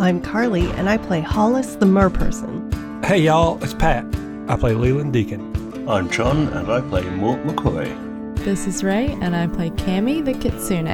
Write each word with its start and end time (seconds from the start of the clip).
I'm 0.00 0.20
Carly, 0.20 0.70
and 0.74 0.88
I 0.88 0.96
play 0.96 1.20
Hollis 1.20 1.74
the 1.74 1.84
Merperson. 1.84 3.04
Hey 3.04 3.18
y'all, 3.18 3.60
it's 3.64 3.74
Pat. 3.74 4.04
I 4.46 4.54
play 4.54 4.72
Leland 4.72 5.12
Deacon. 5.12 5.88
I'm 5.88 6.08
John, 6.08 6.46
and 6.50 6.70
I 6.70 6.80
play 6.82 7.02
Mort 7.10 7.42
McCoy. 7.42 8.36
This 8.44 8.68
is 8.68 8.84
Ray, 8.84 9.08
and 9.20 9.34
I 9.34 9.48
play 9.48 9.70
Cammy 9.70 10.24
the 10.24 10.34
Kitsune. 10.34 10.86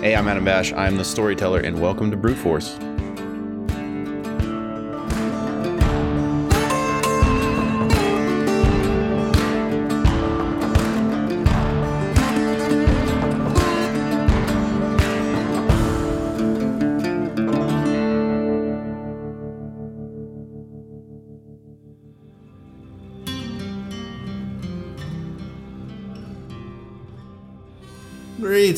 Hey, 0.00 0.16
I'm 0.16 0.26
Adam 0.26 0.42
Bash. 0.42 0.72
I'm 0.72 0.96
the 0.96 1.04
storyteller, 1.04 1.60
and 1.60 1.82
welcome 1.82 2.10
to 2.10 2.16
Brute 2.16 2.38
Force. 2.38 2.78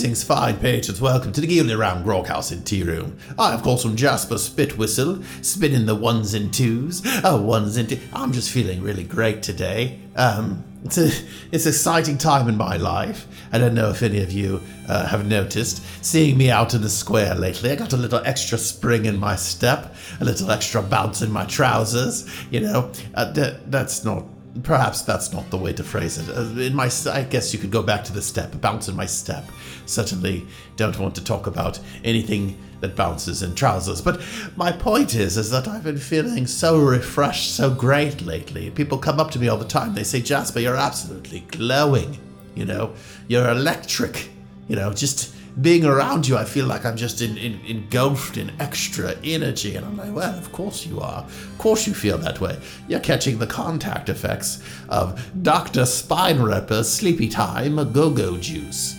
Greetings, 0.06 0.23
fine 0.23 0.56
patrons. 0.59 1.01
Welcome 1.01 1.33
to 1.33 1.41
the 1.41 1.48
Gilded 1.48 1.77
Round 1.77 2.05
Groghouse 2.05 2.52
in 2.52 2.62
Tea 2.62 2.84
Room. 2.84 3.19
I, 3.37 3.52
of 3.52 3.64
course, 3.64 3.84
am 3.84 3.97
Jasper 3.97 4.37
Spitwhistle, 4.37 5.24
spinning 5.45 5.87
the 5.87 5.97
ones 5.97 6.33
and 6.33 6.55
twos. 6.55 7.02
Oh, 7.24 7.42
ones 7.42 7.77
and 7.77 7.88
two. 7.88 7.98
I'm 8.12 8.30
just 8.30 8.52
feeling 8.52 8.83
really 8.83 9.02
great 9.02 9.42
today. 9.42 9.98
Um, 10.14 10.62
it's 10.84 10.97
a 10.97 11.11
it's 11.50 11.66
an 11.66 11.70
exciting 11.70 12.19
time 12.19 12.48
in 12.48 12.56
my 12.56 12.77
life. 12.77 13.27
I 13.50 13.59
don't 13.59 13.74
know 13.74 13.91
if 13.91 14.05
any 14.05 14.23
of 14.23 14.30
you 14.30 14.62
uh, 14.88 15.09
have 15.09 15.27
noticed 15.27 15.83
seeing 16.05 16.38
me 16.38 16.52
out 16.52 16.72
in 16.72 16.83
the 16.83 16.88
square 16.88 17.34
lately. 17.34 17.72
I 17.72 17.75
got 17.75 17.92
a 17.92 17.97
little 17.97 18.22
extra 18.25 18.59
spring 18.59 19.06
in 19.06 19.19
my 19.19 19.34
step, 19.34 19.97
a 20.20 20.25
little 20.25 20.53
extra 20.53 20.83
bounce 20.83 21.20
in 21.20 21.33
my 21.33 21.47
trousers. 21.47 22.31
You 22.53 22.61
know, 22.61 22.92
uh, 23.14 23.33
that, 23.33 23.72
that's 23.72 24.05
not 24.05 24.25
perhaps 24.62 25.03
that's 25.03 25.33
not 25.33 25.49
the 25.51 25.57
way 25.57 25.73
to 25.73 25.85
phrase 25.85 26.19
it. 26.19 26.29
Uh, 26.35 26.61
in 26.61 26.75
my, 26.75 26.91
I 27.11 27.23
guess 27.23 27.53
you 27.53 27.59
could 27.59 27.71
go 27.71 27.83
back 27.83 28.05
to 28.05 28.12
the 28.12 28.23
step, 28.23 28.61
bounce 28.61 28.89
in 28.89 28.97
my 28.97 29.07
step. 29.07 29.45
Certainly 29.87 30.47
don't 30.77 30.99
want 30.99 31.15
to 31.17 31.25
talk 31.25 31.47
about 31.47 31.79
anything 32.05 32.59
that 32.81 32.97
bounces 32.97 33.43
in 33.43 33.55
trousers. 33.55 34.01
But 34.01 34.21
my 34.57 34.73
point 34.73 35.15
is, 35.15 35.37
is 35.37 35.51
that 35.51 35.69
I've 35.69 35.84
been 35.84 35.99
feeling 35.99 36.47
so 36.47 36.79
refreshed, 36.79 37.55
so 37.55 37.71
great 37.71 38.23
lately. 38.23 38.71
People 38.71 38.99
come 38.99 39.21
up 39.21 39.31
to 39.33 39.39
me 39.39 39.49
all 39.49 39.59
the 39.59 39.65
time. 39.65 39.95
They 39.95 40.05
say, 40.05 40.21
Jasper, 40.21 40.61
you're 40.61 40.77
absolutely 40.77 41.41
glowing. 41.49 42.19
You 42.55 42.67
know, 42.67 42.95
you're 43.29 43.49
electric. 43.49 44.31
You 44.69 44.77
know, 44.77 44.93
just 44.93 45.34
being 45.61 45.87
around 45.87 46.29
you, 46.29 46.37
I 46.37 46.45
feel 46.45 46.67
like 46.67 46.85
I'm 46.85 46.97
just 46.97 47.23
in, 47.23 47.39
in, 47.39 47.61
engulfed 47.65 48.37
in 48.37 48.53
extra 48.61 49.15
energy. 49.25 49.75
And 49.75 49.87
I'm 49.87 49.97
like, 49.97 50.15
well, 50.15 50.39
of 50.39 50.53
course 50.53 50.85
you 50.85 51.01
are. 51.01 51.23
Of 51.25 51.55
course 51.57 51.87
you 51.87 51.95
feel 51.95 52.19
that 52.19 52.41
way. 52.41 52.59
You're 52.89 53.01
catching 53.01 53.39
the 53.39 53.47
contact 53.47 54.09
effects 54.09 54.62
of 54.89 55.43
Dr. 55.43 55.87
Spine 55.87 56.41
Ripper's 56.41 56.93
Sleepy 56.93 57.29
Time 57.29 57.77
Go 57.93 58.11
Go 58.11 58.37
Juice. 58.37 58.97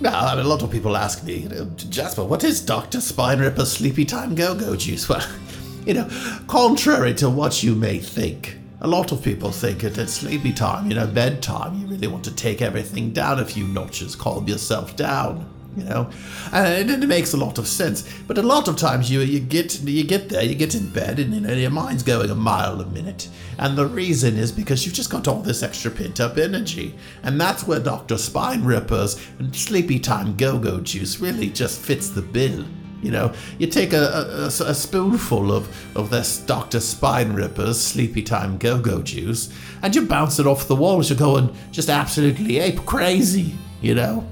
Now, 0.00 0.40
a 0.40 0.44
lot 0.44 0.62
of 0.62 0.70
people 0.70 0.96
ask 0.96 1.24
me, 1.24 1.48
Jasper, 1.76 2.22
what 2.22 2.44
is 2.44 2.60
Dr. 2.60 3.00
Spine 3.00 3.40
Ripper's 3.40 3.72
Sleepy 3.72 4.04
Time 4.04 4.34
Go 4.34 4.54
Go 4.54 4.76
Juice? 4.76 5.08
Well, 5.08 5.26
you 5.86 5.94
know, 5.94 6.08
contrary 6.46 7.14
to 7.14 7.30
what 7.30 7.62
you 7.62 7.74
may 7.74 7.98
think, 7.98 8.58
a 8.80 8.86
lot 8.86 9.10
of 9.10 9.24
people 9.24 9.50
think 9.50 9.80
that 9.80 9.98
at 9.98 10.08
sleepy 10.08 10.52
time, 10.52 10.88
you 10.88 10.94
know, 10.94 11.06
bedtime, 11.06 11.80
you 11.80 11.86
really 11.88 12.06
want 12.06 12.22
to 12.24 12.34
take 12.34 12.62
everything 12.62 13.10
down 13.10 13.40
a 13.40 13.44
few 13.44 13.66
notches, 13.66 14.14
calm 14.14 14.46
yourself 14.46 14.94
down 14.94 15.50
you 15.78 15.84
know 15.84 16.10
and 16.52 16.90
it, 16.90 17.08
makes 17.08 17.32
a 17.32 17.36
lot 17.36 17.58
of 17.58 17.66
sense 17.66 18.08
but 18.26 18.36
a 18.36 18.42
lot 18.42 18.68
of 18.68 18.76
times 18.76 19.10
you 19.10 19.20
you 19.20 19.40
get 19.40 19.80
you 19.82 20.04
get 20.04 20.28
there 20.28 20.42
you 20.42 20.54
get 20.54 20.74
in 20.74 20.88
bed 20.90 21.18
and 21.18 21.32
you 21.32 21.40
know 21.40 21.52
your 21.52 21.70
mind's 21.70 22.02
going 22.02 22.30
a 22.30 22.34
mile 22.34 22.80
a 22.80 22.86
minute 22.86 23.28
and 23.58 23.78
the 23.78 23.86
reason 23.86 24.36
is 24.36 24.52
because 24.52 24.84
you've 24.84 24.94
just 24.94 25.10
got 25.10 25.26
all 25.26 25.40
this 25.40 25.62
extra 25.62 25.90
pent 25.90 26.20
up 26.20 26.36
energy 26.36 26.94
and 27.22 27.40
that's 27.40 27.66
where 27.66 27.80
dr 27.80 28.18
spine 28.18 28.62
rippers 28.64 29.18
and 29.38 29.54
sleepy 29.54 29.98
time 29.98 30.36
go-go 30.36 30.80
juice 30.80 31.20
really 31.20 31.48
just 31.48 31.80
fits 31.80 32.10
the 32.10 32.22
bill 32.22 32.64
you 33.02 33.12
know, 33.12 33.32
you 33.58 33.68
take 33.68 33.92
a, 33.92 33.96
a, 33.96 34.46
a, 34.46 34.74
spoonful 34.74 35.52
of, 35.52 35.96
of 35.96 36.10
this 36.10 36.38
Dr. 36.38 36.80
Spine 36.80 37.32
Ripper's 37.32 37.80
Sleepy 37.80 38.22
Time 38.22 38.58
Go 38.58 38.80
Go 38.80 39.02
juice, 39.02 39.54
and 39.82 39.94
you 39.94 40.02
bounce 40.06 40.40
it 40.40 40.46
off 40.48 40.66
the 40.66 40.74
walls. 40.74 41.08
You're 41.08 41.18
going 41.18 41.54
just 41.70 41.90
absolutely 41.90 42.58
ape 42.58 42.84
crazy, 42.86 43.54
you 43.80 43.94
know? 43.94 44.26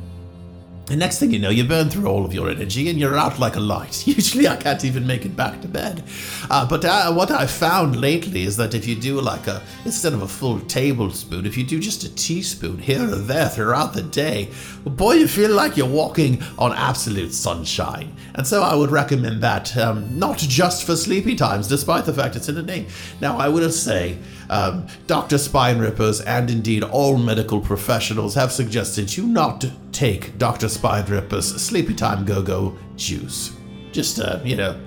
And 0.88 1.00
next 1.00 1.18
thing 1.18 1.32
you 1.32 1.40
know, 1.40 1.50
you 1.50 1.64
burn 1.64 1.90
through 1.90 2.06
all 2.06 2.24
of 2.24 2.32
your 2.32 2.48
energy 2.48 2.88
and 2.88 2.96
you're 2.96 3.18
out 3.18 3.40
like 3.40 3.56
a 3.56 3.60
light. 3.60 4.06
Usually, 4.06 4.46
I 4.46 4.54
can't 4.54 4.84
even 4.84 5.04
make 5.04 5.24
it 5.24 5.34
back 5.34 5.60
to 5.62 5.68
bed. 5.68 6.04
Uh, 6.48 6.64
but 6.64 6.84
uh, 6.84 7.12
what 7.12 7.28
I've 7.32 7.50
found 7.50 8.00
lately 8.00 8.44
is 8.44 8.56
that 8.58 8.72
if 8.72 8.86
you 8.86 8.94
do 8.94 9.20
like 9.20 9.48
a, 9.48 9.60
instead 9.84 10.12
of 10.12 10.22
a 10.22 10.28
full 10.28 10.60
tablespoon, 10.60 11.44
if 11.44 11.56
you 11.56 11.64
do 11.64 11.80
just 11.80 12.04
a 12.04 12.14
teaspoon 12.14 12.78
here 12.78 13.02
or 13.02 13.16
there 13.16 13.48
throughout 13.48 13.94
the 13.94 14.02
day, 14.02 14.48
boy, 14.84 15.14
you 15.14 15.26
feel 15.26 15.50
like 15.50 15.76
you're 15.76 15.88
walking 15.88 16.40
on 16.56 16.72
absolute 16.72 17.32
sunshine. 17.32 18.14
And 18.36 18.46
so 18.46 18.62
I 18.62 18.76
would 18.76 18.92
recommend 18.92 19.42
that, 19.42 19.76
um, 19.76 20.16
not 20.16 20.38
just 20.38 20.86
for 20.86 20.94
sleepy 20.94 21.34
times, 21.34 21.66
despite 21.66 22.04
the 22.04 22.14
fact 22.14 22.36
it's 22.36 22.48
in 22.48 22.54
the 22.54 22.62
name. 22.62 22.86
Now, 23.20 23.38
I 23.38 23.48
will 23.48 23.72
say, 23.72 24.18
um, 24.50 24.86
Dr. 25.06 25.38
Spine 25.38 25.78
Rippers 25.78 26.20
and 26.20 26.50
indeed 26.50 26.82
all 26.82 27.16
medical 27.16 27.60
professionals 27.60 28.34
have 28.34 28.52
suggested 28.52 29.16
you 29.16 29.26
not 29.26 29.64
take 29.92 30.36
Dr. 30.38 30.68
Spine 30.68 31.06
Ripper's 31.06 31.46
Sleepy 31.60 31.94
Time 31.94 32.24
Go 32.24 32.42
Go 32.42 32.76
juice. 32.96 33.52
Just, 33.92 34.20
uh, 34.20 34.40
you 34.44 34.56
know, 34.56 34.78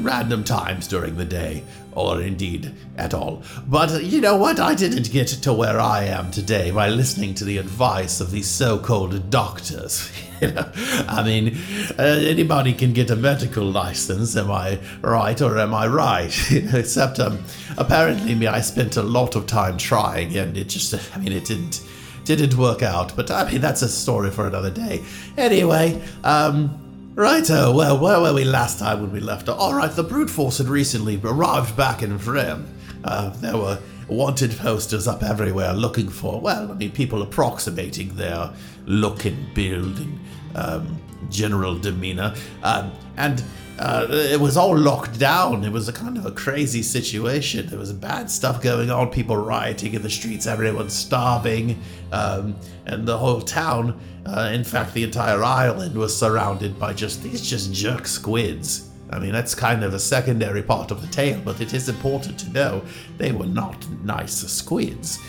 random 0.00 0.44
times 0.44 0.88
during 0.88 1.16
the 1.16 1.24
day, 1.24 1.64
or 1.96 2.20
indeed 2.20 2.72
at 2.96 3.14
all. 3.14 3.42
But 3.66 4.04
you 4.04 4.20
know 4.20 4.36
what? 4.36 4.60
I 4.60 4.74
didn't 4.74 5.10
get 5.10 5.28
to 5.28 5.52
where 5.52 5.80
I 5.80 6.04
am 6.04 6.30
today 6.30 6.70
by 6.70 6.88
listening 6.88 7.34
to 7.36 7.44
the 7.44 7.58
advice 7.58 8.20
of 8.20 8.30
these 8.30 8.48
so 8.48 8.78
called 8.78 9.30
doctors. 9.30 10.12
I 10.42 11.22
mean, 11.24 11.56
uh, 11.98 12.02
anybody 12.02 12.74
can 12.74 12.92
get 12.92 13.10
a 13.10 13.16
medical 13.16 13.64
license, 13.64 14.36
am 14.36 14.50
I 14.50 14.78
right 15.00 15.40
or 15.40 15.58
am 15.58 15.72
I 15.72 15.86
right? 15.86 16.34
Except, 16.52 17.18
um, 17.18 17.42
apparently, 17.78 18.34
me, 18.34 18.46
I 18.46 18.60
spent 18.60 18.96
a 18.98 19.02
lot 19.02 19.34
of 19.34 19.46
time 19.46 19.78
trying, 19.78 20.36
and 20.36 20.56
it 20.56 20.68
just, 20.68 20.94
I 21.16 21.18
mean, 21.18 21.32
it 21.32 21.46
didn't 21.46 21.80
didn't 22.26 22.56
work 22.58 22.82
out. 22.82 23.16
But 23.16 23.30
I 23.30 23.50
mean, 23.50 23.60
that's 23.60 23.82
a 23.82 23.88
story 23.88 24.30
for 24.30 24.46
another 24.46 24.70
day. 24.70 25.02
Anyway, 25.38 26.02
um, 26.24 26.85
Righto, 27.16 27.72
well, 27.72 27.98
where 27.98 28.20
were 28.20 28.34
we 28.34 28.44
last 28.44 28.78
time 28.78 29.00
when 29.00 29.10
we 29.10 29.20
left? 29.20 29.48
Alright, 29.48 29.92
the 29.92 30.02
brute 30.02 30.28
force 30.28 30.58
had 30.58 30.68
recently 30.68 31.18
arrived 31.24 31.74
back 31.74 32.02
in 32.02 32.18
Vrem. 32.18 32.66
Uh, 33.04 33.30
there 33.38 33.56
were 33.56 33.78
wanted 34.06 34.54
posters 34.58 35.08
up 35.08 35.22
everywhere 35.22 35.72
looking 35.72 36.10
for, 36.10 36.38
well, 36.38 36.70
I 36.70 36.74
mean, 36.74 36.90
people 36.90 37.22
approximating 37.22 38.14
their 38.16 38.52
look 38.84 39.24
and 39.24 39.54
build 39.54 39.98
and 39.98 40.20
um, 40.56 41.02
general 41.30 41.78
demeanor. 41.78 42.34
Um, 42.62 42.92
and 43.16 43.42
uh, 43.78 44.06
it 44.10 44.40
was 44.40 44.56
all 44.56 44.76
locked 44.76 45.18
down. 45.18 45.62
It 45.62 45.70
was 45.70 45.88
a 45.88 45.92
kind 45.92 46.16
of 46.16 46.24
a 46.24 46.30
crazy 46.30 46.82
situation. 46.82 47.66
There 47.66 47.78
was 47.78 47.92
bad 47.92 48.30
stuff 48.30 48.62
going 48.62 48.90
on, 48.90 49.10
people 49.10 49.36
rioting 49.36 49.94
in 49.94 50.02
the 50.02 50.10
streets, 50.10 50.46
everyone 50.46 50.88
starving, 50.88 51.78
um, 52.10 52.56
and 52.86 53.06
the 53.06 53.18
whole 53.18 53.42
town, 53.42 54.00
uh, 54.24 54.50
in 54.52 54.64
fact, 54.64 54.94
the 54.94 55.02
entire 55.02 55.42
island 55.42 55.94
was 55.94 56.16
surrounded 56.16 56.78
by 56.78 56.94
just 56.94 57.22
these 57.22 57.42
just 57.42 57.72
jerk 57.72 58.06
squids. 58.06 58.88
I 59.10 59.18
mean, 59.18 59.32
that's 59.32 59.54
kind 59.54 59.84
of 59.84 59.92
a 59.92 60.00
secondary 60.00 60.62
part 60.62 60.90
of 60.90 61.02
the 61.02 61.08
tale, 61.08 61.40
but 61.44 61.60
it 61.60 61.74
is 61.74 61.88
important 61.88 62.38
to 62.40 62.50
know 62.50 62.82
they 63.18 63.32
were 63.32 63.46
not 63.46 63.86
nice 64.02 64.36
squids. 64.50 65.20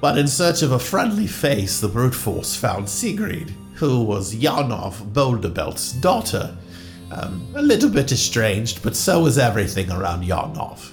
But 0.00 0.18
in 0.18 0.26
search 0.26 0.62
of 0.62 0.72
a 0.72 0.78
friendly 0.78 1.26
face, 1.26 1.78
the 1.78 1.88
brute 1.88 2.14
force 2.14 2.56
found 2.56 2.88
Sigrid, 2.88 3.50
who 3.74 4.02
was 4.02 4.34
Yanov 4.34 5.12
Boulderbelt's 5.12 5.92
daughter 5.92 6.56
um, 7.14 7.46
a 7.54 7.62
little 7.62 7.90
bit 7.90 8.12
estranged, 8.12 8.82
but 8.82 8.96
so 8.96 9.22
was 9.22 9.38
everything 9.38 9.90
around 9.90 10.24
Yarnov. 10.24 10.90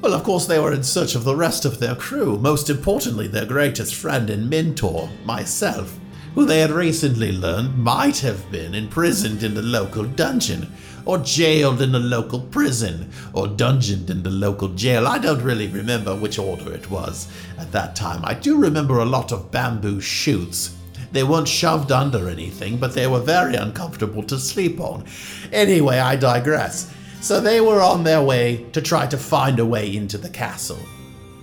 Well, 0.00 0.14
of 0.14 0.22
course, 0.22 0.46
they 0.46 0.58
were 0.58 0.72
in 0.72 0.82
search 0.82 1.14
of 1.14 1.24
the 1.24 1.36
rest 1.36 1.64
of 1.64 1.78
their 1.78 1.94
crew, 1.94 2.38
most 2.38 2.68
importantly, 2.68 3.26
their 3.26 3.46
greatest 3.46 3.94
friend 3.94 4.28
and 4.28 4.50
mentor, 4.50 5.08
myself, 5.24 5.98
who 6.34 6.44
they 6.44 6.60
had 6.60 6.70
recently 6.70 7.32
learned 7.32 7.78
might 7.78 8.18
have 8.18 8.50
been 8.50 8.74
imprisoned 8.74 9.42
in 9.42 9.54
the 9.54 9.62
local 9.62 10.04
dungeon, 10.04 10.70
or 11.06 11.18
jailed 11.18 11.80
in 11.80 11.92
the 11.92 11.98
local 11.98 12.40
prison, 12.40 13.10
or 13.32 13.46
dungeoned 13.46 14.10
in 14.10 14.22
the 14.22 14.30
local 14.30 14.68
jail. 14.68 15.06
I 15.06 15.18
don't 15.18 15.42
really 15.42 15.68
remember 15.68 16.14
which 16.14 16.38
order 16.38 16.72
it 16.72 16.90
was 16.90 17.28
at 17.58 17.72
that 17.72 17.94
time. 17.94 18.22
I 18.24 18.34
do 18.34 18.58
remember 18.58 18.98
a 18.98 19.04
lot 19.04 19.32
of 19.32 19.50
bamboo 19.50 20.00
shoots 20.00 20.76
they 21.14 21.22
weren't 21.22 21.48
shoved 21.48 21.92
under 21.92 22.28
anything, 22.28 22.76
but 22.76 22.92
they 22.92 23.06
were 23.06 23.20
very 23.20 23.54
uncomfortable 23.54 24.22
to 24.24 24.38
sleep 24.38 24.80
on. 24.80 25.04
Anyway, 25.52 25.98
I 25.98 26.16
digress. 26.16 26.92
So 27.20 27.40
they 27.40 27.60
were 27.60 27.80
on 27.80 28.04
their 28.04 28.20
way 28.20 28.66
to 28.72 28.82
try 28.82 29.06
to 29.06 29.16
find 29.16 29.58
a 29.58 29.64
way 29.64 29.96
into 29.96 30.18
the 30.18 30.28
castle. 30.28 30.78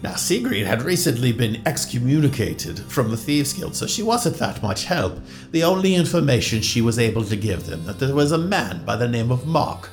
Now, 0.04 0.16
Sigrid 0.16 0.68
had 0.68 0.82
recently 0.82 1.32
been 1.32 1.62
excommunicated 1.66 2.80
from 2.80 3.12
the 3.12 3.18
Thieves 3.18 3.54
Guild, 3.54 3.76
so 3.76 3.88
she 3.88 4.04
wasn't 4.04 4.38
that 4.38 4.62
much 4.62 4.86
help. 4.86 5.20
The 5.52 5.64
only 5.64 5.96
information 5.96 6.62
she 6.62 6.82
was 6.82 7.00
able 7.00 7.24
to 7.24 7.36
give 7.36 7.66
them 7.66 7.86
that 7.86 7.98
there 8.00 8.14
was 8.14 8.32
a 8.32 8.38
man 8.38 8.84
by 8.84 8.96
the 8.96 9.08
name 9.08 9.32
of 9.32 9.48
Mark 9.48 9.90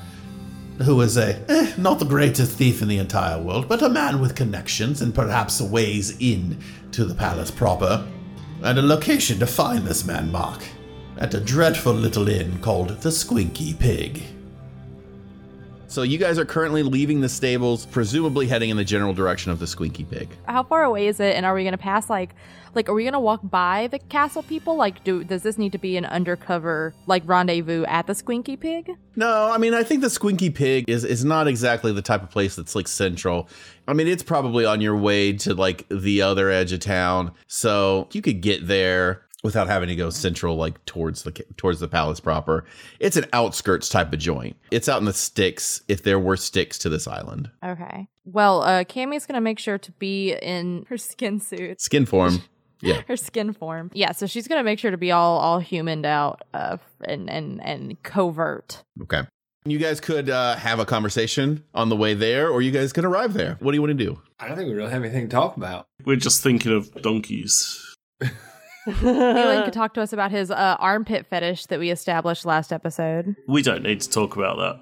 who 0.83 1.01
is 1.01 1.17
a, 1.17 1.37
eh, 1.51 1.73
not 1.77 1.99
the 1.99 2.05
greatest 2.05 2.53
thief 2.53 2.81
in 2.81 2.87
the 2.87 2.97
entire 2.97 3.41
world, 3.41 3.67
but 3.67 3.81
a 3.81 3.89
man 3.89 4.21
with 4.21 4.35
connections 4.35 5.01
and 5.01 5.13
perhaps 5.13 5.61
ways 5.61 6.15
in 6.19 6.57
to 6.91 7.03
the 7.05 7.13
palace 7.13 7.51
proper, 7.51 8.07
and 8.63 8.77
a 8.77 8.81
location 8.81 9.39
to 9.39 9.47
find 9.47 9.85
this 9.85 10.05
man, 10.05 10.31
Mark, 10.31 10.61
at 11.17 11.33
a 11.33 11.39
dreadful 11.39 11.93
little 11.93 12.27
inn 12.27 12.59
called 12.59 12.89
the 13.01 13.09
Squinky 13.09 13.77
Pig. 13.77 14.23
So 15.87 16.03
you 16.03 16.19
guys 16.19 16.37
are 16.37 16.45
currently 16.45 16.83
leaving 16.83 17.21
the 17.21 17.29
stables, 17.29 17.87
presumably 17.87 18.45
heading 18.45 18.69
in 18.69 18.77
the 18.77 18.83
general 18.85 19.11
direction 19.11 19.51
of 19.51 19.57
the 19.57 19.65
Squinky 19.65 20.07
Pig. 20.07 20.29
How 20.47 20.61
far 20.61 20.83
away 20.83 21.07
is 21.07 21.19
it? 21.19 21.35
And 21.35 21.47
are 21.47 21.55
we 21.55 21.63
gonna 21.63 21.79
pass 21.79 22.11
like, 22.11 22.35
like, 22.75 22.87
are 22.89 22.93
we 22.93 23.03
gonna 23.03 23.19
walk 23.19 23.39
by 23.43 23.87
the 23.87 23.97
castle 23.97 24.43
people? 24.43 24.75
Like, 24.75 25.03
do 25.03 25.23
does 25.23 25.41
this 25.41 25.57
need 25.57 25.71
to 25.71 25.79
be 25.79 25.97
an 25.97 26.05
undercover 26.05 26.93
like 27.07 27.23
rendezvous 27.25 27.85
at 27.85 28.05
the 28.05 28.13
Squinky 28.13 28.59
Pig? 28.59 28.91
No, 29.15 29.49
I 29.51 29.57
mean 29.57 29.73
I 29.73 29.81
think 29.81 30.01
the 30.01 30.09
Squinky 30.09 30.53
Pig 30.53 30.87
is 30.87 31.03
is 31.03 31.25
not 31.25 31.47
exactly 31.47 31.91
the 31.91 32.03
type 32.03 32.21
of 32.21 32.29
place 32.29 32.55
that's 32.55 32.75
like 32.75 32.87
central. 32.87 33.49
I 33.89 33.93
mean 33.93 34.07
it's 34.07 34.21
probably 34.21 34.65
on 34.65 34.81
your 34.81 34.95
way 34.95 35.33
to 35.33 35.55
like 35.55 35.87
the 35.89 36.21
other 36.21 36.51
edge 36.51 36.71
of 36.71 36.79
town, 36.79 37.31
so 37.47 38.07
you 38.11 38.21
could 38.21 38.39
get 38.39 38.67
there 38.67 39.23
without 39.43 39.67
having 39.67 39.89
to 39.89 39.95
go 39.95 40.11
central 40.11 40.55
like 40.57 40.85
towards 40.85 41.23
the 41.23 41.31
towards 41.57 41.79
the 41.79 41.87
palace 41.87 42.19
proper. 42.19 42.65
It's 42.99 43.17
an 43.17 43.25
outskirts 43.33 43.89
type 43.89 44.13
of 44.13 44.19
joint. 44.19 44.57
It's 44.69 44.87
out 44.87 44.99
in 44.99 45.05
the 45.05 45.13
sticks 45.13 45.81
if 45.87 46.03
there 46.03 46.19
were 46.19 46.37
sticks 46.37 46.77
to 46.79 46.89
this 46.89 47.07
island. 47.07 47.49
Okay. 47.65 48.07
Well, 48.25 48.61
uh, 48.61 48.83
Cammy's 48.83 49.25
gonna 49.25 49.41
make 49.41 49.57
sure 49.57 49.79
to 49.79 49.91
be 49.93 50.33
in 50.33 50.85
her 50.89 50.97
skin 50.97 51.39
suit, 51.39 51.81
Skin 51.81 52.05
form. 52.05 52.43
Yeah. 52.81 53.01
her 53.07 53.17
skin 53.17 53.53
form. 53.53 53.89
Yeah. 53.95 54.11
So 54.11 54.27
she's 54.27 54.47
gonna 54.47 54.63
make 54.63 54.77
sure 54.77 54.91
to 54.91 54.97
be 54.97 55.11
all 55.11 55.39
all 55.39 55.57
humaned 55.57 56.05
out, 56.05 56.43
uh, 56.53 56.77
and 57.05 57.27
and 57.27 57.59
and 57.63 58.03
covert. 58.03 58.83
Okay. 59.01 59.23
You 59.65 59.77
guys 59.77 59.99
could 59.99 60.29
uh, 60.29 60.55
have 60.55 60.79
a 60.79 60.85
conversation 60.85 61.63
on 61.73 61.89
the 61.89 61.95
way 61.95 62.13
there, 62.13 62.49
or 62.49 62.61
you 62.61 62.71
guys 62.71 62.93
could 62.93 63.03
arrive 63.03 63.33
there. 63.33 63.57
What 63.59 63.71
do 63.71 63.75
you 63.75 63.81
want 63.81 63.97
to 63.97 64.05
do? 64.05 64.21
I 64.39 64.47
don't 64.47 64.55
think 64.55 64.69
we 64.69 64.73
really 64.73 64.91
have 64.91 65.03
anything 65.03 65.27
to 65.27 65.35
talk 65.35 65.57
about. 65.57 65.85
We're 66.05 66.15
just 66.15 66.41
thinking 66.41 66.71
of 66.71 66.89
donkeys. 67.01 67.95
Leland 69.01 69.65
could 69.65 69.73
talk 69.73 69.93
to 69.95 70.01
us 70.01 70.13
about 70.13 70.31
his 70.31 70.49
uh, 70.49 70.77
armpit 70.79 71.27
fetish 71.29 71.65
that 71.67 71.79
we 71.79 71.91
established 71.91 72.45
last 72.45 72.71
episode. 72.71 73.35
We 73.47 73.61
don't 73.61 73.83
need 73.83 74.01
to 74.01 74.09
talk 74.09 74.35
about 74.35 74.57
that. 74.57 74.79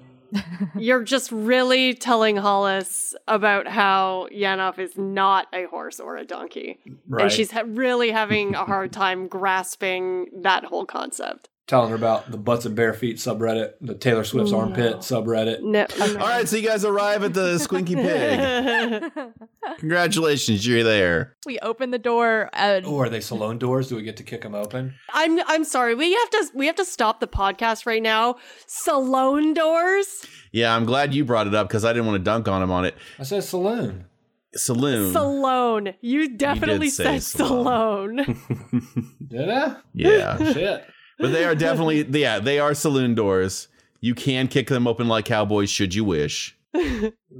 You're 0.76 1.02
just 1.02 1.32
really 1.32 1.94
telling 1.94 2.36
Hollis 2.36 3.14
about 3.26 3.66
how 3.66 4.28
Yanov 4.32 4.78
is 4.78 4.96
not 4.96 5.48
a 5.52 5.64
horse 5.64 6.00
or 6.00 6.16
a 6.16 6.24
donkey. 6.24 6.78
Right. 7.08 7.24
And 7.24 7.32
she's 7.32 7.50
ha- 7.50 7.64
really 7.66 8.10
having 8.10 8.54
a 8.54 8.64
hard 8.64 8.92
time 8.92 9.26
grasping 9.28 10.26
that 10.42 10.64
whole 10.64 10.86
concept. 10.86 11.48
Telling 11.68 11.90
her 11.90 11.94
about 11.96 12.30
the 12.30 12.36
butts 12.38 12.64
and 12.64 12.74
bare 12.74 12.92
feet 12.94 13.18
subreddit, 13.18 13.74
the 13.80 13.94
Taylor 13.94 14.24
Swift's 14.24 14.52
armpit 14.52 14.96
subreddit. 14.96 15.62
No. 15.62 15.86
All 16.00 16.26
right, 16.26 16.48
so 16.48 16.56
you 16.56 16.66
guys 16.66 16.84
arrive 16.84 17.22
at 17.22 17.34
the 17.34 17.56
Squinky 17.58 17.94
Pig. 19.14 19.32
Congratulations, 19.78 20.66
you're 20.66 20.82
there. 20.82 21.36
We 21.46 21.58
open 21.60 21.90
the 21.90 21.98
door. 21.98 22.50
Uh, 22.52 22.80
Oh, 22.84 22.98
are 23.00 23.08
they 23.08 23.20
salon 23.20 23.58
doors? 23.58 23.88
Do 23.88 23.96
we 23.96 24.02
get 24.02 24.16
to 24.16 24.22
kick 24.22 24.42
them 24.42 24.54
open? 24.54 24.94
I'm 25.12 25.38
I'm 25.46 25.64
sorry. 25.64 25.94
We 25.94 26.12
have 26.14 26.30
to 26.30 26.50
we 26.54 26.66
have 26.66 26.76
to 26.76 26.84
stop 26.84 27.20
the 27.20 27.28
podcast 27.28 27.86
right 27.86 28.02
now. 28.02 28.36
Salon 28.66 29.52
doors? 29.54 30.26
Yeah, 30.52 30.74
I'm 30.74 30.84
glad 30.86 31.12
you 31.14 31.24
brought 31.24 31.46
it 31.46 31.54
up 31.54 31.68
because 31.68 31.84
I 31.84 31.92
didn't 31.92 32.06
want 32.06 32.16
to 32.18 32.24
dunk 32.24 32.48
on 32.48 32.62
him 32.62 32.70
on 32.70 32.84
it. 32.86 32.94
I 33.18 33.22
said 33.24 33.44
saloon. 33.44 34.06
Saloon. 34.54 35.12
Saloon. 35.12 35.94
You 36.00 36.36
definitely 36.36 36.88
say 36.88 37.18
said 37.18 37.22
saloon. 37.22 38.24
salon. 38.24 39.10
Did 39.28 39.50
I? 39.50 39.76
yeah, 39.92 40.38
Shit. 40.52 40.86
But 41.18 41.32
they 41.32 41.44
are 41.44 41.54
definitely 41.54 42.02
yeah 42.20 42.38
they 42.38 42.58
are 42.58 42.74
saloon 42.74 43.14
doors. 43.14 43.68
You 44.00 44.14
can 44.14 44.48
kick 44.48 44.68
them 44.68 44.86
open 44.86 45.08
like 45.08 45.24
cowboys 45.24 45.70
should 45.70 45.94
you 45.94 46.04
wish. 46.04 46.56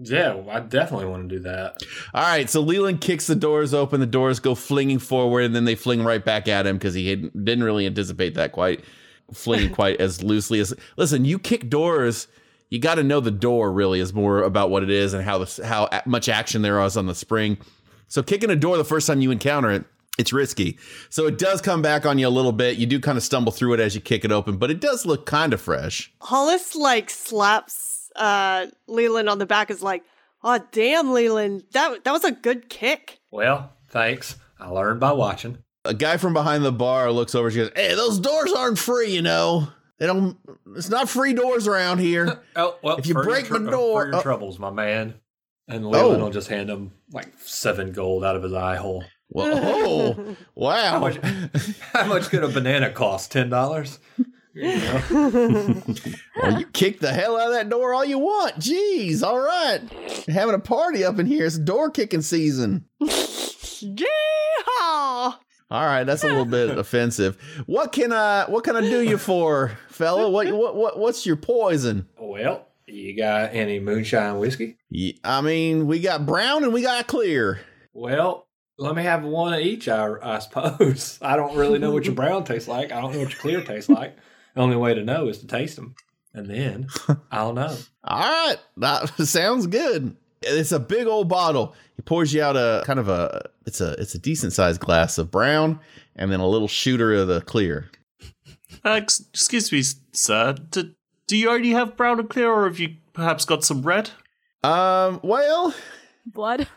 Yeah, 0.03 0.43
I 0.51 0.61
definitely 0.61 1.07
want 1.07 1.29
to 1.29 1.37
do 1.37 1.43
that. 1.43 1.83
All 2.15 2.23
right, 2.23 2.49
so 2.49 2.61
Leland 2.61 3.01
kicks 3.01 3.27
the 3.27 3.35
doors 3.35 3.75
open. 3.75 4.01
The 4.01 4.07
doors 4.07 4.41
go 4.41 4.55
flinging 4.55 4.99
forward, 4.99 5.45
and 5.45 5.55
then 5.55 5.65
they 5.65 5.75
fling 5.75 6.03
right 6.03 6.25
back 6.25 6.49
at 6.49 6.67
him 6.67 6.77
because 6.77 6.95
he 6.95 7.11
had, 7.11 7.33
didn't 7.33 7.65
really 7.65 7.87
anticipate 7.87 8.35
that 8.35 8.53
quite 8.53 8.83
flinging 9.33 9.71
quite 9.71 10.01
as 10.01 10.23
loosely 10.25 10.61
as. 10.61 10.75
Listen, 10.97 11.25
you 11.25 11.39
kick 11.39 11.69
doors. 11.69 12.29
You 12.71 12.79
got 12.79 12.97
to 12.97 13.03
know 13.03 13.21
the 13.21 13.31
door 13.31 13.73
really 13.73 14.01
is 14.01 14.13
more 14.13 14.43
about 14.43 14.71
what 14.71 14.83
it 14.83 14.91
is 14.91 15.15
and 15.15 15.25
how 15.25 15.39
the, 15.39 15.67
how 15.67 15.89
much 16.05 16.29
action 16.29 16.63
there 16.63 16.81
is 16.83 16.97
on 16.97 17.07
the 17.07 17.15
spring. 17.15 17.59
So 18.09 18.23
kicking 18.23 18.51
a 18.51 18.57
door 18.57 18.77
the 18.77 18.85
first 18.85 19.07
time 19.07 19.21
you 19.21 19.31
encounter 19.31 19.71
it, 19.71 19.85
it's 20.19 20.33
risky. 20.33 20.79
So 21.11 21.27
it 21.27 21.39
does 21.39 21.61
come 21.63 21.81
back 21.81 22.05
on 22.05 22.19
you 22.19 22.27
a 22.27 22.31
little 22.31 22.53
bit. 22.53 22.77
You 22.77 22.87
do 22.87 23.01
kind 23.01 23.17
of 23.17 23.23
stumble 23.25 23.53
through 23.53 23.75
it 23.75 23.81
as 23.81 23.95
you 23.95 24.01
kick 24.01 24.25
it 24.25 24.33
open, 24.33 24.57
but 24.59 24.71
it 24.71 24.81
does 24.81 25.07
look 25.07 25.25
kind 25.27 25.53
of 25.55 25.61
fresh. 25.61 26.13
Hollis 26.21 26.75
like 26.77 27.09
slaps 27.11 28.11
uh 28.17 28.67
Leland 28.87 29.29
on 29.29 29.39
the 29.39 29.47
back 29.47 29.71
is 29.71 29.83
like, 29.83 30.03
"Oh 30.43 30.59
damn, 30.73 31.13
Leland. 31.13 31.65
That 31.73 32.05
that 32.05 32.13
was 32.13 32.25
a 32.25 32.33
good 32.33 32.69
kick." 32.69 33.21
Well, 33.31 33.73
thanks. 33.89 34.37
I 34.61 34.69
learned 34.69 34.99
by 35.01 35.13
watching. 35.13 35.59
a 35.85 35.95
guy 35.95 36.17
from 36.17 36.35
behind 36.35 36.65
the 36.65 36.73
bar 36.73 37.11
looks 37.13 37.35
over. 37.35 37.51
She 37.51 37.59
goes, 37.59 37.71
"Hey, 37.77 37.95
those 37.95 38.19
doors 38.19 38.53
aren't 38.53 38.79
free. 38.79 39.11
You 39.15 39.23
know, 39.23 39.69
they 39.99 40.07
don't. 40.07 40.37
It's 40.75 40.89
not 40.89 41.09
free 41.09 41.33
doors 41.33 41.69
around 41.69 41.99
here." 41.99 42.41
Oh, 42.57 42.77
well, 42.83 42.97
If 42.97 43.07
you 43.07 43.15
for 43.15 43.21
your 43.23 43.31
break 43.31 43.51
my 43.51 43.59
door- 43.71 44.03
for 44.03 44.07
your 44.11 44.17
oh. 44.17 44.23
troubles, 44.23 44.59
my 44.59 44.71
man. 44.71 45.15
And 45.69 45.87
Leland 45.87 46.21
Oh. 46.21 46.25
will 46.25 46.33
just 46.33 46.49
hand 46.49 46.71
him 46.71 46.93
like 47.13 47.29
seven 47.45 47.93
gold 47.93 48.25
out 48.25 48.35
of 48.35 48.43
his 48.43 48.53
eye 48.55 48.77
hole. 48.77 49.05
Well, 49.31 49.61
oh, 49.63 50.37
wow. 50.55 50.91
How 50.93 50.99
much, 50.99 51.19
how 51.93 52.07
much 52.07 52.31
could 52.31 52.45
a 52.45 52.49
banana 52.49 52.91
cost? 52.91 53.33
Ten 53.33 53.51
dollars? 53.51 53.99
Well, 54.61 56.59
you 56.59 56.67
kick 56.73 57.01
the 57.01 57.13
hell 57.13 57.37
out 57.37 57.49
of 57.49 57.55
that 57.55 57.69
door 57.69 57.95
all 57.95 58.05
you 58.05 58.19
want. 58.19 58.57
Jeez, 58.57 59.23
all 59.23 59.39
right. 59.39 59.81
Having 60.29 60.57
a 60.57 60.61
party 60.61 61.05
up 61.05 61.19
in 61.19 61.27
here. 61.27 61.47
It's 61.47 61.59
door 61.59 61.91
kicking 61.91 62.23
season. 62.23 62.87
Yeehaw! 63.03 64.07
All 65.71 65.85
right, 65.85 66.05
that's 66.05 66.25
a 66.25 66.29
little 66.29 66.47
bit 66.47 66.77
offensive. 66.79 67.37
What 67.67 67.93
can 67.93 68.11
I 68.11 68.47
what 68.49 68.65
can 68.65 68.75
I 68.75 68.81
do 68.81 69.03
you 69.03 69.19
for, 69.19 69.79
fella? 69.91 70.31
What 70.31 70.51
what 70.51 70.75
what 70.75 70.99
what's 70.99 71.27
your 71.27 71.37
poison? 71.37 72.09
Well, 72.19 72.67
you 72.87 73.15
got 73.17 73.55
any 73.55 73.79
moonshine 73.79 74.39
whiskey? 74.39 74.79
Yeah, 74.89 75.13
I 75.23 75.43
mean, 75.43 75.87
we 75.87 76.01
got 76.01 76.25
brown 76.25 76.65
and 76.65 76.73
we 76.73 76.81
got 76.83 77.07
clear. 77.07 77.61
Well, 77.93 78.48
let 78.79 78.95
me 78.95 79.03
have 79.03 79.25
one 79.25 79.53
of 79.53 79.61
each, 79.61 79.89
I, 79.89 80.15
I 80.23 80.39
suppose. 80.39 81.19
I 81.23 81.37
don't 81.37 81.57
really 81.57 81.79
know 81.79 81.91
what 81.91 82.07
your 82.07 82.15
brown 82.15 82.45
tastes 82.45 82.69
like. 82.69 82.93
I 82.93 83.01
don't 83.01 83.13
know 83.13 83.19
what 83.19 83.31
your 83.31 83.41
clear 83.41 83.63
tastes 83.63 83.91
like. 83.91 84.17
The 84.55 84.61
only 84.61 84.77
way 84.77 84.95
to 84.95 85.03
know 85.03 85.29
is 85.29 85.39
to 85.39 85.47
taste 85.47 85.77
them. 85.77 85.95
And 86.33 86.49
then 86.49 86.89
I'll 87.33 87.53
know. 87.53 87.77
All 88.05 88.19
right, 88.19 88.57
that 88.77 89.09
sounds 89.27 89.67
good. 89.67 90.17
It's 90.41 90.73
a 90.73 90.79
big 90.79 91.07
old 91.09 91.29
bottle. 91.29 91.75
He 91.97 92.03
pours 92.03 92.33
you 92.33 92.43
out 92.43 92.57
a 92.57 92.83
kind 92.87 93.01
of 93.01 93.09
a 93.09 93.51
it's 93.67 93.81
a 93.81 93.93
it's 93.95 94.15
a 94.15 94.21
decent 94.21 94.53
sized 94.53 94.81
glass 94.81 95.19
of 95.19 95.33
brown 95.33 95.81
and 96.15 96.31
then 96.31 96.39
a 96.39 96.47
little 96.47 96.69
shooter 96.69 97.13
of 97.15 97.27
the 97.27 97.41
clear. 97.41 97.91
Uh, 98.85 99.01
excuse 99.03 99.73
me, 99.73 99.83
sir. 100.13 100.55
Do, 100.71 100.93
do 101.27 101.37
you 101.37 101.49
already 101.49 101.71
have 101.71 101.97
brown 101.97 102.21
and 102.21 102.31
clear, 102.31 102.53
or 102.53 102.67
have 102.67 102.79
you 102.79 102.97
perhaps 103.13 103.45
got 103.45 103.65
some 103.65 103.83
red? 103.83 104.11
Um, 104.63 105.19
well, 105.25 105.75
blood. 106.25 106.69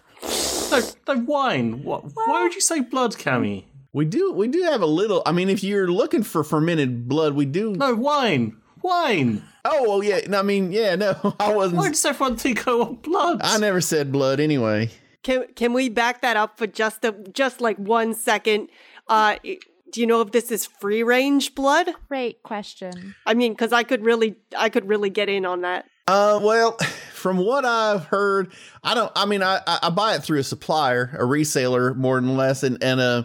No, 0.72 1.16
no 1.16 1.24
wine. 1.25 1.84
What, 1.84 2.04
why 2.13 2.44
would 2.44 2.56
you 2.56 2.62
say 2.62 2.80
blood, 2.82 3.13
Cammy? 3.13 3.66
we 3.94 4.06
do 4.06 4.32
we 4.32 4.48
do 4.48 4.63
have 4.63 4.82
a 4.82 4.86
little. 4.86 5.22
I 5.25 5.32
mean, 5.32 5.50
if 5.50 5.63
you're 5.63 5.92
looking 5.92 6.24
for 6.24 6.44
fermented 6.44 7.08
blood, 7.08 7.34
we 7.34 7.46
do. 7.46 7.74
No, 7.74 7.94
wine. 7.96 8.58
Wine. 8.82 9.44
Oh, 9.63 9.84
well, 9.84 10.04
yeah. 10.04 10.22
No, 10.28 10.40
I 10.40 10.42
mean, 10.42 10.72
yeah, 10.72 10.96
no, 10.96 11.36
I 11.40 11.54
wasn't. 11.54 11.78
Why 11.80 11.90
does 11.90 12.04
everyone 12.04 12.38
think 12.38 12.68
I 12.68 12.74
want 12.74 13.04
blood? 13.04 13.42
I 13.44 13.58
never 13.58 13.82
said 13.82 14.12
blood 14.12 14.40
anyway. 14.40 14.90
Can 15.24 15.46
can 15.56 15.74
we 15.74 15.90
back 15.90 16.22
that 16.22 16.38
up 16.38 16.58
for 16.58 16.68
just 16.68 17.06
a 17.06 17.12
just 17.34 17.62
like 17.62 17.78
one 17.78 18.13
second? 18.13 18.70
Uh, 19.08 19.36
do 19.92 20.00
you 20.00 20.08
know 20.08 20.22
if 20.22 20.32
this 20.32 20.51
is 20.51 20.66
free 20.66 21.04
range 21.04 21.54
blood? 21.54 21.90
Great 22.08 22.42
question. 22.44 23.13
I 23.25 23.34
mean, 23.34 23.54
because 23.54 23.74
I 23.74 23.84
could 23.84 24.04
really 24.04 24.36
I 24.58 24.70
could 24.70 24.88
really 24.88 25.10
get 25.10 25.30
in 25.30 25.46
on 25.46 25.62
that. 25.62 25.86
Uh, 26.08 26.40
well, 26.42 26.78
from 27.22 27.38
what 27.38 27.63
I've 27.63 28.06
heard, 28.06 28.51
I 28.84 28.94
don't. 28.94 29.12
I 29.16 29.25
mean, 29.25 29.44
I 29.44 29.62
I 29.66 29.90
buy 29.90 30.16
it 30.16 30.24
through 30.24 30.40
a 30.40 30.44
supplier, 30.44 31.16
a 31.18 31.24
reseller, 31.24 31.96
more 31.96 32.20
than 32.20 32.36
less, 32.36 32.63
and 32.63 32.84
and 32.84 33.00
uh, 33.00 33.24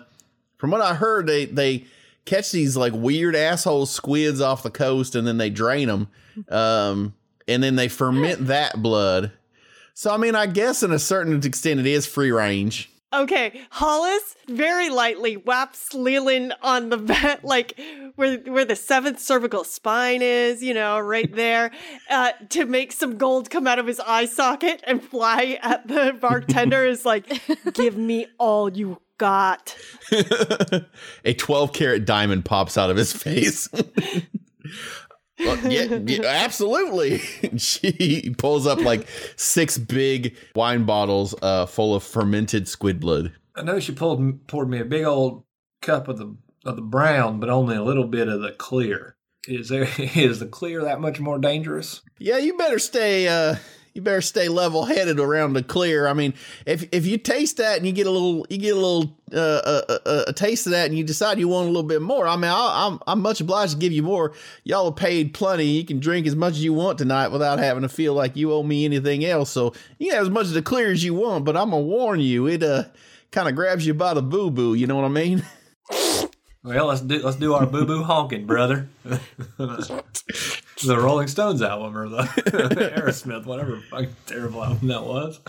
from 0.58 0.70
what 0.70 0.82
I 0.82 0.94
heard, 0.94 1.26
they 1.26 1.46
they 1.46 1.86
catch 2.26 2.52
these 2.52 2.76
like 2.76 2.92
weird 2.92 3.34
asshole 3.34 3.86
squids 3.86 4.40
off 4.40 4.62
the 4.62 4.70
coast, 4.70 5.14
and 5.14 5.26
then 5.26 5.38
they 5.38 5.50
drain 5.50 5.88
them, 5.88 6.08
um, 6.50 7.14
and 7.48 7.62
then 7.62 7.76
they 7.76 7.88
ferment 7.88 8.46
that 8.46 8.80
blood. 8.82 9.32
So 9.94 10.12
I 10.12 10.18
mean, 10.18 10.34
I 10.34 10.46
guess 10.46 10.82
in 10.82 10.92
a 10.92 10.98
certain 10.98 11.42
extent, 11.42 11.80
it 11.80 11.86
is 11.86 12.06
free 12.06 12.30
range. 12.30 12.90
Okay, 13.12 13.60
Hollis 13.70 14.34
very 14.48 14.90
lightly 14.90 15.36
whaps 15.36 15.94
Leland 15.94 16.54
on 16.60 16.88
the 16.88 16.96
back, 16.96 17.40
like 17.44 17.78
where 18.16 18.38
where 18.38 18.64
the 18.64 18.74
seventh 18.74 19.20
cervical 19.20 19.62
spine 19.64 20.22
is, 20.22 20.62
you 20.62 20.74
know, 20.74 20.98
right 20.98 21.32
there, 21.32 21.70
uh, 22.10 22.32
to 22.50 22.66
make 22.66 22.92
some 22.92 23.16
gold 23.16 23.48
come 23.48 23.66
out 23.66 23.78
of 23.78 23.86
his 23.86 24.00
eye 24.00 24.26
socket 24.26 24.82
and 24.86 25.02
fly 25.02 25.58
at 25.62 25.86
the 25.86 26.16
bartender. 26.20 26.84
is 26.84 27.04
like, 27.04 27.26
give 27.74 27.96
me 27.96 28.26
all 28.38 28.70
you 28.70 29.00
got. 29.18 29.76
a 31.24 31.32
12 31.32 31.72
carat 31.72 32.04
diamond 32.04 32.44
pops 32.44 32.76
out 32.76 32.90
of 32.90 32.96
his 32.96 33.12
face. 33.12 33.68
Well, 35.38 35.58
yeah, 35.70 35.98
yeah, 36.04 36.22
absolutely. 36.24 37.18
she 37.58 38.34
pulls 38.38 38.66
up 38.66 38.80
like 38.80 39.06
six 39.36 39.78
big 39.78 40.36
wine 40.54 40.84
bottles 40.84 41.34
uh, 41.42 41.66
full 41.66 41.94
of 41.94 42.02
fermented 42.02 42.68
squid 42.68 43.00
blood. 43.00 43.32
I 43.54 43.62
know 43.62 43.80
she 43.80 43.92
pulled 43.92 44.46
poured 44.46 44.68
me 44.68 44.80
a 44.80 44.84
big 44.84 45.04
old 45.04 45.44
cup 45.82 46.08
of 46.08 46.18
the 46.18 46.36
of 46.64 46.76
the 46.76 46.82
brown, 46.82 47.40
but 47.40 47.48
only 47.48 47.76
a 47.76 47.82
little 47.82 48.06
bit 48.06 48.28
of 48.28 48.40
the 48.40 48.52
clear. 48.52 49.16
Is 49.46 49.68
there 49.68 49.88
is 49.98 50.40
the 50.40 50.46
clear 50.46 50.82
that 50.82 51.00
much 51.00 51.20
more 51.20 51.38
dangerous? 51.38 52.02
Yeah, 52.18 52.38
you 52.38 52.56
better 52.56 52.78
stay. 52.78 53.28
Uh, 53.28 53.56
you 53.96 54.02
better 54.02 54.20
stay 54.20 54.48
level 54.48 54.84
headed 54.84 55.18
around 55.18 55.54
the 55.54 55.62
clear. 55.62 56.06
I 56.06 56.12
mean, 56.12 56.34
if 56.66 56.86
if 56.92 57.06
you 57.06 57.16
taste 57.16 57.56
that 57.56 57.78
and 57.78 57.86
you 57.86 57.92
get 57.92 58.06
a 58.06 58.10
little, 58.10 58.46
you 58.50 58.58
get 58.58 58.76
a 58.76 58.78
little 58.78 59.16
uh, 59.32 59.38
uh, 59.38 59.98
uh, 60.04 60.24
a 60.28 60.32
taste 60.34 60.66
of 60.66 60.72
that, 60.72 60.86
and 60.86 60.96
you 60.96 61.02
decide 61.02 61.38
you 61.38 61.48
want 61.48 61.64
a 61.64 61.70
little 61.70 61.82
bit 61.82 62.02
more. 62.02 62.28
I 62.28 62.36
mean, 62.36 62.50
I, 62.50 62.86
I'm 62.86 63.00
I'm 63.06 63.22
much 63.22 63.40
obliged 63.40 63.72
to 63.72 63.78
give 63.78 63.92
you 63.92 64.02
more. 64.02 64.34
Y'all 64.64 64.84
have 64.84 64.96
paid 64.96 65.32
plenty. 65.32 65.64
You 65.64 65.84
can 65.86 65.98
drink 65.98 66.26
as 66.26 66.36
much 66.36 66.52
as 66.52 66.62
you 66.62 66.74
want 66.74 66.98
tonight 66.98 67.28
without 67.28 67.58
having 67.58 67.82
to 67.82 67.88
feel 67.88 68.12
like 68.12 68.36
you 68.36 68.52
owe 68.52 68.62
me 68.62 68.84
anything 68.84 69.24
else. 69.24 69.50
So 69.50 69.72
you 69.98 70.08
can 70.08 70.16
have 70.16 70.26
as 70.26 70.30
much 70.30 70.46
of 70.48 70.52
the 70.52 70.62
clear 70.62 70.92
as 70.92 71.02
you 71.02 71.14
want, 71.14 71.46
but 71.46 71.56
I'm 71.56 71.70
gonna 71.70 71.82
warn 71.82 72.20
you, 72.20 72.46
it 72.46 72.62
uh 72.62 72.84
kind 73.32 73.48
of 73.48 73.54
grabs 73.54 73.86
you 73.86 73.94
by 73.94 74.12
the 74.12 74.22
boo 74.22 74.50
boo. 74.50 74.74
You 74.74 74.86
know 74.86 74.96
what 74.96 75.06
I 75.06 75.08
mean? 75.08 75.42
Well, 76.66 76.86
let's 76.86 77.00
do 77.00 77.22
let's 77.22 77.36
do 77.36 77.54
our 77.54 77.64
boo 77.64 77.86
boo 77.86 78.02
honking, 78.02 78.44
brother. 78.44 78.88
the 80.84 80.98
Rolling 80.98 81.28
Stones 81.28 81.62
album 81.62 81.96
or 81.96 82.08
the 82.08 82.22
Aerosmith, 82.96 83.46
whatever 83.46 83.80
fucking 83.80 84.16
terrible 84.26 84.62
album 84.62 84.88
that 84.88 85.04
was. 85.04 85.40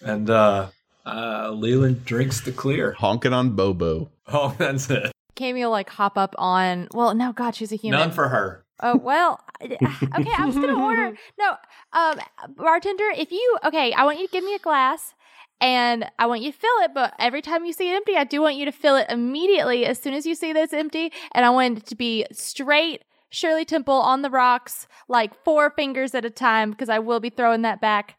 And 0.00 0.30
uh 0.30 0.68
uh 1.04 1.50
Leland 1.50 2.04
drinks 2.04 2.40
the 2.40 2.52
clear. 2.52 2.92
Honking 2.92 3.32
on 3.32 3.56
Bobo. 3.56 4.10
Oh, 4.28 4.54
that's 4.58 4.90
it. 4.90 5.12
Cammy 5.34 5.60
will 5.60 5.70
like 5.70 5.90
hop 5.90 6.16
up 6.16 6.34
on. 6.38 6.88
Well, 6.92 7.14
no, 7.14 7.32
God, 7.32 7.54
she's 7.54 7.72
a 7.72 7.76
human. 7.76 8.00
None 8.00 8.10
for 8.12 8.28
her. 8.28 8.64
Oh 8.80 8.96
well, 8.96 9.40
okay. 9.62 9.78
I 9.80 10.44
was 10.44 10.54
gonna 10.54 10.82
order. 10.82 11.16
No, 11.38 11.56
um, 11.94 12.20
bartender, 12.56 13.08
if 13.16 13.32
you 13.32 13.58
okay, 13.64 13.92
I 13.94 14.04
want 14.04 14.18
you 14.20 14.26
to 14.26 14.32
give 14.32 14.44
me 14.44 14.54
a 14.54 14.58
glass, 14.58 15.14
and 15.62 16.04
I 16.18 16.26
want 16.26 16.42
you 16.42 16.52
to 16.52 16.58
fill 16.58 16.78
it. 16.82 16.90
But 16.92 17.14
every 17.18 17.40
time 17.40 17.64
you 17.64 17.72
see 17.72 17.90
it 17.90 17.94
empty, 17.94 18.16
I 18.16 18.24
do 18.24 18.42
want 18.42 18.56
you 18.56 18.66
to 18.66 18.72
fill 18.72 18.96
it 18.96 19.06
immediately 19.08 19.86
as 19.86 19.98
soon 19.98 20.12
as 20.12 20.26
you 20.26 20.34
see 20.34 20.52
that 20.52 20.62
it's 20.62 20.74
empty, 20.74 21.10
and 21.32 21.46
I 21.46 21.50
want 21.50 21.78
it 21.78 21.86
to 21.86 21.96
be 21.96 22.26
straight 22.32 23.02
Shirley 23.30 23.64
Temple 23.64 23.94
on 23.94 24.22
the 24.22 24.30
rocks, 24.30 24.86
like 25.08 25.32
four 25.44 25.70
fingers 25.70 26.14
at 26.14 26.24
a 26.24 26.30
time, 26.30 26.70
because 26.70 26.88
I 26.88 26.98
will 27.00 27.20
be 27.20 27.30
throwing 27.30 27.62
that 27.62 27.80
back 27.80 28.16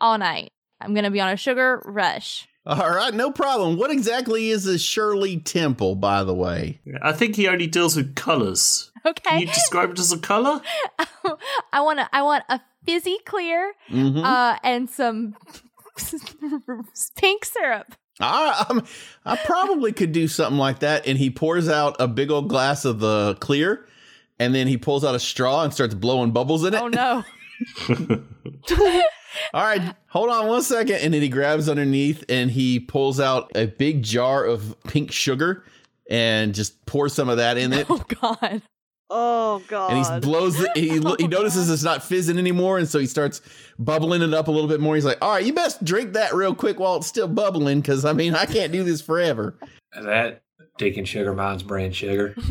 all 0.00 0.18
night. 0.18 0.50
I'm 0.80 0.94
gonna 0.94 1.10
be 1.10 1.20
on 1.20 1.30
a 1.30 1.36
sugar 1.36 1.82
rush. 1.84 2.46
All 2.66 2.90
right, 2.90 3.14
no 3.14 3.30
problem. 3.30 3.78
What 3.78 3.90
exactly 3.90 4.50
is 4.50 4.66
a 4.66 4.78
Shirley 4.78 5.38
Temple, 5.38 5.94
by 5.94 6.22
the 6.22 6.34
way? 6.34 6.80
I 7.00 7.12
think 7.12 7.36
he 7.36 7.48
only 7.48 7.66
deals 7.66 7.96
with 7.96 8.14
colors. 8.14 8.90
Can 9.02 9.10
Okay, 9.12 9.40
you 9.40 9.46
describe 9.46 9.90
it 9.92 9.98
as 9.98 10.12
a 10.12 10.18
color? 10.18 10.60
I 11.72 11.80
want 11.80 11.98
to. 12.00 12.08
I 12.12 12.20
want 12.22 12.44
a 12.50 12.60
fizzy 12.84 13.16
clear, 13.24 13.72
Mhm. 13.90 14.22
uh, 14.22 14.58
and 14.62 14.90
some 14.90 15.34
pink 17.16 17.44
syrup. 17.44 17.94
I, 18.20 18.66
I'm- 18.68 18.84
I 19.24 19.36
probably 19.36 19.92
could 19.92 20.12
do 20.12 20.26
something 20.28 20.58
like 20.58 20.80
that. 20.80 21.06
And 21.06 21.16
he 21.18 21.30
pours 21.30 21.68
out 21.68 21.96
a 22.00 22.08
big 22.08 22.30
old 22.30 22.48
glass 22.48 22.84
of 22.84 22.98
the 23.00 23.36
clear, 23.40 23.86
and 24.38 24.54
then 24.54 24.66
he 24.66 24.76
pulls 24.76 25.04
out 25.04 25.14
a 25.14 25.20
straw 25.20 25.62
and 25.62 25.72
starts 25.72 25.94
blowing 25.94 26.30
bubbles 26.30 26.64
in 26.64 26.74
it. 26.74 26.80
Oh 26.80 26.88
no! 26.88 27.24
All 29.54 29.62
right, 29.62 29.94
hold 30.08 30.30
on 30.30 30.46
one 30.46 30.62
second. 30.62 30.96
And 30.96 31.14
then 31.14 31.22
he 31.22 31.28
grabs 31.28 31.68
underneath 31.68 32.24
and 32.28 32.50
he 32.50 32.80
pulls 32.80 33.20
out 33.20 33.50
a 33.54 33.66
big 33.66 34.02
jar 34.02 34.44
of 34.44 34.74
pink 34.84 35.12
sugar 35.12 35.64
and 36.10 36.54
just 36.54 36.84
pours 36.86 37.12
some 37.12 37.28
of 37.28 37.36
that 37.38 37.58
in 37.58 37.72
it. 37.72 37.86
Oh 37.90 38.04
god! 38.20 38.62
Oh 39.10 39.62
god. 39.68 39.92
And 39.92 40.24
he 40.24 40.28
blows 40.28 40.60
it. 40.60 40.70
He, 40.74 40.90
he 40.90 41.28
notices 41.28 41.70
it's 41.70 41.82
not 41.82 42.02
fizzing 42.02 42.38
anymore. 42.38 42.78
And 42.78 42.86
so 42.86 42.98
he 42.98 43.06
starts 43.06 43.40
bubbling 43.78 44.20
it 44.20 44.34
up 44.34 44.48
a 44.48 44.50
little 44.50 44.68
bit 44.68 44.80
more. 44.80 44.94
He's 44.96 45.04
like, 45.04 45.18
all 45.22 45.32
right, 45.32 45.44
you 45.44 45.54
best 45.54 45.82
drink 45.82 46.12
that 46.12 46.34
real 46.34 46.54
quick 46.54 46.78
while 46.78 46.96
it's 46.96 47.06
still 47.06 47.28
bubbling. 47.28 47.80
Cause 47.82 48.04
I 48.04 48.12
mean, 48.12 48.34
I 48.34 48.44
can't 48.44 48.70
do 48.70 48.84
this 48.84 49.00
forever. 49.00 49.58
That 49.94 50.42
Deacon 50.78 51.04
Sugar 51.04 51.34
Mine's 51.34 51.62
brand 51.62 51.94
sugar. 51.94 52.34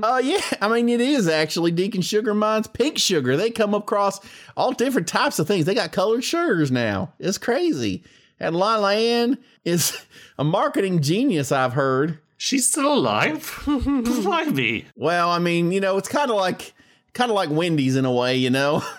Oh 0.00 0.18
yeah, 0.18 0.40
I 0.60 0.68
mean 0.68 0.88
it 0.88 1.00
is 1.00 1.28
actually 1.28 1.72
Deacon 1.72 2.02
Sugar 2.02 2.32
Mine's 2.34 2.66
pink 2.68 2.98
sugar. 2.98 3.36
They 3.36 3.50
come 3.50 3.74
across 3.74 4.20
all 4.56 4.72
different 4.72 5.08
types 5.08 5.38
of 5.38 5.46
things. 5.46 5.64
They 5.66 5.74
got 5.74 5.92
colored 5.92 6.22
sugars 6.24 6.70
now. 6.70 7.12
It's 7.18 7.38
crazy. 7.38 8.04
And 8.40 8.54
La 8.54 8.88
Ann 8.88 9.38
is 9.64 10.00
a 10.38 10.44
marketing 10.44 11.02
genius, 11.02 11.50
I've 11.50 11.72
heard. 11.72 12.20
She's 12.36 12.68
still 12.68 12.94
alive? 12.94 13.60
Blimey. 13.66 14.86
Well, 14.94 15.28
I 15.30 15.40
mean, 15.40 15.72
you 15.72 15.80
know, 15.80 15.96
it's 15.98 16.08
kind 16.08 16.30
of 16.30 16.36
like 16.36 16.72
kind 17.12 17.30
of 17.30 17.34
like 17.34 17.50
Wendy's 17.50 17.96
in 17.96 18.04
a 18.04 18.12
way, 18.12 18.36
you 18.36 18.50
know. 18.50 18.82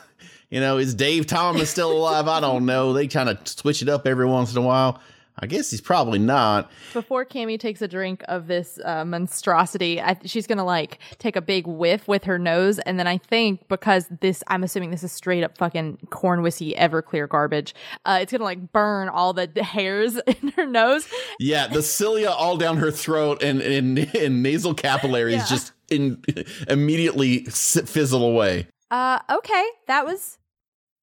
You 0.51 0.59
know, 0.59 0.79
is 0.79 0.95
Dave 0.95 1.27
Thomas 1.27 1.69
still 1.69 1.91
alive? 1.91 2.27
I 2.27 2.39
don't 2.39 2.65
know. 2.65 2.91
They 2.93 3.05
kind 3.07 3.29
of 3.29 3.47
switch 3.47 3.83
it 3.83 3.87
up 3.87 4.07
every 4.07 4.25
once 4.25 4.51
in 4.51 4.57
a 4.57 4.65
while. 4.65 4.99
I 5.41 5.47
guess 5.47 5.71
he's 5.71 5.81
probably 5.81 6.19
not. 6.19 6.69
Before 6.93 7.23
Cammy 7.25 7.57
takes 7.59 7.81
a 7.81 7.87
drink 7.87 8.23
of 8.27 8.47
this 8.47 8.77
uh, 8.83 9.05
monstrosity, 9.05 10.01
I, 10.01 10.17
she's 10.25 10.45
gonna 10.47 10.65
like 10.65 10.99
take 11.17 11.35
a 11.35 11.41
big 11.41 11.65
whiff 11.65 12.07
with 12.07 12.25
her 12.25 12.37
nose, 12.37 12.79
and 12.79 12.99
then 12.99 13.07
I 13.07 13.17
think 13.17 13.67
because 13.69 14.07
this, 14.19 14.43
I'm 14.47 14.63
assuming 14.63 14.91
this 14.91 15.03
is 15.03 15.11
straight 15.11 15.43
up 15.43 15.57
fucking 15.57 15.99
corn 16.09 16.41
whiskey 16.41 16.73
Everclear 16.73 17.27
garbage. 17.29 17.73
Uh, 18.05 18.19
it's 18.21 18.31
gonna 18.31 18.43
like 18.43 18.71
burn 18.73 19.07
all 19.09 19.33
the 19.33 19.49
hairs 19.63 20.17
in 20.41 20.49
her 20.57 20.65
nose. 20.65 21.07
Yeah, 21.39 21.67
the 21.67 21.81
cilia 21.81 22.29
all 22.31 22.57
down 22.57 22.77
her 22.77 22.91
throat 22.91 23.41
and 23.41 23.61
and, 23.61 23.97
and 24.15 24.43
nasal 24.43 24.73
capillaries 24.73 25.35
Yeah. 25.37 25.45
just 25.45 25.71
in, 25.89 26.21
immediately 26.67 27.45
fizzle 27.45 28.23
away. 28.23 28.67
Uh, 28.91 29.19
okay, 29.29 29.65
that 29.87 30.05
was 30.05 30.37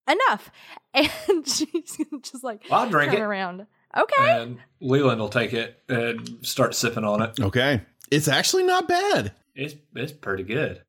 enough, 0.08 0.50
and 0.94 1.46
she's 1.48 1.96
just 2.22 2.44
like 2.44 2.62
I'll 2.70 2.88
drink 2.90 3.12
turn 3.12 3.20
it. 3.22 3.24
around. 3.24 3.66
Okay, 3.96 4.42
And 4.42 4.58
Leland 4.80 5.20
will 5.20 5.28
take 5.28 5.52
it 5.52 5.82
and 5.88 6.38
start 6.42 6.74
sipping 6.74 7.04
on 7.04 7.22
it. 7.22 7.40
Okay, 7.40 7.82
it's 8.10 8.28
actually 8.28 8.64
not 8.64 8.86
bad. 8.88 9.32
It's 9.54 9.74
it's 9.94 10.12
pretty 10.12 10.42
good. 10.42 10.82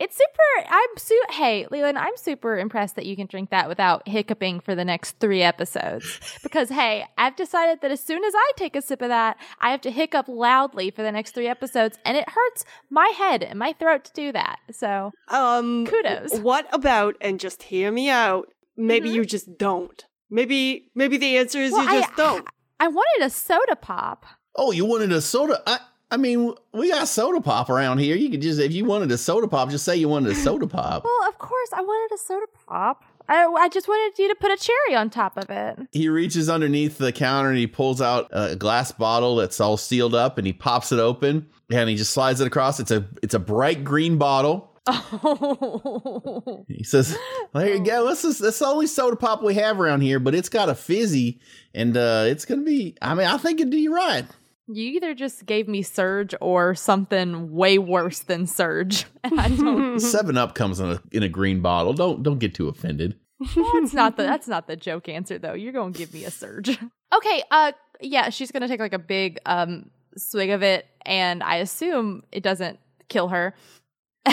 It's 0.00 0.16
super. 0.16 0.68
I'm 0.70 0.96
su- 0.96 1.20
Hey, 1.30 1.66
Leland, 1.72 1.98
I'm 1.98 2.16
super 2.16 2.56
impressed 2.56 2.94
that 2.94 3.04
you 3.04 3.16
can 3.16 3.26
drink 3.26 3.50
that 3.50 3.68
without 3.68 4.06
hiccuping 4.06 4.60
for 4.60 4.76
the 4.76 4.84
next 4.84 5.18
three 5.18 5.42
episodes. 5.42 6.20
Because 6.42 6.68
hey, 6.68 7.04
I've 7.18 7.34
decided 7.36 7.80
that 7.82 7.90
as 7.90 8.00
soon 8.00 8.22
as 8.24 8.32
I 8.34 8.52
take 8.56 8.76
a 8.76 8.80
sip 8.82 9.02
of 9.02 9.08
that, 9.08 9.36
I 9.60 9.70
have 9.72 9.80
to 9.82 9.90
hiccup 9.90 10.28
loudly 10.28 10.90
for 10.92 11.02
the 11.02 11.10
next 11.12 11.32
three 11.32 11.48
episodes, 11.48 11.98
and 12.04 12.16
it 12.16 12.28
hurts 12.28 12.64
my 12.88 13.12
head 13.16 13.42
and 13.42 13.58
my 13.58 13.72
throat 13.72 14.04
to 14.04 14.12
do 14.14 14.30
that. 14.32 14.60
So 14.70 15.10
um 15.28 15.84
Kudos. 15.86 16.38
What 16.38 16.72
about 16.72 17.16
and 17.20 17.40
just 17.40 17.64
hear 17.64 17.90
me 17.90 18.08
out. 18.08 18.52
Maybe 18.76 19.10
you 19.10 19.24
just 19.24 19.58
don't. 19.58 20.04
Maybe 20.30 20.90
maybe 20.94 21.16
the 21.16 21.38
answer 21.38 21.58
is. 21.58 21.72
Well, 21.72 21.84
you 21.84 21.90
I- 21.90 22.00
just 22.00 22.16
don't. 22.16 22.46
I 22.80 22.88
wanted 22.88 23.26
a 23.26 23.30
soda 23.30 23.76
pop. 23.76 24.24
Oh, 24.54 24.72
you 24.72 24.84
wanted 24.84 25.12
a 25.12 25.20
soda? 25.20 25.62
I 25.66 25.78
I 26.10 26.16
mean, 26.16 26.54
we 26.72 26.90
got 26.90 27.06
soda 27.08 27.40
pop 27.40 27.68
around 27.68 27.98
here. 27.98 28.16
You 28.16 28.30
could 28.30 28.40
just 28.42 28.60
if 28.60 28.72
you 28.72 28.84
wanted 28.84 29.10
a 29.12 29.18
soda 29.18 29.46
pop, 29.48 29.70
just 29.70 29.84
say 29.84 29.96
you 29.96 30.08
wanted 30.08 30.32
a 30.32 30.34
soda 30.34 30.66
pop. 30.66 31.04
Well, 31.04 31.28
of 31.28 31.38
course, 31.38 31.70
I 31.72 31.82
wanted 31.82 32.14
a 32.14 32.18
soda 32.18 32.46
pop. 32.66 33.04
I, 33.28 33.44
I 33.44 33.68
just 33.68 33.88
wanted 33.88 34.18
you 34.18 34.28
to 34.28 34.34
put 34.36 34.50
a 34.50 34.56
cherry 34.56 34.96
on 34.96 35.10
top 35.10 35.36
of 35.36 35.50
it. 35.50 35.78
He 35.92 36.08
reaches 36.08 36.48
underneath 36.48 36.96
the 36.96 37.12
counter 37.12 37.50
and 37.50 37.58
he 37.58 37.66
pulls 37.66 38.00
out 38.00 38.28
a 38.32 38.56
glass 38.56 38.90
bottle 38.90 39.36
that's 39.36 39.60
all 39.60 39.76
sealed 39.76 40.14
up 40.14 40.38
and 40.38 40.46
he 40.46 40.54
pops 40.54 40.92
it 40.92 40.98
open 40.98 41.46
and 41.70 41.90
he 41.90 41.96
just 41.96 42.12
slides 42.14 42.40
it 42.40 42.46
across. 42.46 42.80
It's 42.80 42.90
a 42.90 43.06
it's 43.22 43.34
a 43.34 43.38
bright 43.38 43.84
green 43.84 44.16
bottle. 44.16 44.67
Oh. 44.90 46.64
He 46.68 46.82
says, 46.84 47.16
well, 47.52 47.64
"There 47.64 47.74
you 47.74 47.84
go. 47.84 48.08
This 48.08 48.24
is 48.24 48.38
that's 48.38 48.58
the 48.58 48.66
only 48.66 48.86
soda 48.86 49.16
pop 49.16 49.42
we 49.42 49.54
have 49.54 49.80
around 49.80 50.00
here, 50.00 50.18
but 50.18 50.34
it's 50.34 50.48
got 50.48 50.68
a 50.68 50.74
fizzy, 50.74 51.40
and 51.74 51.96
uh, 51.96 52.24
it's 52.26 52.44
gonna 52.44 52.62
be. 52.62 52.96
I 53.02 53.14
mean, 53.14 53.26
I 53.26 53.36
think 53.38 53.60
it'd 53.60 53.70
do 53.70 53.78
you 53.78 53.94
right. 53.94 54.24
You 54.70 54.84
either 54.90 55.14
just 55.14 55.46
gave 55.46 55.66
me 55.66 55.82
Surge 55.82 56.34
or 56.42 56.74
something 56.74 57.52
way 57.52 57.78
worse 57.78 58.20
than 58.20 58.46
Surge. 58.46 59.06
And 59.24 59.40
I 59.40 59.48
don't 59.48 59.98
Seven 60.00 60.36
Up 60.36 60.54
comes 60.54 60.78
in 60.80 60.90
a 60.90 61.02
in 61.10 61.22
a 61.22 61.28
green 61.28 61.60
bottle. 61.60 61.92
Don't 61.94 62.22
don't 62.22 62.38
get 62.38 62.54
too 62.54 62.68
offended. 62.68 63.18
that's 63.40 63.94
not 63.94 64.16
the 64.16 64.24
that's 64.24 64.48
not 64.48 64.66
the 64.66 64.76
joke 64.76 65.08
answer 65.08 65.38
though. 65.38 65.54
You're 65.54 65.72
gonna 65.72 65.92
give 65.92 66.12
me 66.12 66.24
a 66.24 66.30
Surge. 66.30 66.78
Okay, 67.10 67.42
uh 67.50 67.72
yeah, 68.02 68.28
she's 68.28 68.52
gonna 68.52 68.68
take 68.68 68.80
like 68.80 68.92
a 68.92 68.98
big 68.98 69.38
um 69.46 69.88
swig 70.18 70.50
of 70.50 70.62
it 70.62 70.84
and 71.06 71.42
I 71.42 71.56
assume 71.56 72.22
it 72.30 72.42
doesn't 72.42 72.78
kill 73.08 73.28
her. 73.28 73.54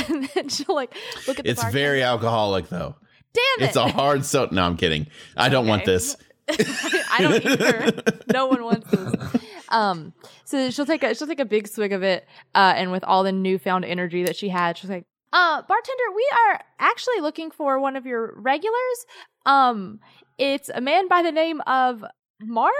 And 0.09 0.29
then 0.33 0.49
she'll 0.49 0.75
like 0.75 0.93
look 1.27 1.39
at 1.39 1.45
the 1.45 1.51
It's 1.51 1.61
bartender. 1.61 1.79
very 1.79 2.03
alcoholic 2.03 2.69
though. 2.69 2.95
damn 3.33 3.43
it. 3.63 3.67
It's 3.67 3.75
a 3.75 3.87
hard 3.87 4.25
soda. 4.25 4.53
No, 4.53 4.63
I'm 4.63 4.77
kidding. 4.77 5.07
I 5.37 5.49
don't 5.49 5.67
want 5.67 5.85
this. 5.85 6.15
I 6.49 7.17
don't 7.21 7.45
either. 7.45 8.03
no 8.31 8.47
one 8.47 8.63
wants 8.63 8.89
this. 8.91 9.41
Um, 9.69 10.13
so 10.43 10.69
she'll 10.69 10.85
take 10.85 11.03
a 11.03 11.15
she'll 11.15 11.27
take 11.27 11.39
a 11.39 11.45
big 11.45 11.67
swig 11.67 11.91
of 11.93 12.03
it, 12.03 12.27
uh, 12.53 12.73
and 12.75 12.91
with 12.91 13.03
all 13.03 13.23
the 13.23 13.31
newfound 13.31 13.83
energy 13.85 14.23
that 14.23 14.35
she 14.35 14.49
had, 14.49 14.77
she's 14.77 14.89
like, 14.89 15.05
"Uh, 15.33 15.61
bartender, 15.63 16.03
we 16.15 16.27
are 16.49 16.61
actually 16.79 17.19
looking 17.21 17.49
for 17.49 17.79
one 17.79 17.95
of 17.95 18.05
your 18.05 18.33
regulars. 18.37 19.05
Um, 19.45 19.99
it's 20.37 20.69
a 20.69 20.81
man 20.81 21.07
by 21.07 21.23
the 21.23 21.31
name 21.31 21.61
of 21.61 22.03
Mark. 22.39 22.73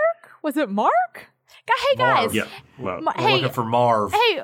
Was 0.44 0.58
it 0.58 0.70
Mark? 0.70 1.28
Hey 1.68 1.98
guys, 1.98 2.18
Marv. 2.26 2.36
Yeah. 2.36 2.48
Well, 2.78 3.02
Ma- 3.02 3.14
We're 3.18 3.24
hey, 3.24 3.34
looking 3.38 3.52
for 3.52 3.64
Marv. 3.66 4.14
hey, 4.14 4.36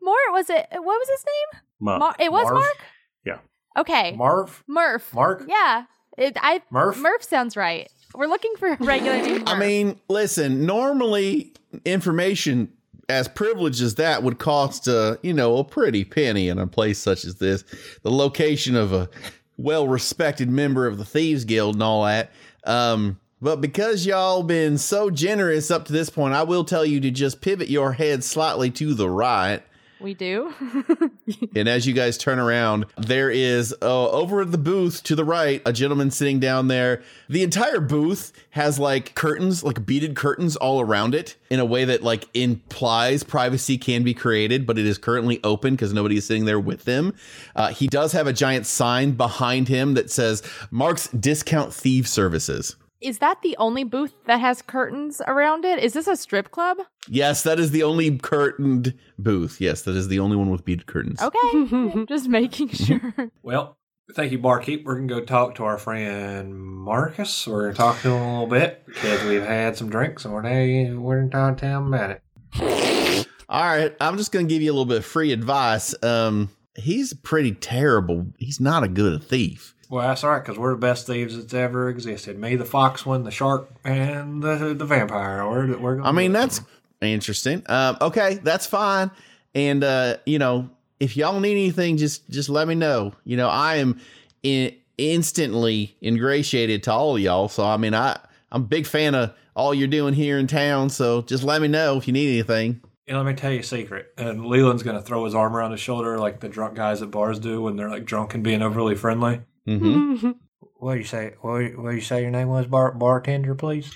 Mark. 0.00 0.18
Was 0.32 0.48
it? 0.48 0.66
What 0.70 0.82
was 0.84 1.08
his 1.10 1.24
name? 1.26 1.60
Mark. 1.80 2.00
Mar- 2.00 2.16
it 2.18 2.32
was 2.32 2.44
Marv? 2.44 2.54
Mark. 2.54 2.76
Yeah. 3.24 3.38
Okay. 3.76 4.12
Marv? 4.16 4.62
Murph. 4.66 5.14
Mark? 5.14 5.44
Yeah. 5.48 5.84
It, 6.16 6.36
I 6.40 6.62
Murph? 6.70 6.98
Murph 6.98 7.24
sounds 7.24 7.56
right. 7.56 7.90
We're 8.14 8.26
looking 8.26 8.54
for 8.56 8.68
a 8.68 8.76
regular 8.76 9.16
name. 9.20 9.42
I 9.46 9.58
mean, 9.58 10.00
listen, 10.08 10.64
normally 10.64 11.52
information 11.84 12.72
as 13.08 13.28
privileged 13.28 13.82
as 13.82 13.96
that 13.96 14.22
would 14.22 14.38
cost 14.38 14.88
uh, 14.88 15.16
you 15.22 15.32
know, 15.32 15.58
a 15.58 15.64
pretty 15.64 16.04
penny 16.04 16.48
in 16.48 16.58
a 16.58 16.66
place 16.66 16.98
such 16.98 17.24
as 17.24 17.36
this. 17.36 17.64
The 18.02 18.10
location 18.10 18.76
of 18.76 18.92
a 18.92 19.08
well 19.56 19.88
respected 19.88 20.48
member 20.48 20.86
of 20.86 20.98
the 20.98 21.04
Thieves 21.04 21.44
Guild 21.44 21.74
and 21.74 21.82
all 21.82 22.04
that. 22.04 22.30
Um 22.64 23.18
but 23.42 23.60
because 23.60 24.06
y'all 24.06 24.42
been 24.42 24.78
so 24.78 25.10
generous 25.10 25.70
up 25.70 25.84
to 25.84 25.92
this 25.92 26.08
point, 26.08 26.32
I 26.32 26.44
will 26.44 26.64
tell 26.64 26.84
you 26.84 26.98
to 27.00 27.10
just 27.10 27.42
pivot 27.42 27.68
your 27.68 27.92
head 27.92 28.24
slightly 28.24 28.70
to 28.70 28.94
the 28.94 29.10
right. 29.10 29.62
We 30.00 30.14
do. 30.14 30.52
And 31.56 31.68
as 31.68 31.86
you 31.86 31.94
guys 31.94 32.18
turn 32.18 32.38
around, 32.38 32.86
there 32.98 33.30
is 33.30 33.74
uh, 33.80 34.10
over 34.10 34.42
at 34.42 34.50
the 34.50 34.58
booth 34.58 35.02
to 35.04 35.14
the 35.14 35.24
right 35.24 35.62
a 35.64 35.72
gentleman 35.72 36.10
sitting 36.10 36.40
down 36.40 36.68
there. 36.68 37.02
The 37.28 37.42
entire 37.42 37.80
booth 37.80 38.32
has 38.50 38.78
like 38.78 39.14
curtains, 39.14 39.62
like 39.62 39.86
beaded 39.86 40.16
curtains 40.16 40.56
all 40.56 40.80
around 40.80 41.14
it 41.14 41.36
in 41.48 41.60
a 41.60 41.64
way 41.64 41.84
that 41.84 42.02
like 42.02 42.28
implies 42.34 43.22
privacy 43.22 43.78
can 43.78 44.02
be 44.02 44.14
created, 44.14 44.66
but 44.66 44.78
it 44.78 44.86
is 44.86 44.98
currently 44.98 45.40
open 45.44 45.74
because 45.74 45.92
nobody 45.92 46.16
is 46.16 46.26
sitting 46.26 46.44
there 46.44 46.60
with 46.60 46.84
them. 46.84 47.14
Uh, 47.54 47.68
he 47.68 47.86
does 47.86 48.12
have 48.12 48.26
a 48.26 48.32
giant 48.32 48.66
sign 48.66 49.12
behind 49.12 49.68
him 49.68 49.94
that 49.94 50.10
says 50.10 50.42
Mark's 50.70 51.08
Discount 51.08 51.72
Thief 51.72 52.08
Services. 52.08 52.76
Is 53.04 53.18
that 53.18 53.42
the 53.42 53.54
only 53.58 53.84
booth 53.84 54.14
that 54.24 54.40
has 54.40 54.62
curtains 54.62 55.20
around 55.28 55.66
it? 55.66 55.78
Is 55.78 55.92
this 55.92 56.06
a 56.06 56.16
strip 56.16 56.50
club? 56.50 56.78
Yes, 57.06 57.42
that 57.42 57.60
is 57.60 57.70
the 57.70 57.82
only 57.82 58.16
curtained 58.16 58.94
booth. 59.18 59.60
Yes, 59.60 59.82
that 59.82 59.94
is 59.94 60.08
the 60.08 60.20
only 60.20 60.38
one 60.38 60.48
with 60.50 60.64
beaded 60.64 60.86
curtains. 60.86 61.20
Okay. 61.20 62.04
Just 62.08 62.28
making 62.28 62.68
sure. 62.68 63.12
Well, 63.42 63.76
thank 64.14 64.32
you, 64.32 64.38
barkeep. 64.38 64.86
We're 64.86 64.94
gonna 64.94 65.06
go 65.06 65.20
talk 65.20 65.56
to 65.56 65.64
our 65.64 65.76
friend 65.76 66.56
Marcus. 66.56 67.46
We're 67.46 67.64
gonna 67.64 67.74
talk 67.74 68.00
to 68.00 68.08
him 68.08 68.22
a 68.22 68.32
little 68.32 68.46
bit 68.46 68.86
because 68.86 69.22
we've 69.24 69.44
had 69.44 69.76
some 69.76 69.90
drinks 69.90 70.24
and 70.24 70.32
we're 70.32 70.40
now 70.40 70.98
we're 70.98 71.26
gonna 71.26 71.56
tell 71.56 71.82
him 71.82 71.92
about 71.92 72.10
it. 72.10 73.26
All 73.50 73.62
right, 73.62 73.94
I'm 74.00 74.16
just 74.16 74.32
gonna 74.32 74.46
give 74.46 74.62
you 74.62 74.70
a 74.70 74.72
little 74.72 74.86
bit 74.86 74.96
of 74.96 75.04
free 75.04 75.30
advice. 75.30 75.94
Um, 76.02 76.48
he's 76.74 77.12
pretty 77.12 77.52
terrible. 77.52 78.28
He's 78.38 78.60
not 78.60 78.82
a 78.82 78.88
good 78.88 79.22
thief. 79.22 79.73
Well, 79.94 80.08
that's 80.08 80.24
all 80.24 80.30
right 80.30 80.42
because 80.42 80.58
we're 80.58 80.72
the 80.72 80.78
best 80.78 81.06
thieves 81.06 81.36
that's 81.36 81.54
ever 81.54 81.88
existed. 81.88 82.36
Me, 82.36 82.56
the 82.56 82.64
fox 82.64 83.06
one, 83.06 83.22
the 83.22 83.30
shark, 83.30 83.70
and 83.84 84.42
the 84.42 84.74
the 84.74 84.84
vampire. 84.84 85.48
We're, 85.48 85.78
we're 85.78 86.02
I 86.02 86.10
mean, 86.10 86.32
that's 86.32 86.62
interesting. 87.00 87.62
Um, 87.66 87.98
okay, 88.00 88.40
that's 88.42 88.66
fine. 88.66 89.12
And 89.54 89.84
uh, 89.84 90.16
you 90.26 90.40
know, 90.40 90.68
if 90.98 91.16
y'all 91.16 91.38
need 91.38 91.52
anything, 91.52 91.96
just 91.96 92.28
just 92.28 92.48
let 92.48 92.66
me 92.66 92.74
know. 92.74 93.12
You 93.22 93.36
know, 93.36 93.48
I 93.48 93.76
am 93.76 94.00
in, 94.42 94.74
instantly 94.98 95.96
ingratiated 96.02 96.82
to 96.82 96.92
all 96.92 97.16
y'all. 97.16 97.48
So 97.48 97.64
I 97.64 97.76
mean, 97.76 97.94
I 97.94 98.18
I'm 98.50 98.62
a 98.62 98.64
big 98.64 98.88
fan 98.88 99.14
of 99.14 99.32
all 99.54 99.72
you're 99.72 99.86
doing 99.86 100.12
here 100.12 100.40
in 100.40 100.48
town. 100.48 100.90
So 100.90 101.22
just 101.22 101.44
let 101.44 101.62
me 101.62 101.68
know 101.68 101.98
if 101.98 102.08
you 102.08 102.12
need 102.12 102.32
anything. 102.32 102.80
And 103.06 103.16
let 103.16 103.26
me 103.26 103.34
tell 103.34 103.52
you 103.52 103.60
a 103.60 103.62
secret. 103.62 104.12
And 104.18 104.44
Leland's 104.44 104.82
gonna 104.82 105.02
throw 105.02 105.24
his 105.24 105.36
arm 105.36 105.54
around 105.54 105.70
his 105.70 105.78
shoulder 105.78 106.18
like 106.18 106.40
the 106.40 106.48
drunk 106.48 106.74
guys 106.74 107.00
at 107.00 107.12
bars 107.12 107.38
do 107.38 107.62
when 107.62 107.76
they're 107.76 107.90
like 107.90 108.04
drunk 108.04 108.34
and 108.34 108.42
being 108.42 108.60
overly 108.60 108.96
friendly. 108.96 109.42
Mm-hmm. 109.66 110.30
What 110.76 110.94
do 110.94 110.98
you 110.98 111.06
say? 111.06 111.32
What 111.40 111.58
do 111.58 111.64
you, 111.64 111.80
what 111.80 111.90
do 111.90 111.96
you 111.96 112.02
say 112.02 112.20
your 112.20 112.30
name 112.30 112.48
was, 112.48 112.66
bar, 112.66 112.92
bartender? 112.92 113.54
Please. 113.54 113.90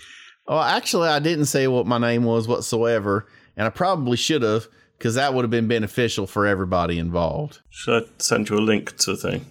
Well, 0.47 0.63
actually, 0.63 1.09
I 1.09 1.19
didn't 1.19 1.45
say 1.47 1.69
what 1.69 1.87
my 1.87 1.99
name 1.99 2.25
was 2.25 2.49
whatsoever, 2.49 3.27
and 3.59 3.67
I 3.67 3.71
probably 3.71 4.17
should 4.17 4.41
have 4.41 4.69
because 4.97 5.15
that 5.17 5.35
would 5.35 5.43
have 5.43 5.51
been 5.51 5.69
beneficial 5.69 6.27
for 6.27 6.47
everybody 6.47 6.99
involved. 6.99 7.61
Should 7.69 8.05
I 8.05 8.07
send 8.19 8.49
you 8.49 8.57
a 8.57 8.61
link 8.61 8.97
to 8.99 9.15
the 9.15 9.17
thing? 9.19 9.47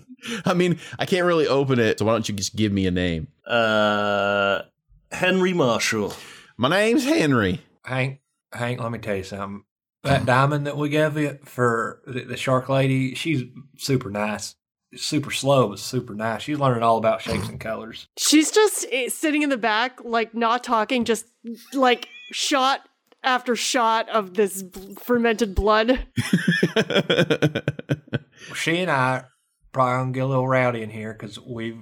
I 0.46 0.56
mean, 0.56 0.80
I 0.98 1.06
can't 1.06 1.26
really 1.26 1.48
open 1.48 1.78
it, 1.80 2.00
so 2.00 2.06
why 2.06 2.14
don't 2.14 2.28
you 2.28 2.34
just 2.34 2.56
give 2.56 2.72
me 2.72 2.88
a 2.88 2.92
name? 2.92 3.28
Uh, 3.46 4.64
Henry 5.12 5.54
Marshall. 5.54 6.14
My 6.58 6.70
name's 6.70 7.06
Henry. 7.06 7.62
Hank, 7.86 8.20
Hank, 8.52 8.82
let 8.82 8.92
me 8.92 8.98
tell 8.98 9.16
you 9.16 9.24
something. 9.24 9.64
That 10.04 10.26
diamond 10.26 10.66
that 10.66 10.78
we 10.78 10.90
gave 10.90 11.18
you 11.18 11.38
for 11.44 12.02
the, 12.08 12.22
the 12.24 12.38
shark 12.38 12.70
lady, 12.70 13.14
she's 13.14 13.44
super 13.78 14.10
nice. 14.10 14.56
Super 14.96 15.32
slow, 15.32 15.70
but 15.70 15.80
super 15.80 16.14
nice. 16.16 16.44
She's 16.44 16.60
learning 16.60 16.84
all 16.84 16.98
about 16.98 17.22
shapes 17.22 17.50
and 17.50 17.60
colors. 17.60 18.08
She's 18.18 18.52
just 18.52 18.86
eh, 18.92 19.10
sitting 19.10 19.42
in 19.42 19.50
the 19.50 19.58
back, 19.58 20.00
like 20.04 20.34
not 20.34 20.64
talking, 20.64 21.04
just 21.04 21.26
like 21.74 22.08
shot 22.32 22.82
after 23.24 23.56
shot 23.56 24.08
of 24.10 24.36
this 24.36 24.64
b- 24.64 24.96
fermented 25.02 25.54
blood. 25.56 26.08
She 28.56 28.78
and 28.80 28.92
I 28.92 29.26
probably 29.72 29.98
gonna 29.98 30.12
get 30.12 30.24
a 30.24 30.28
little 30.28 30.48
rowdy 30.48 30.82
in 30.82 30.90
here 30.90 31.14
because 31.14 31.40
we've 31.40 31.78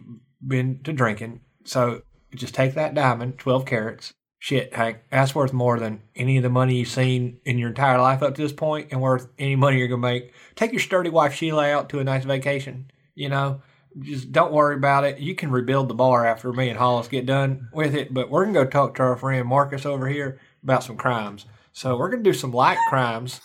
been 0.46 0.82
to 0.84 0.94
drinking. 0.94 1.42
So 1.64 2.02
just 2.34 2.54
take 2.54 2.74
that 2.74 2.94
diamond, 2.94 3.38
twelve 3.38 3.66
carats. 3.66 4.14
Shit, 4.40 4.74
Hank, 4.76 4.98
that's 5.10 5.34
worth 5.34 5.54
more 5.54 5.80
than 5.80 6.04
any 6.16 6.38
of 6.38 6.44
the 6.44 6.50
money 6.50 6.76
you've 6.78 6.88
seen 6.88 7.40
in 7.46 7.58
your 7.58 7.70
entire 7.70 8.00
life 8.00 8.22
up 8.22 8.36
to 8.36 8.42
this 8.42 8.54
point, 8.54 8.90
and 8.92 9.02
worth 9.02 9.28
any 9.40 9.56
money 9.56 9.80
you're 9.80 9.88
gonna 9.88 10.02
make. 10.02 10.34
Take 10.56 10.72
your 10.72 10.82
sturdy 10.82 11.10
wife 11.10 11.34
Sheila 11.34 11.70
out 11.70 11.90
to 11.90 12.00
a 12.00 12.04
nice 12.04 12.26
vacation. 12.26 12.92
You 13.16 13.30
know, 13.30 13.62
just 14.02 14.32
don't 14.32 14.52
worry 14.52 14.76
about 14.76 15.06
it. 15.06 15.20
You 15.20 15.36
can 15.36 15.52
rebuild 15.52 15.88
the 15.88 15.94
bar 15.94 16.26
after 16.26 16.52
me 16.52 16.70
and 16.70 16.78
Hollis 16.78 17.08
get 17.08 17.26
done 17.26 17.70
with 17.74 17.96
it. 17.96 18.14
But 18.14 18.30
we're 18.30 18.46
gonna 18.46 18.66
go 18.66 18.70
talk 18.70 18.96
to 18.96 19.04
our 19.04 19.18
friend 19.18 19.48
Marcus 19.48 19.86
over 19.86 20.08
here 20.08 20.40
about 20.64 20.84
some 20.84 20.98
crimes. 20.98 21.46
So 21.74 21.98
we're 21.98 22.10
gonna 22.10 22.24
do 22.24 22.34
some 22.34 22.52
light 22.52 22.78
crimes. 22.90 23.42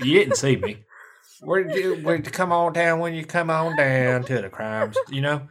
You 0.00 0.14
didn't 0.14 0.36
see 0.36 0.56
me. 0.56 0.84
You 1.42 2.00
where 2.02 2.18
to 2.18 2.30
come 2.30 2.52
on 2.52 2.72
down 2.72 2.98
when 2.98 3.14
you 3.14 3.24
come 3.24 3.50
on 3.50 3.76
down 3.76 4.24
to 4.24 4.42
the 4.42 4.50
crimes? 4.50 4.96
You 5.10 5.22
know, 5.22 5.48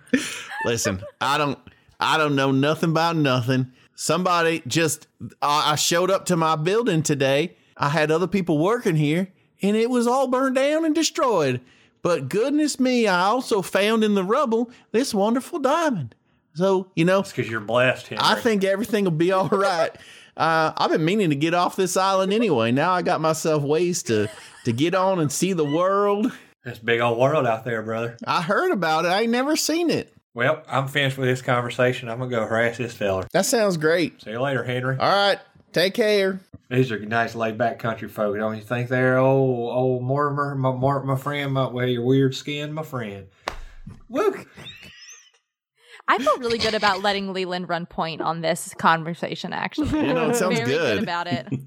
Listen, 0.66 1.02
I 1.20 1.38
don't, 1.38 1.58
I 2.00 2.18
don't 2.18 2.36
know 2.36 2.52
nothing 2.52 2.92
about 2.92 3.16
nothing. 3.16 3.72
Somebody 3.96 4.62
just, 4.68 5.08
I 5.42 5.76
showed 5.76 6.12
up 6.12 6.26
to 6.26 6.38
my 6.38 6.56
building 6.56 7.04
today. 7.04 7.58
I 7.76 7.90
had 7.90 8.12
other 8.12 8.28
people 8.28 8.58
working 8.58 8.96
here, 8.96 9.32
and 9.62 9.76
it 9.76 9.90
was 9.90 10.08
all 10.08 10.28
burned 10.28 10.56
down 10.56 10.86
and 10.86 10.94
destroyed. 10.94 11.62
But 12.02 12.30
goodness 12.30 12.80
me, 12.80 13.08
I 13.08 13.22
also 13.26 13.62
found 13.62 14.04
in 14.04 14.16
the 14.16 14.24
rubble 14.24 14.72
this 14.92 15.14
wonderful 15.14 15.60
diamond. 15.60 16.16
So 16.56 16.88
you 16.96 17.06
know, 17.06 17.20
it's 17.20 17.32
because 17.32 17.50
you're 17.50 17.60
blessed. 17.60 18.08
Henry. 18.08 18.24
I 18.26 18.36
think 18.36 18.64
everything 18.64 19.04
will 19.04 19.12
be 19.12 19.32
all 19.32 19.48
right. 19.52 19.92
Uh, 20.36 20.72
I've 20.78 20.92
been 20.92 21.04
meaning 21.06 21.30
to 21.32 21.36
get 21.36 21.54
off 21.54 21.76
this 21.76 21.98
island 21.98 22.32
anyway. 22.34 22.72
Now 22.72 22.92
I 22.92 23.02
got 23.02 23.22
myself 23.22 23.64
ways 23.64 24.04
to 24.04 24.30
to 24.66 24.72
get 24.72 24.96
on 24.96 25.20
and 25.20 25.32
see 25.32 25.54
the 25.54 25.66
world. 25.66 26.32
it's 26.66 26.80
big 26.80 27.02
old 27.02 27.18
world 27.18 27.46
out 27.46 27.66
there, 27.66 27.82
brother. 27.82 28.18
I 28.26 28.42
heard 28.42 28.72
about 28.72 29.06
it. 29.06 29.10
I 29.10 29.22
ain't 29.22 29.32
never 29.32 29.56
seen 29.56 29.90
it. 29.90 30.14
Well, 30.34 30.64
I'm 30.68 30.88
finished 30.88 31.18
with 31.18 31.28
this 31.28 31.42
conversation. 31.42 32.08
I'm 32.08 32.20
gonna 32.20 32.30
go 32.32 32.46
harass 32.46 32.78
this 32.78 32.94
fella. 32.94 33.28
That 33.34 33.46
sounds 33.46 33.78
great. 33.78 34.22
See 34.22 34.32
you 34.32 34.40
later, 34.42 34.64
Henry. 34.64 34.98
All 34.98 35.10
right, 35.10 35.40
take 35.74 35.94
care. 35.94 36.40
These 36.70 36.92
are 36.92 37.00
nice, 37.00 37.34
laid 37.34 37.58
back 37.58 37.80
country 37.80 38.08
folk, 38.08 38.38
don't 38.38 38.56
you 38.56 38.62
think? 38.62 38.90
They're 38.90 39.18
old, 39.18 39.76
old 39.76 40.04
Mortimer, 40.04 40.54
my, 40.54 40.72
Mort, 40.72 41.04
my 41.04 41.16
friend, 41.16 41.54
my, 41.54 41.68
well, 41.68 41.88
your 41.88 42.04
weird 42.04 42.36
skin, 42.36 42.74
my 42.74 42.84
friend. 42.84 43.26
Woo! 44.08 44.46
I 46.08 46.18
feel 46.20 46.38
really 46.38 46.60
good 46.60 46.76
about 46.76 47.02
letting 47.02 47.34
Leland 47.34 47.70
run 47.70 47.88
point 47.88 48.22
on 48.22 48.42
this 48.42 48.74
conversation, 48.78 49.52
actually. 49.52 49.90
You 50.08 50.14
know, 50.14 50.30
it 50.30 50.36
sounds 50.36 50.60
Very 50.60 50.70
good. 50.70 51.04
about 51.04 51.28
it. 51.28 51.48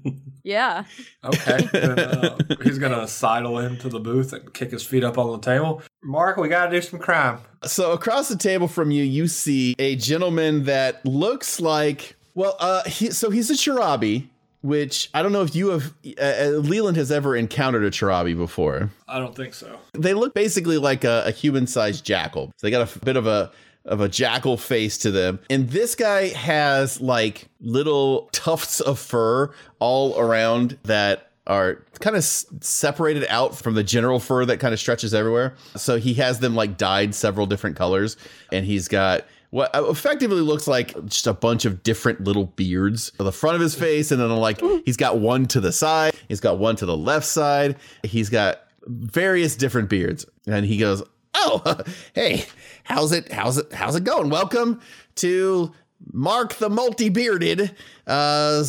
Yeah. 0.45 0.83
Okay. 1.23 1.61
then, 1.71 1.99
uh, 1.99 2.37
he's 2.63 2.77
gonna 2.77 3.07
sidle 3.07 3.59
into 3.59 3.87
the 3.87 4.01
booth 4.01 4.33
and 4.33 4.53
kick 4.53 4.71
his 4.71 4.85
feet 4.85 5.01
up 5.01 5.17
on 5.17 5.31
the 5.31 5.37
table. 5.37 5.81
Mark, 6.03 6.35
we 6.35 6.49
gotta 6.49 6.69
do 6.69 6.81
some 6.81 6.99
crime. 6.99 7.39
So 7.63 7.93
across 7.93 8.27
the 8.27 8.35
table 8.35 8.67
from 8.67 8.91
you, 8.91 9.05
you 9.05 9.29
see 9.29 9.73
a 9.79 9.95
gentleman 9.95 10.65
that 10.65 11.05
looks 11.05 11.61
like 11.61 12.17
well, 12.35 12.57
uh, 12.59 12.83
he, 12.83 13.11
so 13.11 13.29
he's 13.29 13.49
a 13.51 13.53
Charabi, 13.53 14.27
which 14.63 15.09
I 15.13 15.21
don't 15.21 15.31
know 15.33 15.43
if 15.43 15.55
you 15.55 15.69
have 15.69 15.93
uh, 16.17 16.21
uh, 16.23 16.47
Leland 16.57 16.97
has 16.97 17.11
ever 17.11 17.35
encountered 17.35 17.83
a 17.83 17.91
Charabi 17.91 18.35
before. 18.35 18.89
I 19.07 19.19
don't 19.19 19.35
think 19.35 19.53
so. 19.53 19.77
They 19.93 20.13
look 20.15 20.33
basically 20.33 20.77
like 20.79 21.03
a, 21.03 21.23
a 21.27 21.31
human-sized 21.31 22.03
jackal. 22.03 22.51
So 22.57 22.65
they 22.67 22.71
got 22.71 22.79
a 22.79 22.83
f- 22.83 22.99
bit 23.03 23.17
of 23.17 23.27
a 23.27 23.51
of 23.85 23.99
a 23.99 24.07
jackal 24.07 24.55
face 24.55 24.97
to 24.99 25.11
them. 25.11 25.39
And 25.49 25.69
this 25.69 25.93
guy 25.93 26.29
has 26.29 27.01
like 27.01 27.49
little 27.59 28.29
tufts 28.31 28.79
of 28.79 28.97
fur 28.97 29.53
all 29.79 30.17
around 30.17 30.79
that 30.83 31.29
are 31.45 31.83
kind 31.99 32.15
of 32.15 32.21
s- 32.21 32.45
separated 32.61 33.25
out 33.27 33.57
from 33.57 33.73
the 33.73 33.83
general 33.83 34.21
fur 34.21 34.45
that 34.45 34.61
kind 34.61 34.73
of 34.73 34.79
stretches 34.79 35.13
everywhere. 35.13 35.55
So 35.75 35.97
he 35.97 36.13
has 36.13 36.39
them 36.39 36.55
like 36.55 36.77
dyed 36.77 37.13
several 37.13 37.45
different 37.45 37.75
colors 37.75 38.15
and 38.53 38.65
he's 38.65 38.87
got 38.87 39.25
what 39.53 39.69
effectively 39.75 40.41
looks 40.41 40.67
like 40.67 40.95
just 41.05 41.27
a 41.27 41.33
bunch 41.33 41.63
of 41.63 41.83
different 41.83 42.23
little 42.23 42.45
beards 42.45 43.11
on 43.19 43.25
the 43.27 43.31
front 43.31 43.53
of 43.53 43.61
his 43.61 43.75
face 43.75 44.11
and 44.11 44.19
then 44.19 44.31
like 44.31 44.59
he's 44.85 44.97
got 44.97 45.19
one 45.19 45.45
to 45.45 45.61
the 45.61 45.71
side, 45.71 46.15
he's 46.27 46.39
got 46.39 46.57
one 46.57 46.75
to 46.75 46.87
the 46.87 46.97
left 46.97 47.27
side. 47.27 47.75
He's 48.01 48.31
got 48.31 48.61
various 48.87 49.55
different 49.55 49.89
beards 49.89 50.25
and 50.47 50.65
he 50.65 50.77
goes, 50.77 51.03
"Oh, 51.35 51.81
hey, 52.15 52.45
how's 52.83 53.11
it 53.11 53.31
how's 53.31 53.59
it 53.59 53.71
how's 53.71 53.95
it 53.95 54.03
going? 54.03 54.31
Welcome 54.31 54.81
to 55.17 55.71
Mark 56.11 56.55
the 56.55 56.71
multi-bearded 56.71 57.75
uh 58.07 58.63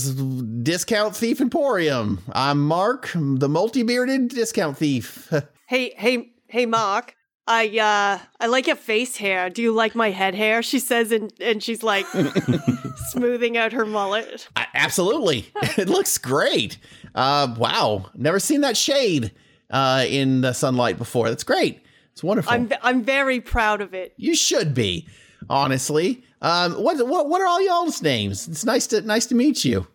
discount 0.62 1.16
thief 1.16 1.40
emporium. 1.40 2.20
I'm 2.31 2.62
Mark, 2.62 3.11
the 3.14 3.49
multi-bearded 3.49 4.29
discount 4.29 4.77
thief. 4.77 5.33
Hey, 5.66 5.94
hey, 5.97 6.35
hey, 6.47 6.66
Mark. 6.66 7.16
I 7.46 7.66
uh 7.78 8.24
I 8.40 8.46
like 8.46 8.66
your 8.66 8.76
face 8.76 9.16
hair. 9.16 9.50
Do 9.50 9.62
you 9.62 9.72
like 9.72 9.94
my 9.94 10.11
head 10.11 10.35
hair? 10.35 10.62
She 10.62 10.78
says 10.78 11.12
and 11.12 11.33
and 11.40 11.62
she's 11.62 11.83
like 11.83 12.07
smoothing 13.11 13.57
out 13.57 13.72
her 13.72 13.85
mullet. 13.85 14.48
I, 14.57 14.66
absolutely. 14.74 15.50
it 15.76 15.88
looks 15.88 16.16
great. 16.18 16.78
Uh, 17.14 17.54
wow. 17.59 18.11
Never 18.14 18.38
seen 18.40 18.62
that 18.62 18.76
shade 18.76 19.33
uh, 19.70 20.04
in 20.09 20.40
the 20.40 20.52
sunlight 20.52 20.98
before. 20.98 21.28
That's 21.28 21.44
great. 21.44 21.83
It's 22.12 22.22
wonderful. 22.22 22.52
I'm 22.52 22.72
I'm 22.83 23.02
very 23.02 23.40
proud 23.40 23.80
of 23.80 23.92
it. 23.92 24.14
you 24.16 24.35
should 24.35 24.72
be, 24.72 25.09
honestly. 25.50 26.24
Um, 26.40 26.74
what 26.74 26.96
what 27.07 27.28
what 27.28 27.40
are 27.40 27.46
all 27.46 27.61
y'all's 27.61 28.00
names? 28.00 28.48
It's 28.48 28.64
nice 28.64 28.87
to 28.88 29.00
nice 29.02 29.26
to 29.26 29.35
meet 29.35 29.64
you. 29.64 29.87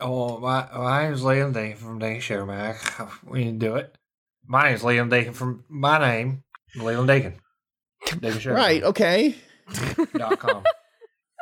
Oh, 0.00 0.38
my, 0.38 0.66
my 0.74 1.02
name's 1.04 1.20
Liam 1.20 1.52
Deacon 1.52 1.76
from 1.76 1.98
Deacon 1.98 2.20
Showmac. 2.20 3.18
We 3.30 3.44
can 3.44 3.58
do 3.58 3.74
it. 3.76 3.94
My 4.46 4.68
name's 4.70 4.82
Liam 4.82 5.10
Deacon 5.10 5.34
from 5.34 5.64
my 5.68 5.98
name, 5.98 6.42
Leland 6.76 7.08
Deacon. 7.08 7.34
Deacon 8.06 8.30
Showmac. 8.40 8.54
Right. 8.54 8.82
Okay. 8.82 9.34
Dot 10.16 10.38
com. 10.38 10.62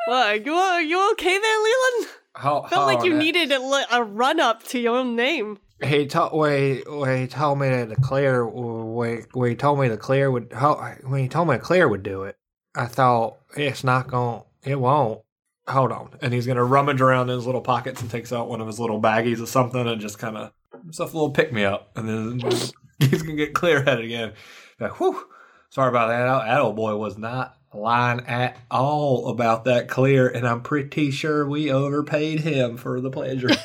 What, 0.07 0.45
you 0.45 0.53
are 0.53 0.81
you 0.81 1.11
okay 1.11 1.37
there, 1.37 1.57
Leland? 1.59 2.07
How, 2.33 2.63
Felt 2.67 2.85
like 2.87 3.03
you 3.03 3.11
how- 3.11 3.17
needed 3.19 3.51
a, 3.51 3.85
a 3.91 4.03
run 4.03 4.39
up 4.39 4.63
to 4.67 4.79
your 4.79 4.95
own 4.95 5.17
name. 5.17 5.57
He 5.83 6.07
told 6.07 6.31
when 6.31 6.57
he, 6.57 6.83
when 6.87 7.21
he 7.21 7.27
told 7.27 7.59
me 7.59 7.67
to 7.67 7.95
clear 8.01 8.47
when, 8.47 9.25
when 9.33 9.49
he 9.49 9.55
told 9.57 9.79
me 9.81 9.89
to 9.89 9.97
clear 9.97 10.31
would 10.31 10.53
how, 10.53 10.75
when 11.03 11.21
he 11.23 11.27
told 11.27 11.49
me 11.49 11.55
to 11.55 11.59
clear 11.59 11.89
would 11.89 12.03
do 12.03 12.23
it. 12.23 12.37
I 12.73 12.85
thought 12.85 13.37
it's 13.57 13.83
not 13.83 14.07
going. 14.07 14.43
to 14.63 14.69
It 14.71 14.79
won't. 14.79 15.21
Hold 15.67 15.91
on, 15.91 16.11
and 16.21 16.33
he's 16.33 16.47
gonna 16.47 16.63
rummage 16.63 17.01
around 17.01 17.29
in 17.29 17.35
his 17.35 17.45
little 17.45 17.59
pockets 17.59 17.99
and 18.01 18.09
takes 18.09 18.31
out 18.31 18.47
one 18.47 18.61
of 18.61 18.67
his 18.67 18.79
little 18.79 19.01
baggies 19.01 19.43
or 19.43 19.45
something 19.45 19.85
and 19.85 19.99
just 19.99 20.17
kind 20.19 20.37
of 20.37 20.51
stuff 20.91 21.13
a 21.13 21.17
little 21.17 21.31
pick 21.31 21.51
me 21.51 21.65
up, 21.65 21.91
and 21.97 22.07
then 22.07 22.39
he's 22.99 23.21
gonna 23.23 23.35
get 23.35 23.53
clear 23.53 23.83
headed 23.83 24.05
again. 24.05 24.31
Like, 24.79 24.99
whew, 24.99 25.25
sorry 25.69 25.89
about 25.89 26.07
that. 26.09 26.45
That 26.45 26.61
old 26.61 26.75
boy 26.75 26.95
was 26.95 27.17
not 27.17 27.57
lying 27.73 28.21
at 28.21 28.57
all 28.71 29.29
about 29.29 29.65
that 29.65 29.87
clear, 29.87 30.27
and 30.27 30.47
I'm 30.47 30.61
pretty 30.61 31.11
sure 31.11 31.47
we 31.47 31.71
overpaid 31.71 32.41
him 32.41 32.77
for 32.77 33.01
the 33.01 33.11
pleasure. 33.11 33.49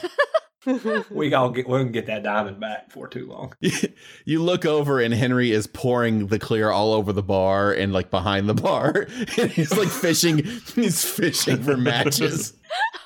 we 1.11 1.35
all 1.35 1.51
get 1.51 1.69
we 1.69 1.79
can 1.79 1.91
get 1.91 2.07
that 2.07 2.23
diamond 2.23 2.61
back 2.61 2.91
for 2.91 3.09
too 3.09 3.27
long. 3.27 3.53
you 4.25 4.43
look 4.43 4.65
over 4.65 5.01
and 5.01 5.13
Henry 5.13 5.51
is 5.51 5.67
pouring 5.67 6.29
the 6.29 6.39
clear 6.39 6.71
all 6.71 6.93
over 6.93 7.13
the 7.13 7.23
bar 7.23 7.73
and 7.73 7.93
like 7.93 8.11
behind 8.11 8.49
the 8.49 8.55
bar. 8.55 9.09
and 9.39 9.51
he's 9.51 9.77
like 9.77 9.89
fishing. 9.89 10.45
He's 10.75 11.05
fishing 11.05 11.63
for 11.63 11.77
matches. 11.77 12.55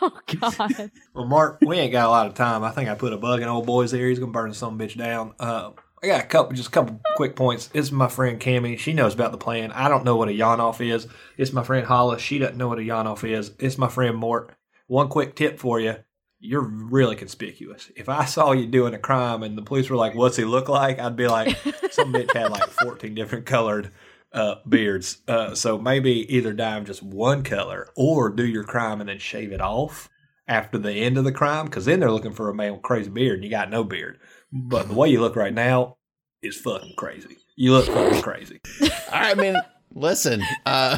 Oh 0.03 0.19
God. 0.39 0.91
Well, 1.15 1.25
Mark, 1.25 1.59
we 1.63 1.79
ain't 1.79 1.93
got 1.93 2.07
a 2.07 2.11
lot 2.11 2.27
of 2.27 2.35
time. 2.35 2.63
I 2.63 2.71
think 2.71 2.91
I 2.91 2.95
put 2.95 3.15
a 3.15 3.17
bug 3.17 3.41
in 3.41 3.49
old 3.49 3.65
boy's 3.65 3.95
ear. 3.95 4.09
He's 4.09 4.19
gonna 4.19 4.33
burn 4.33 4.53
some 4.53 4.79
bitch 4.79 4.97
down. 4.97 5.35
Uh, 5.41 5.71
I 6.07 6.09
got 6.09 6.25
a 6.25 6.29
couple, 6.29 6.53
just 6.55 6.69
a 6.69 6.71
couple 6.71 7.01
quick 7.17 7.35
points. 7.35 7.69
It's 7.75 7.91
my 7.91 8.07
friend 8.07 8.39
Cammy. 8.39 8.79
She 8.79 8.93
knows 8.93 9.13
about 9.13 9.33
the 9.33 9.39
plan. 9.39 9.73
I 9.73 9.89
don't 9.89 10.05
know 10.05 10.15
what 10.15 10.29
a 10.29 10.33
yawn 10.33 10.61
off 10.61 10.81
is. 10.81 11.09
It's 11.37 11.53
my 11.53 11.65
friend 11.65 11.85
Hollis. 11.85 12.23
She 12.23 12.39
doesn't 12.39 12.57
know 12.57 12.69
what 12.69 12.79
a 12.79 12.85
yawn 12.85 13.09
off 13.09 13.25
is. 13.25 13.51
It's 13.59 13.77
my 13.77 13.89
friend 13.89 14.17
Mort. 14.17 14.55
One 14.87 15.09
quick 15.09 15.35
tip 15.35 15.59
for 15.59 15.81
you. 15.81 15.97
You're 16.39 16.63
really 16.63 17.17
conspicuous. 17.17 17.91
If 17.97 18.09
I 18.09 18.25
saw 18.25 18.53
you 18.53 18.69
doing 18.69 18.95
a 18.95 19.01
crime 19.01 19.43
and 19.43 19.59
the 19.59 19.63
police 19.63 19.91
were 19.91 19.97
like, 19.97 20.15
"What's 20.15 20.37
he 20.37 20.45
look 20.45 20.69
like?" 20.69 21.01
I'd 21.01 21.17
be 21.17 21.27
like, 21.27 21.57
"Some 21.91 22.13
bitch 22.13 22.33
had 22.33 22.53
like 22.53 22.71
14 22.83 23.13
different 23.17 23.47
colored 23.47 23.91
uh, 24.33 24.57
beards." 24.69 25.23
Uh, 25.27 25.57
so 25.57 25.77
maybe 25.77 26.33
either 26.33 26.53
dye 26.53 26.79
just 26.81 27.03
one 27.03 27.43
color 27.43 27.89
or 27.97 28.29
do 28.29 28.47
your 28.47 28.65
crime 28.65 29.01
and 29.01 29.09
then 29.09 29.19
shave 29.19 29.51
it 29.51 29.61
off 29.61 30.09
after 30.47 30.79
the 30.79 30.93
end 30.93 31.19
of 31.19 31.25
the 31.25 31.33
crime, 31.33 31.65
because 31.65 31.87
then 31.87 31.99
they're 31.99 32.13
looking 32.13 32.33
for 32.33 32.49
a 32.49 32.55
man 32.55 32.75
with 32.75 32.83
crazy 32.83 33.11
beard 33.11 33.37
and 33.37 33.45
you 33.45 33.51
got 33.51 33.71
no 33.71 33.83
beard. 33.83 34.21
But 34.53 34.89
the 34.89 34.95
way 34.95 35.09
you 35.09 35.21
look 35.21 35.37
right 35.37 35.53
now 35.53 35.97
is 36.43 36.57
fucking 36.61 36.95
crazy. 36.97 37.37
You 37.57 37.73
look 37.73 37.87
fucking 37.87 38.23
crazy. 38.23 38.61
All 38.83 38.89
right, 39.13 39.37
man. 39.37 39.57
Listen, 39.95 40.43
uh, 40.67 40.97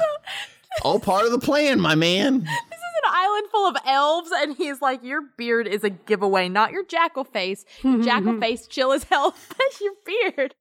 all 0.82 0.98
part 0.98 1.24
of 1.24 1.30
the 1.30 1.38
plan, 1.38 1.80
my 1.80 1.94
man. 1.94 2.40
This 2.40 2.48
is 2.48 2.94
an 3.04 3.11
island 3.12 3.46
full 3.50 3.68
of 3.68 3.76
elves, 3.87 4.30
and 4.34 4.56
he's 4.56 4.82
like, 4.82 5.04
"Your 5.04 5.22
beard 5.37 5.68
is 5.68 5.84
a 5.84 5.90
giveaway, 5.90 6.48
not 6.48 6.72
your 6.72 6.84
jackal 6.84 7.24
face. 7.24 7.64
Your 7.82 8.02
jackal 8.02 8.40
face, 8.40 8.66
chill 8.66 8.92
as 8.92 9.04
hell, 9.04 9.34
but 9.48 9.80
your 9.80 9.92
beard, 10.04 10.54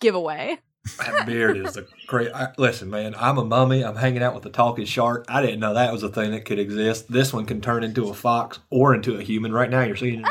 giveaway." 0.00 0.58
That 0.98 1.26
beard 1.26 1.58
is 1.58 1.76
a 1.76 1.84
great. 2.06 2.32
I, 2.32 2.52
listen, 2.56 2.88
man, 2.88 3.14
I'm 3.16 3.36
a 3.36 3.44
mummy. 3.44 3.84
I'm 3.84 3.96
hanging 3.96 4.22
out 4.22 4.34
with 4.34 4.44
the 4.44 4.50
talking 4.50 4.86
shark. 4.86 5.26
I 5.28 5.42
didn't 5.42 5.60
know 5.60 5.74
that 5.74 5.92
was 5.92 6.02
a 6.02 6.08
thing 6.08 6.30
that 6.30 6.44
could 6.46 6.58
exist. 6.58 7.10
This 7.12 7.32
one 7.32 7.44
can 7.44 7.60
turn 7.60 7.84
into 7.84 8.08
a 8.08 8.14
fox 8.14 8.60
or 8.70 8.94
into 8.94 9.18
a 9.18 9.22
human. 9.22 9.52
Right 9.52 9.68
now, 9.68 9.82
you're 9.82 9.96
seeing 9.96 10.20
it. 10.20 10.26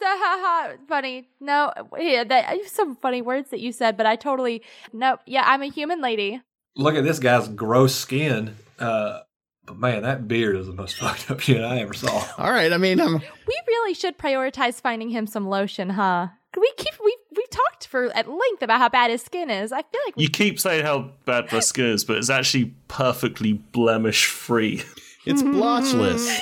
in 0.02 0.08
a 0.08 0.16
human 0.16 0.70
shape. 0.78 0.88
funny. 0.88 1.28
No, 1.40 1.72
yeah, 1.98 2.24
that 2.24 2.58
some 2.68 2.96
funny 2.96 3.22
words 3.22 3.50
that 3.50 3.60
you 3.60 3.72
said, 3.72 3.96
but 3.96 4.06
I 4.06 4.16
totally 4.16 4.62
no. 4.92 5.18
Yeah, 5.26 5.44
I'm 5.46 5.62
a 5.62 5.66
human 5.70 6.00
lady. 6.00 6.40
Look 6.76 6.94
at 6.94 7.04
this 7.04 7.18
guy's 7.18 7.48
gross 7.48 7.94
skin. 7.94 8.56
Uh, 8.78 9.20
but 9.66 9.78
man, 9.78 10.02
that 10.02 10.26
beard 10.26 10.56
is 10.56 10.66
the 10.66 10.72
most 10.72 10.96
fucked 10.98 11.30
up 11.30 11.40
shit 11.40 11.62
I 11.62 11.78
ever 11.80 11.94
saw. 11.94 12.24
All 12.38 12.50
right. 12.50 12.72
I 12.72 12.76
mean, 12.78 13.00
um, 13.00 13.14
We 13.46 13.60
really 13.68 13.94
should 13.94 14.18
prioritize 14.18 14.80
finding 14.80 15.10
him 15.10 15.26
some 15.26 15.48
lotion, 15.48 15.90
huh? 15.90 16.28
We 16.58 16.72
keep 16.76 16.94
we 17.04 17.16
we 17.36 17.44
talked 17.50 17.86
for 17.86 18.06
at 18.16 18.28
length 18.28 18.62
about 18.62 18.78
how 18.80 18.88
bad 18.88 19.10
his 19.12 19.22
skin 19.22 19.50
is. 19.50 19.70
I 19.70 19.82
feel 19.82 20.00
like 20.06 20.16
we 20.16 20.24
You 20.24 20.30
keep 20.30 20.58
saying 20.58 20.84
how 20.84 21.12
bad 21.24 21.52
my 21.52 21.60
skin 21.60 21.86
is, 21.86 22.04
but 22.04 22.16
it's 22.16 22.30
actually 22.30 22.74
perfectly 22.88 23.52
blemish 23.52 24.26
free. 24.26 24.82
it's 25.24 25.42
blotchless. 25.42 26.40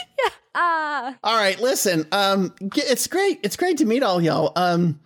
Ah 0.55 1.17
All 1.23 1.37
right, 1.37 1.61
listen. 1.61 2.07
Um, 2.13 2.55
it's 2.75 3.07
great. 3.07 3.41
It's 3.43 3.57
great 3.57 3.79
to 3.79 3.85
meet 3.85 4.03
all 4.03 4.21
y'all. 4.21 4.53
Um, 4.57 5.01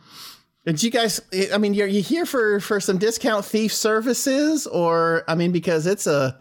did 0.64 0.83
you 0.83 0.90
guys? 0.90 1.20
I 1.52 1.59
mean, 1.59 1.74
you're 1.74 1.88
you 1.88 2.02
here 2.02 2.24
for 2.26 2.61
for 2.61 2.81
some 2.81 2.98
discount 2.98 3.44
thief 3.44 3.72
services, 3.72 4.66
or 4.66 5.24
I 5.26 5.35
mean, 5.35 5.52
because 5.52 5.87
it's 5.87 6.07
a 6.07 6.38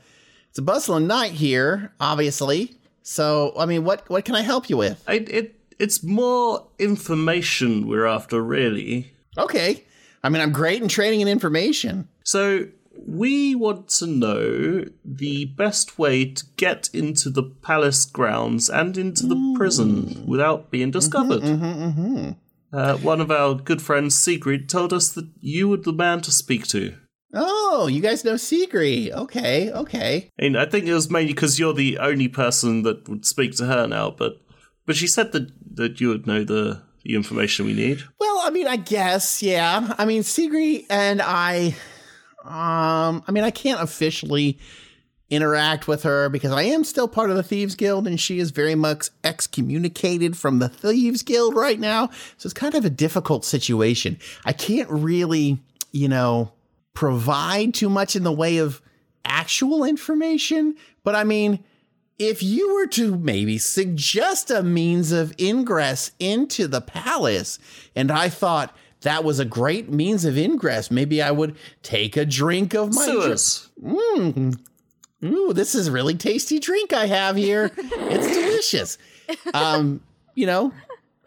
it's 0.50 0.60
a 0.60 0.62
bustling 0.62 1.08
night 1.08 1.32
here, 1.32 1.94
obviously. 2.00 2.78
So, 3.04 3.54
I 3.58 3.66
mean, 3.66 3.84
what 3.84 4.08
what 4.10 4.26
can 4.26 4.36
I 4.36 4.42
help 4.42 4.70
you 4.70 4.78
with? 4.78 5.04
It, 5.10 5.30
it 5.30 5.56
it's 5.80 6.04
more 6.04 6.68
information 6.78 7.88
we're 7.88 8.06
after, 8.06 8.42
really. 8.42 9.12
Okay. 9.38 9.84
I 10.24 10.30
mean, 10.30 10.42
I'm 10.42 10.52
great 10.52 10.82
in 10.82 10.88
training 10.88 11.22
and 11.22 11.30
information. 11.30 12.08
So 12.24 12.68
we 13.06 13.56
want 13.56 13.90
to 13.90 14.08
know 14.08 14.86
the 15.04 15.46
best 15.46 15.98
way 15.98 16.26
to 16.26 16.44
get 16.58 16.90
into 16.94 17.30
the 17.30 17.44
palace 17.44 18.06
grounds 18.06 18.70
and 18.70 18.98
into 18.98 19.26
the 19.26 19.36
hmm. 19.36 19.56
prison 19.56 20.26
without 20.28 20.72
being 20.72 20.88
mm-hmm, 20.88 21.00
discovered. 21.00 21.42
Mm-hmm, 21.42 21.66
mm-hmm. 21.66 22.32
Uh, 22.74 22.98
one 22.98 23.20
of 23.20 23.32
our 23.32 23.56
good 23.56 23.82
friends, 23.82 24.16
Sigrid, 24.16 24.70
told 24.70 24.94
us 24.94 25.10
that 25.10 25.28
you 25.40 25.68
were 25.68 25.78
the 25.78 25.92
man 25.92 26.22
to 26.22 26.32
speak 26.32 26.68
to. 26.68 26.96
Oh, 27.34 27.88
you 27.88 28.02
guys 28.02 28.26
know 28.26 28.34
Sigri. 28.34 29.12
Okay, 29.12 29.72
okay. 29.72 30.30
And 30.38 30.58
I 30.58 30.66
think 30.66 30.86
it 30.86 30.94
was 30.94 31.10
mainly 31.10 31.34
because 31.34 31.60
you're 31.60 31.74
the 31.74 31.98
only 31.98 32.28
person 32.28 32.84
that 32.84 33.08
would 33.08 33.26
speak 33.26 33.56
to 33.58 33.66
her 33.66 33.88
now, 33.88 34.12
but 34.12 34.42
but 34.86 34.96
she 34.96 35.08
said 35.08 35.32
that, 35.32 35.52
that 35.76 36.02
you 36.02 36.10
would 36.10 36.28
know 36.28 36.44
the, 36.44 36.82
the 37.04 37.16
information 37.16 37.66
we 37.66 37.74
need. 37.74 38.04
Well, 38.20 38.42
I 38.44 38.50
mean, 38.50 38.68
I 38.68 38.78
guess, 38.78 39.42
yeah. 39.42 39.94
I 39.98 40.06
mean, 40.06 40.24
Sigri 40.24 40.86
and 40.90 41.22
I, 41.22 41.76
um, 42.44 43.24
I 43.28 43.32
mean, 43.32 43.44
I 43.44 43.52
can't 43.52 43.82
officially 43.82 44.58
interact 45.30 45.88
with 45.88 46.04
her 46.04 46.28
because 46.28 46.52
I 46.52 46.64
am 46.64 46.84
still 46.84 47.08
part 47.08 47.30
of 47.30 47.38
the 47.38 47.44
Thieves 47.44 47.76
Guild 47.76 48.06
and 48.06 48.20
she 48.20 48.40
is 48.40 48.52
very 48.52 48.76
much 48.76 49.10
excommunicated 49.24 50.38
from 50.38 50.60
the 50.60 50.68
Thieves 50.68 51.24
Guild 51.24 51.56
right 51.56 51.80
now. 51.80 52.08
So 52.38 52.48
it's 52.48 52.54
kind 52.54 52.76
of 52.76 52.84
a 52.84 52.90
difficult 52.90 53.46
situation. 53.46 54.20
I 54.44 54.52
can't 54.52 54.90
really, 54.90 55.60
you 55.94 56.10
know, 56.10 56.52
provide 56.94 57.74
too 57.74 57.90
much 57.90 58.16
in 58.18 58.24
the 58.24 58.32
way 58.32 58.58
of 58.58 58.82
actual 59.24 59.86
information, 59.86 60.76
but 61.04 61.16
I 61.16 61.24
mean, 61.24 61.64
if 62.20 62.44
you 62.44 62.76
were 62.76 62.88
to 62.88 63.18
maybe 63.18 63.58
suggest 63.58 64.52
a 64.52 64.62
means 64.62 65.12
of 65.12 65.34
ingress 65.40 66.12
into 66.20 66.68
the 66.68 66.82
palace, 66.82 67.58
and 67.96 68.12
I 68.12 68.30
thought 68.30 68.76
that 69.02 69.24
was 69.24 69.40
a 69.40 69.46
great 69.46 69.90
means 69.90 70.26
of 70.26 70.38
ingress, 70.38 70.92
maybe 70.92 71.22
I 71.22 71.32
would 71.32 71.56
take 71.84 72.18
a 72.18 72.26
drink 72.26 72.74
of 72.74 72.94
my 72.94 73.06
Sewers. 73.06 73.70
Mm. 73.84 74.60
Ooh, 75.24 75.54
this 75.54 75.76
is 75.76 75.88
a 75.88 75.92
really 75.92 76.16
tasty 76.16 76.60
drink 76.60 76.94
I 76.94 77.06
have 77.08 77.36
here. 77.36 77.72
it's 77.78 78.28
delicious. 78.28 78.98
Um, 79.54 80.02
you 80.36 80.46
know, 80.46 80.74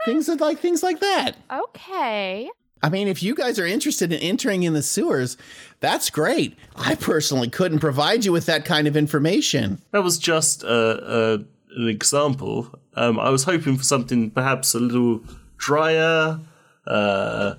things 0.04 0.26
that- 0.26 0.40
like 0.40 0.58
things 0.58 0.82
like 0.82 1.00
that. 1.00 1.32
okay. 1.50 2.50
I 2.82 2.90
mean, 2.90 3.08
if 3.08 3.22
you 3.22 3.34
guys 3.34 3.58
are 3.58 3.64
interested 3.66 4.12
in 4.12 4.20
entering 4.20 4.62
in 4.62 4.74
the 4.74 4.82
sewers, 4.82 5.38
that's 5.80 6.10
great. 6.10 6.54
I 6.76 6.96
personally 6.96 7.48
couldn't 7.48 7.78
provide 7.78 8.26
you 8.26 8.32
with 8.32 8.44
that 8.44 8.66
kind 8.66 8.86
of 8.86 8.94
information. 8.94 9.80
That 9.92 10.02
was 10.02 10.18
just 10.18 10.64
a, 10.64 10.68
a, 10.68 11.32
an 11.80 11.88
example. 11.88 12.78
Um, 12.94 13.18
I 13.18 13.30
was 13.30 13.44
hoping 13.44 13.78
for 13.78 13.84
something 13.84 14.30
perhaps 14.30 14.74
a 14.74 14.80
little 14.80 15.22
drier, 15.56 16.40
uh, 16.86 17.54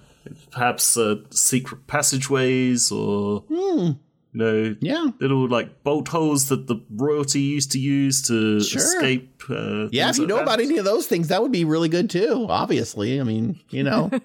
perhaps 0.52 0.98
uh, 0.98 1.16
secret 1.32 1.88
passageways 1.88 2.92
or, 2.92 3.44
you 3.50 3.98
know, 4.34 4.76
Yeah. 4.82 5.08
little 5.20 5.48
like 5.48 5.84
bolt 5.84 6.08
holes 6.10 6.50
that 6.50 6.68
the 6.68 6.78
royalty 6.90 7.42
used 7.42 7.72
to 7.74 7.80
use 7.80 8.22
to 8.24 8.60
Sure. 8.62 8.82
escape. 8.82 9.44
Uh, 9.50 9.88
Yeah, 9.92 10.10
if 10.10 10.18
you 10.18 10.24
like 10.24 10.30
know 10.30 10.36
that. 10.38 10.44
about 10.44 10.60
any 10.60 10.78
of 10.78 10.86
those 10.86 11.08
things, 11.08 11.28
that 11.30 11.42
would 11.42 11.52
be 11.52 11.64
really 11.66 11.90
good 11.90 12.10
too. 12.10 12.46
Obviously, 12.50 13.20
I 13.20 13.24
mean, 13.24 13.60
you 13.70 13.84
know, 13.84 14.10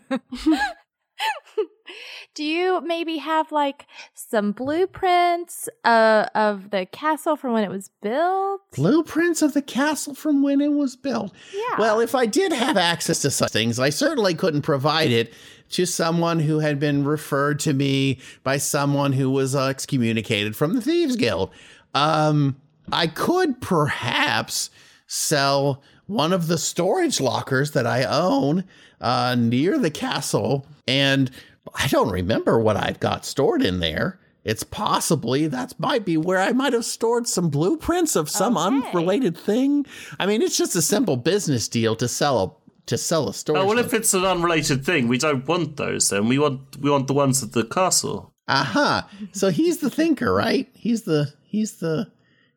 Do 2.36 2.44
you 2.44 2.80
maybe 2.82 3.16
have 3.16 3.50
like 3.50 3.86
some 4.14 4.52
blueprints 4.52 5.68
uh, 5.84 6.26
of 6.34 6.70
the 6.70 6.86
castle 6.86 7.34
from 7.36 7.52
when 7.52 7.64
it 7.64 7.70
was 7.70 7.90
built? 8.00 8.60
Blueprints 8.72 9.42
of 9.42 9.52
the 9.52 9.60
castle 9.60 10.14
from 10.14 10.40
when 10.42 10.60
it 10.60 10.72
was 10.72 10.94
built. 10.94 11.32
Yeah. 11.52 11.76
Well, 11.78 11.98
if 12.00 12.14
I 12.14 12.26
did 12.26 12.52
have 12.52 12.76
access 12.76 13.20
to 13.22 13.30
such 13.32 13.50
things, 13.50 13.80
I 13.80 13.90
certainly 13.90 14.34
couldn't 14.34 14.62
provide 14.62 15.10
it 15.10 15.34
to 15.70 15.86
someone 15.86 16.40
who 16.40 16.58
had 16.60 16.78
been 16.78 17.04
referred 17.04 17.58
to 17.60 17.72
me 17.72 18.18
by 18.42 18.56
someone 18.58 19.12
who 19.12 19.30
was 19.30 19.54
uh, 19.54 19.66
excommunicated 19.66 20.56
from 20.56 20.74
the 20.74 20.80
Thieves 20.80 21.16
Guild. 21.16 21.50
Um, 21.94 22.56
I 22.92 23.06
could 23.06 23.60
perhaps 23.60 24.70
sell 25.06 25.82
one 26.06 26.32
of 26.32 26.46
the 26.48 26.58
storage 26.58 27.20
lockers 27.20 27.70
that 27.72 27.86
I 27.86 28.04
own 28.04 28.64
uh, 29.00 29.36
near 29.38 29.78
the 29.78 29.90
castle, 29.90 30.66
and 30.88 31.30
I 31.74 31.86
don't 31.88 32.10
remember 32.10 32.58
what 32.58 32.76
I've 32.76 33.00
got 33.00 33.24
stored 33.24 33.62
in 33.62 33.80
there. 33.80 34.18
It's 34.42 34.64
possibly 34.64 35.46
that 35.48 35.78
might 35.78 36.04
be 36.06 36.16
where 36.16 36.40
I 36.40 36.52
might 36.52 36.72
have 36.72 36.86
stored 36.86 37.28
some 37.28 37.50
blueprints 37.50 38.16
of 38.16 38.30
some 38.30 38.56
Okay. 38.56 38.88
unrelated 38.88 39.36
thing. 39.36 39.84
I 40.18 40.24
mean, 40.26 40.40
it's 40.40 40.56
just 40.56 40.74
a 40.74 40.82
simple 40.82 41.16
business 41.18 41.68
deal 41.68 41.94
to 41.96 42.08
sell 42.08 42.42
a 42.42 42.50
to 42.90 42.98
sell 42.98 43.28
a 43.28 43.34
storage. 43.34 43.62
Oh, 43.62 43.66
well, 43.66 43.78
if 43.78 43.94
it's 43.94 44.12
an 44.14 44.24
unrelated 44.24 44.84
thing, 44.84 45.06
we 45.06 45.16
don't 45.16 45.46
want 45.46 45.76
those. 45.76 46.10
Then 46.10 46.28
we 46.28 46.38
want 46.38 46.76
we 46.78 46.90
want 46.90 47.06
the 47.06 47.14
ones 47.14 47.42
at 47.42 47.52
the 47.52 47.64
castle. 47.64 48.34
Aha. 48.48 49.08
So 49.32 49.50
he's 49.50 49.78
the 49.78 49.90
thinker, 49.90 50.34
right? 50.34 50.68
He's 50.74 51.02
the 51.02 51.32
he's 51.44 51.76
the 51.76 52.10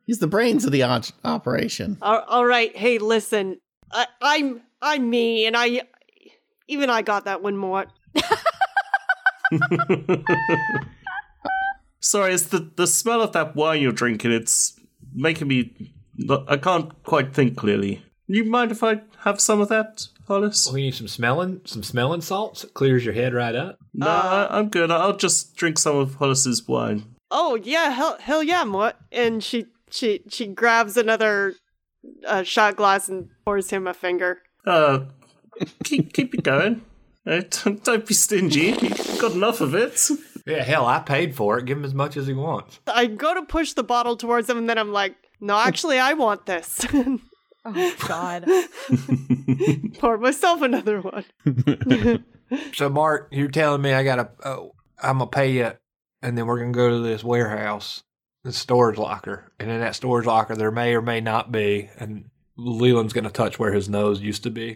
he's 0.05 0.17
the 0.17 0.27
brains 0.27 0.65
of 0.65 0.71
the 0.71 0.81
op- 0.83 1.05
operation. 1.23 1.99
All, 2.01 2.21
all 2.27 2.45
right. 2.45 2.75
Hey, 2.75 2.97
listen. 2.97 3.59
I, 3.91 4.07
I'm 4.21 4.61
I'm 4.81 5.07
me, 5.07 5.45
and 5.45 5.55
I 5.55 5.83
even 6.67 6.89
I 6.89 7.03
got 7.03 7.25
that 7.25 7.43
one 7.43 7.55
more. 7.55 7.85
Sorry, 11.99 12.33
it's 12.33 12.47
the 12.47 12.71
the 12.75 12.87
smell 12.87 13.21
of 13.21 13.33
that 13.33 13.55
wine 13.55 13.83
you're 13.83 13.91
drinking. 13.91 14.31
It's 14.31 14.79
making 15.13 15.47
me. 15.47 15.93
I 16.47 16.57
can't 16.57 16.91
quite 17.03 17.35
think 17.35 17.55
clearly. 17.55 18.03
You 18.27 18.45
mind 18.45 18.71
if 18.71 18.83
I 18.83 19.01
have 19.19 19.39
some 19.39 19.61
of 19.61 19.69
that, 19.69 20.07
Hollis? 20.27 20.71
We 20.71 20.81
need 20.81 20.95
some 20.95 21.07
smelling, 21.07 21.61
some 21.65 21.83
smelling 21.83 22.21
salts. 22.21 22.63
It 22.63 22.73
clears 22.73 23.03
your 23.05 23.13
head 23.13 23.33
right 23.33 23.55
up. 23.55 23.77
No, 23.93 24.07
I, 24.07 24.57
I'm 24.57 24.69
good. 24.69 24.91
I'll 24.91 25.15
just 25.17 25.55
drink 25.55 25.77
some 25.77 25.97
of 25.97 26.15
Hollis's 26.15 26.67
wine. 26.67 27.15
Oh 27.29 27.55
yeah, 27.55 27.89
hell 27.89 28.17
hell 28.19 28.43
yeah, 28.43 28.63
what? 28.63 28.97
And 29.11 29.43
she 29.43 29.65
she 29.89 30.21
she 30.29 30.47
grabs 30.47 30.97
another 30.97 31.55
uh, 32.27 32.43
shot 32.43 32.75
glass 32.75 33.09
and 33.09 33.29
pours 33.45 33.69
him 33.69 33.87
a 33.87 33.93
finger. 33.93 34.41
Uh, 34.65 35.05
keep 35.83 36.13
keep 36.13 36.33
it 36.33 36.43
going. 36.43 36.83
Uh, 37.25 37.41
don't, 37.63 37.83
don't 37.83 38.05
be 38.05 38.13
stingy. 38.13 38.75
You've 38.81 39.17
got 39.19 39.31
enough 39.31 39.61
of 39.61 39.73
it. 39.73 40.09
Yeah, 40.45 40.63
hell, 40.63 40.85
I 40.85 40.99
paid 40.99 41.35
for 41.35 41.57
it. 41.57 41.65
Give 41.65 41.77
him 41.77 41.85
as 41.85 41.93
much 41.93 42.17
as 42.17 42.27
he 42.27 42.33
wants. 42.33 42.79
I 42.85 43.05
go 43.05 43.33
to 43.33 43.43
push 43.43 43.73
the 43.73 43.83
bottle 43.83 44.17
towards 44.17 44.49
him, 44.49 44.57
and 44.57 44.69
then 44.69 44.77
I'm 44.77 44.91
like, 44.91 45.15
no, 45.39 45.57
actually, 45.57 45.99
I 45.99 46.13
want 46.13 46.45
this. 46.45 46.85
Oh 47.65 47.95
God. 48.07 48.45
Pour 49.99 50.17
myself 50.17 50.61
another 50.61 51.01
one. 51.01 51.25
So, 52.73 52.87
Mark, 52.87 53.29
you're 53.31 53.47
telling 53.47 53.81
me 53.81 53.93
I 53.93 54.03
gotta, 54.03 54.29
uh, 54.43 54.65
I'm 55.01 55.17
gonna 55.17 55.27
pay 55.27 55.53
you, 55.53 55.71
and 56.21 56.37
then 56.37 56.45
we're 56.45 56.59
gonna 56.59 56.71
go 56.71 56.89
to 56.89 56.99
this 56.99 57.23
warehouse, 57.23 58.03
the 58.43 58.53
storage 58.53 58.99
locker, 58.99 59.51
and 59.59 59.71
in 59.71 59.79
that 59.79 59.95
storage 59.95 60.27
locker 60.27 60.55
there 60.55 60.69
may 60.69 60.93
or 60.93 61.01
may 61.01 61.19
not 61.19 61.51
be, 61.51 61.89
and 61.97 62.29
Leland's 62.55 63.13
gonna 63.13 63.31
touch 63.31 63.57
where 63.57 63.73
his 63.73 63.89
nose 63.89 64.21
used 64.21 64.43
to 64.43 64.51
be, 64.51 64.73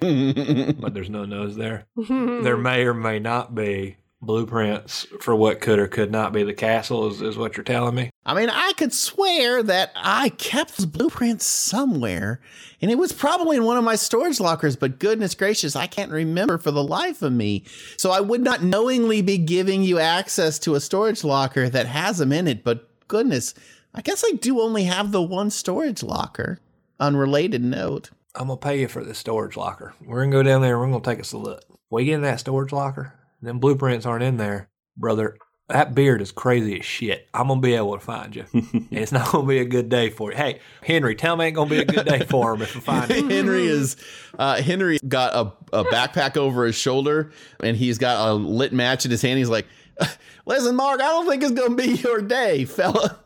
but 0.79 0.95
there's 0.95 1.09
no 1.09 1.25
nose 1.25 1.55
there. 1.55 1.85
there 2.09 2.57
may 2.57 2.83
or 2.83 2.95
may 2.95 3.19
not 3.19 3.53
be 3.53 3.97
blueprints 4.21 5.05
for 5.21 5.35
what 5.35 5.61
could 5.61 5.79
or 5.79 5.87
could 5.87 6.11
not 6.11 6.33
be 6.33 6.43
the 6.43 6.53
castle. 6.53 7.07
Is, 7.07 7.21
is 7.21 7.37
what 7.37 7.55
you're 7.55 7.63
telling 7.63 7.95
me? 7.95 8.09
I 8.25 8.33
mean, 8.33 8.49
I 8.49 8.73
could 8.77 8.93
swear 8.93 9.63
that 9.63 9.91
I 9.95 10.29
kept 10.29 10.77
the 10.77 10.87
blueprints 10.87 11.45
somewhere, 11.45 12.41
and 12.81 12.91
it 12.91 12.97
was 12.97 13.13
probably 13.13 13.57
in 13.57 13.63
one 13.63 13.77
of 13.77 13.83
my 13.83 13.95
storage 13.95 14.39
lockers, 14.39 14.75
but 14.75 14.99
goodness 14.99 15.35
gracious, 15.35 15.75
I 15.75 15.87
can't 15.87 16.11
remember 16.11 16.57
for 16.57 16.71
the 16.71 16.83
life 16.83 17.21
of 17.21 17.31
me. 17.31 17.63
So 17.97 18.11
I 18.11 18.19
would 18.19 18.41
not 18.41 18.63
knowingly 18.63 19.21
be 19.21 19.37
giving 19.37 19.83
you 19.83 19.99
access 19.99 20.59
to 20.59 20.75
a 20.75 20.81
storage 20.81 21.23
locker 21.23 21.69
that 21.69 21.85
has 21.85 22.17
them 22.17 22.31
in 22.31 22.47
it, 22.47 22.63
but 22.63 22.89
goodness, 23.07 23.53
I 23.93 24.01
guess 24.01 24.23
I 24.25 24.35
do 24.35 24.59
only 24.61 24.83
have 24.83 25.11
the 25.11 25.21
one 25.21 25.49
storage 25.49 26.03
locker. 26.03 26.59
Unrelated 26.99 27.63
note. 27.63 28.09
I'm 28.35 28.47
gonna 28.47 28.57
pay 28.57 28.81
you 28.81 28.87
for 28.87 29.03
this 29.03 29.17
storage 29.17 29.57
locker. 29.57 29.93
We're 30.03 30.23
gonna 30.23 30.31
go 30.31 30.43
down 30.43 30.61
there 30.61 30.73
and 30.73 30.81
we're 30.81 30.99
gonna 30.99 31.15
take 31.15 31.19
us 31.19 31.31
a 31.31 31.37
look. 31.37 31.63
We 31.89 32.05
get 32.05 32.15
in 32.15 32.21
that 32.21 32.39
storage 32.39 32.71
locker, 32.71 33.13
them 33.41 33.59
blueprints 33.59 34.05
aren't 34.05 34.23
in 34.23 34.37
there, 34.37 34.69
brother. 34.95 35.37
That 35.69 35.93
beard 35.93 36.21
is 36.21 36.31
crazy 36.31 36.79
as 36.79 36.85
shit. 36.85 37.27
I'm 37.33 37.49
gonna 37.49 37.59
be 37.59 37.73
able 37.73 37.93
to 37.93 37.99
find 37.99 38.33
you. 38.33 38.45
and 38.53 38.87
it's 38.91 39.11
not 39.11 39.31
gonna 39.31 39.45
be 39.45 39.59
a 39.59 39.65
good 39.65 39.89
day 39.89 40.09
for 40.09 40.31
you. 40.31 40.37
Hey, 40.37 40.59
Henry, 40.81 41.13
tell 41.13 41.35
me 41.35 41.45
ain't 41.45 41.55
gonna 41.55 41.69
be 41.69 41.79
a 41.79 41.85
good 41.85 42.05
day 42.05 42.19
for 42.19 42.53
him 42.53 42.61
if 42.61 42.75
I 42.77 42.79
find 42.79 43.11
him. 43.11 43.29
Henry 43.29 43.67
is 43.67 43.97
uh, 44.39 44.61
Henry 44.61 44.97
got 45.05 45.33
a, 45.33 45.77
a 45.77 45.83
backpack 45.85 46.37
over 46.37 46.65
his 46.65 46.75
shoulder 46.75 47.31
and 47.61 47.75
he's 47.75 47.97
got 47.97 48.29
a 48.29 48.33
lit 48.33 48.71
match 48.71 49.03
in 49.03 49.11
his 49.11 49.21
hand. 49.21 49.39
He's 49.39 49.49
like, 49.49 49.65
"Listen, 50.45 50.75
Mark, 50.75 51.01
I 51.01 51.07
don't 51.07 51.27
think 51.27 51.43
it's 51.43 51.51
gonna 51.51 51.75
be 51.75 51.91
your 51.95 52.21
day, 52.21 52.63
fella." 52.63 53.19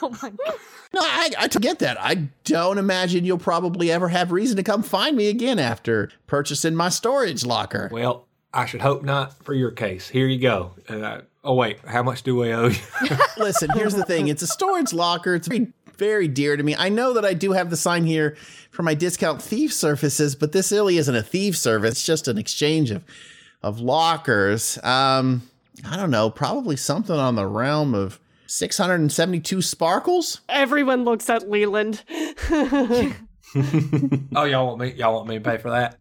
Oh 0.00 0.10
my 0.22 0.30
God. 0.30 0.54
no, 0.94 1.00
I, 1.00 1.30
I 1.38 1.48
get 1.48 1.80
that. 1.80 2.00
I 2.00 2.28
don't 2.44 2.78
imagine 2.78 3.24
you'll 3.24 3.38
probably 3.38 3.90
ever 3.90 4.08
have 4.08 4.30
reason 4.30 4.56
to 4.56 4.62
come 4.62 4.82
find 4.82 5.16
me 5.16 5.28
again 5.28 5.58
after 5.58 6.10
purchasing 6.26 6.74
my 6.74 6.88
storage 6.88 7.44
locker. 7.44 7.88
Well, 7.90 8.27
I 8.52 8.66
should 8.66 8.80
hope 8.80 9.02
not 9.02 9.44
for 9.44 9.54
your 9.54 9.70
case. 9.70 10.08
Here 10.08 10.26
you 10.26 10.38
go. 10.38 10.72
Uh, 10.88 11.20
oh 11.44 11.54
wait, 11.54 11.78
how 11.86 12.02
much 12.02 12.22
do 12.22 12.36
we 12.36 12.52
owe 12.52 12.68
you? 12.68 12.80
Listen, 13.38 13.70
here's 13.74 13.94
the 13.94 14.04
thing. 14.04 14.28
It's 14.28 14.42
a 14.42 14.46
storage 14.46 14.92
locker. 14.92 15.34
It's 15.34 15.48
very, 15.48 15.72
very 15.96 16.28
dear 16.28 16.56
to 16.56 16.62
me. 16.62 16.74
I 16.76 16.88
know 16.88 17.12
that 17.14 17.24
I 17.24 17.34
do 17.34 17.52
have 17.52 17.70
the 17.70 17.76
sign 17.76 18.04
here 18.04 18.36
for 18.70 18.82
my 18.82 18.94
discount 18.94 19.42
thief 19.42 19.72
services, 19.72 20.34
but 20.34 20.52
this 20.52 20.72
really 20.72 20.96
isn't 20.96 21.14
a 21.14 21.22
thief 21.22 21.56
service. 21.56 21.92
It's 21.92 22.04
just 22.04 22.28
an 22.28 22.38
exchange 22.38 22.90
of 22.90 23.04
of 23.62 23.80
lockers. 23.80 24.78
Um, 24.82 25.42
I 25.84 25.96
don't 25.96 26.10
know, 26.10 26.30
probably 26.30 26.76
something 26.76 27.16
on 27.16 27.34
the 27.34 27.46
realm 27.46 27.94
of 27.94 28.20
672 28.46 29.62
sparkles. 29.62 30.40
Everyone 30.48 31.04
looks 31.04 31.28
at 31.28 31.50
Leland. 31.50 32.02
oh, 34.34 34.44
y'all 34.44 34.66
want 34.66 34.78
me? 34.78 34.92
Y'all 34.94 35.14
want 35.14 35.28
me 35.28 35.36
to 35.36 35.40
pay 35.40 35.58
for 35.58 35.70
that? 35.70 35.98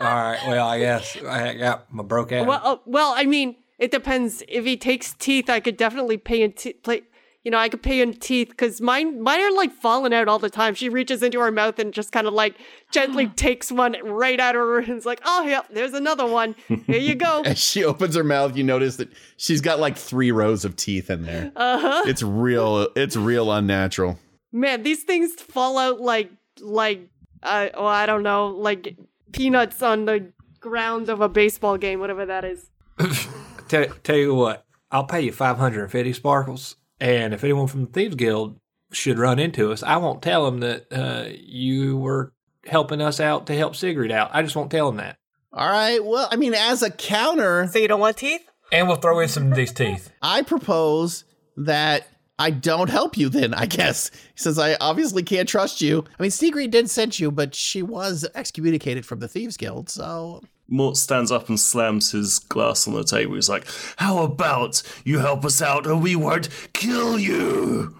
All 0.00 0.06
right. 0.06 0.38
Well, 0.46 0.68
I 0.68 0.78
guess 0.78 1.16
I 1.22 1.54
got 1.54 1.92
my 1.92 2.02
broke 2.02 2.32
ass. 2.32 2.46
Well, 2.46 2.60
uh, 2.62 2.76
well, 2.86 3.14
I 3.16 3.24
mean, 3.24 3.56
it 3.78 3.90
depends. 3.90 4.42
If 4.48 4.64
he 4.64 4.76
takes 4.76 5.14
teeth, 5.14 5.48
I 5.50 5.60
could 5.60 5.76
definitely 5.76 6.16
pay 6.16 6.42
in 6.42 6.52
te- 6.52 6.74
play. 6.74 7.02
You 7.44 7.52
know, 7.52 7.58
I 7.58 7.68
could 7.68 7.82
pay 7.82 8.00
in 8.00 8.14
teeth 8.14 8.48
because 8.50 8.80
mine, 8.80 9.22
mine 9.22 9.40
are 9.40 9.52
like 9.52 9.72
falling 9.72 10.12
out 10.12 10.28
all 10.28 10.38
the 10.38 10.50
time. 10.50 10.74
She 10.74 10.88
reaches 10.88 11.22
into 11.22 11.40
her 11.40 11.52
mouth 11.52 11.78
and 11.78 11.94
just 11.94 12.12
kind 12.12 12.26
of 12.26 12.34
like 12.34 12.56
gently 12.92 13.26
takes 13.36 13.72
one 13.72 13.96
right 14.04 14.38
out 14.38 14.54
of 14.56 14.60
her 14.60 14.78
and 14.80 14.90
is 14.90 15.06
like, 15.06 15.20
"Oh, 15.24 15.46
yeah, 15.46 15.62
there's 15.70 15.94
another 15.94 16.26
one. 16.26 16.56
Here 16.66 16.98
you 16.98 17.14
go." 17.14 17.42
As 17.46 17.58
she 17.58 17.84
opens 17.84 18.16
her 18.16 18.24
mouth, 18.24 18.56
you 18.56 18.64
notice 18.64 18.96
that 18.96 19.08
she's 19.36 19.60
got 19.60 19.78
like 19.78 19.96
three 19.96 20.30
rows 20.30 20.64
of 20.64 20.76
teeth 20.76 21.10
in 21.10 21.22
there. 21.22 21.52
Uh 21.56 21.78
huh. 21.78 22.02
It's 22.06 22.22
real. 22.22 22.88
It's 22.96 23.16
real 23.16 23.50
unnatural. 23.52 24.18
Man, 24.52 24.82
these 24.82 25.04
things 25.04 25.32
fall 25.34 25.78
out 25.78 26.00
like 26.00 26.30
like 26.60 27.08
uh, 27.42 27.68
oh, 27.74 27.86
I 27.86 28.06
don't 28.06 28.22
know, 28.22 28.48
like 28.48 28.96
peanuts 29.32 29.82
on 29.82 30.04
the 30.04 30.32
ground 30.60 31.08
of 31.08 31.20
a 31.20 31.28
baseball 31.28 31.76
game, 31.78 32.00
whatever 32.00 32.26
that 32.26 32.44
is. 32.44 32.70
tell, 33.68 33.86
tell 34.02 34.16
you 34.16 34.34
what, 34.34 34.64
I'll 34.90 35.04
pay 35.04 35.22
you 35.22 35.32
550 35.32 36.12
sparkles. 36.12 36.76
And 37.00 37.32
if 37.32 37.44
anyone 37.44 37.66
from 37.66 37.84
the 37.84 37.90
Thieves 37.90 38.16
Guild 38.16 38.58
should 38.92 39.18
run 39.18 39.38
into 39.38 39.70
us, 39.70 39.82
I 39.82 39.96
won't 39.98 40.22
tell 40.22 40.44
them 40.44 40.60
that 40.60 40.86
uh, 40.92 41.28
you 41.30 41.96
were 41.96 42.32
helping 42.66 43.00
us 43.00 43.20
out 43.20 43.46
to 43.46 43.56
help 43.56 43.76
Sigrid 43.76 44.10
out. 44.10 44.30
I 44.32 44.42
just 44.42 44.56
won't 44.56 44.70
tell 44.70 44.86
them 44.86 44.96
that. 44.96 45.16
All 45.52 45.70
right. 45.70 46.04
Well, 46.04 46.28
I 46.30 46.36
mean, 46.36 46.54
as 46.54 46.82
a 46.82 46.90
counter, 46.90 47.68
So 47.68 47.78
you 47.78 47.88
don't 47.88 48.00
want 48.00 48.16
teeth? 48.16 48.44
And 48.70 48.86
we'll 48.86 48.96
throw 48.96 49.20
in 49.20 49.28
some 49.28 49.50
of 49.50 49.56
these 49.56 49.72
teeth. 49.72 50.12
I 50.20 50.42
propose 50.42 51.24
that 51.56 52.06
I 52.38 52.50
don't 52.50 52.88
help 52.90 53.16
you 53.16 53.28
then, 53.28 53.52
I 53.52 53.66
guess, 53.66 54.10
since 54.36 54.58
I 54.58 54.76
obviously 54.80 55.22
can't 55.22 55.48
trust 55.48 55.80
you. 55.80 56.04
I 56.18 56.22
mean, 56.22 56.30
Sigrid 56.30 56.70
did 56.70 56.88
send 56.88 57.18
you, 57.18 57.30
but 57.30 57.54
she 57.54 57.82
was 57.82 58.26
excommunicated 58.34 59.04
from 59.04 59.18
the 59.18 59.28
Thieves 59.28 59.56
Guild, 59.56 59.88
so. 59.90 60.42
Mort 60.68 60.96
stands 60.96 61.32
up 61.32 61.48
and 61.48 61.58
slams 61.58 62.12
his 62.12 62.38
glass 62.38 62.86
on 62.86 62.94
the 62.94 63.02
table. 63.02 63.34
He's 63.34 63.48
like, 63.48 63.66
How 63.96 64.22
about 64.22 64.82
you 65.04 65.18
help 65.18 65.44
us 65.44 65.62
out 65.62 65.86
or 65.86 65.96
we 65.96 66.14
won't 66.14 66.48
kill 66.74 67.18
you? 67.18 67.96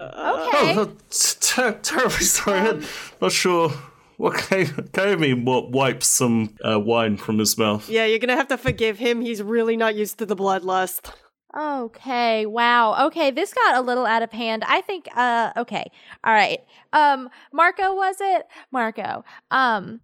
Okay. 0.00 0.74
Oh, 0.76 0.92
ter- 1.10 1.78
terribly 1.80 2.24
sorry. 2.24 2.58
I'm 2.58 2.84
not 3.22 3.32
sure 3.32 3.70
what 4.16 4.36
came, 4.36 4.66
came 4.92 5.08
of 5.14 5.20
me. 5.20 5.32
Mort 5.34 5.70
wipes 5.70 6.08
some 6.08 6.56
uh, 6.68 6.80
wine 6.80 7.16
from 7.16 7.38
his 7.38 7.56
mouth. 7.56 7.88
Yeah, 7.88 8.04
you're 8.04 8.18
gonna 8.18 8.34
have 8.36 8.48
to 8.48 8.58
forgive 8.58 8.98
him. 8.98 9.20
He's 9.20 9.40
really 9.40 9.76
not 9.76 9.94
used 9.94 10.18
to 10.18 10.26
the 10.26 10.36
bloodlust. 10.36 11.12
Okay, 11.56 12.44
wow. 12.46 13.06
Okay, 13.06 13.30
this 13.30 13.54
got 13.54 13.76
a 13.76 13.80
little 13.80 14.04
out 14.04 14.22
of 14.22 14.32
hand. 14.32 14.64
I 14.66 14.82
think 14.82 15.08
uh 15.16 15.52
okay. 15.56 15.90
All 16.22 16.32
right. 16.34 16.60
Um 16.92 17.30
Marco 17.52 17.94
was 17.94 18.16
it? 18.20 18.46
Marco. 18.70 19.24
Um 19.50 20.00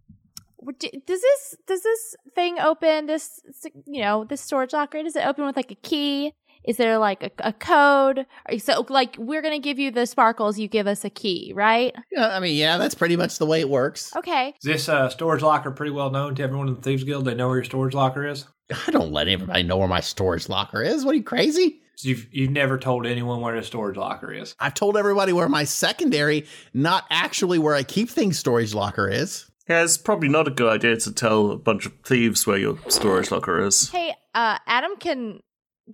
does 0.78 1.20
this 1.20 1.57
does 1.66 1.83
this 1.83 2.16
thing 2.35 2.59
open 2.59 3.04
this 3.07 3.40
you 3.87 4.00
know 4.00 4.24
this 4.24 4.40
storage 4.40 4.72
locker? 4.72 5.02
Does 5.02 5.16
it 5.16 5.26
open 5.26 5.44
with 5.44 5.57
like 5.57 5.70
a 5.70 5.74
key? 5.76 6.33
Is 6.64 6.77
there 6.77 6.98
like 6.98 7.22
a, 7.22 7.31
a 7.38 7.53
code? 7.53 8.27
So 8.59 8.87
like 8.88 9.16
we're 9.18 9.42
gonna 9.42 9.59
give 9.59 9.79
you 9.79 9.90
the 9.90 10.07
sparkles, 10.07 10.59
you 10.59 10.68
give 10.68 10.87
us 10.87 11.05
a 11.05 11.11
key, 11.11 11.53
right? 11.55 11.94
Yeah, 12.11 12.29
I 12.29 12.40
mean, 12.40 12.57
yeah, 12.57 12.79
that's 12.79 12.94
pretty 12.94 13.16
much 13.16 13.38
the 13.38 13.46
way 13.46 13.61
it 13.61 13.68
works. 13.68 14.14
Okay. 14.16 14.48
Is 14.48 14.64
this 14.64 14.88
uh, 14.88 15.09
storage 15.09 15.42
locker 15.42 15.70
pretty 15.70 15.92
well 15.92 16.11
known 16.11 16.35
to 16.37 16.42
everyone 16.42 16.68
in 16.68 16.74
the 16.74 16.81
Thieves 16.81 17.05
Guild? 17.05 17.24
They 17.24 17.35
know 17.35 17.48
where 17.48 17.57
your 17.57 17.64
storage 17.64 17.94
locker 17.94 18.27
is? 18.27 18.46
I 18.87 18.90
don't 18.90 19.12
let 19.12 19.29
everybody 19.29 19.62
know 19.62 19.77
where 19.77 19.88
my 19.88 20.00
storage 20.00 20.48
locker 20.48 20.83
is. 20.83 21.05
What 21.05 21.12
are 21.12 21.18
you 21.18 21.22
crazy? 21.22 21.81
So 21.96 22.09
you've, 22.09 22.27
you've 22.33 22.50
never 22.50 22.79
told 22.79 23.07
anyone 23.07 23.40
where 23.40 23.55
the 23.55 23.62
storage 23.62 23.96
locker 23.96 24.33
is. 24.33 24.55
I've 24.59 24.74
told 24.74 24.96
everybody 24.96 25.33
where 25.33 25.48
my 25.48 25.64
secondary, 25.64 26.46
not 26.72 27.05
actually 27.11 27.59
where 27.59 27.74
I 27.74 27.83
keep 27.83 28.11
things, 28.11 28.38
storage 28.38 28.74
locker 28.74 29.09
is. 29.09 29.48
Yeah, 29.68 29.85
it's 29.85 29.96
probably 29.96 30.29
not 30.29 30.48
a 30.48 30.50
good 30.50 30.72
idea 30.72 30.96
to 30.96 31.12
tell 31.12 31.53
a 31.53 31.57
bunch 31.57 31.87
of 31.87 31.92
thieves 32.05 32.46
where 32.46 32.59
your 32.59 32.79
storage 32.88 33.31
locker 33.31 33.64
is. 33.64 33.90
Hey, 33.90 34.14
uh, 34.35 34.59
Adam 34.66 34.96
can 34.96 35.40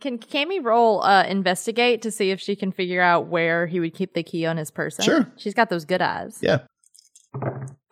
can 0.01 0.19
Cammy 0.19 0.63
roll 0.63 1.03
uh, 1.03 1.25
investigate 1.25 2.03
to 2.03 2.11
see 2.11 2.31
if 2.31 2.41
she 2.41 2.55
can 2.55 2.71
figure 2.71 3.01
out 3.01 3.27
where 3.27 3.67
he 3.67 3.81
would 3.81 3.95
keep 3.95 4.15
the 4.15 4.23
key 4.23 4.47
on 4.47 4.57
his 4.57 4.71
person? 4.71 5.05
Sure. 5.05 5.33
She's 5.37 5.55
got 5.55 5.71
those 5.71 5.85
good 5.85 6.03
eyes. 6.03 6.39
Yeah. 6.41 6.61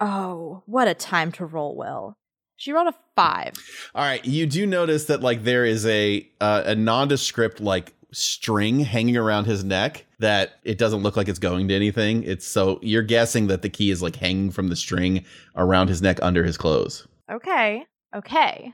Oh, 0.01 0.63
what 0.67 0.89
a 0.89 0.95
time 0.95 1.33
to 1.33 1.47
roll 1.47 1.77
well. 1.77 2.17
She 2.57 2.73
rolled 2.73 2.89
a 2.89 2.95
five. 3.15 3.55
All 3.95 4.05
right, 4.05 4.25
you 4.25 4.47
do 4.47 4.67
notice 4.67 5.05
that 5.07 5.21
like 5.21 5.45
there 5.45 5.65
is 5.65 5.87
a 5.87 6.29
uh, 6.41 6.65
a 6.67 6.75
nondescript 6.75 7.61
like 7.61 7.95
string 8.13 8.81
hanging 8.81 9.17
around 9.17 9.45
his 9.45 9.63
neck 9.63 10.07
that 10.19 10.59
it 10.65 10.79
doesn't 10.79 11.03
look 11.03 11.17
like 11.17 11.29
it's 11.29 11.39
going 11.39 11.69
to 11.69 11.75
anything. 11.75 12.23
It's 12.25 12.47
so 12.47 12.81
you're 12.83 13.03
guessing 13.03 13.47
that 13.49 13.63
the 13.63 13.69
key 13.69 13.91
is 13.91 14.03
like 14.03 14.17
hanging 14.17 14.51
from 14.51 14.69
the 14.69 14.77
string 14.77 15.25
around 15.57 15.89
his 15.89 16.03
neck 16.03 16.19
under 16.23 16.43
his 16.45 16.57
clothes. 16.57 17.07
Okay. 17.31 17.85
Okay. 18.15 18.73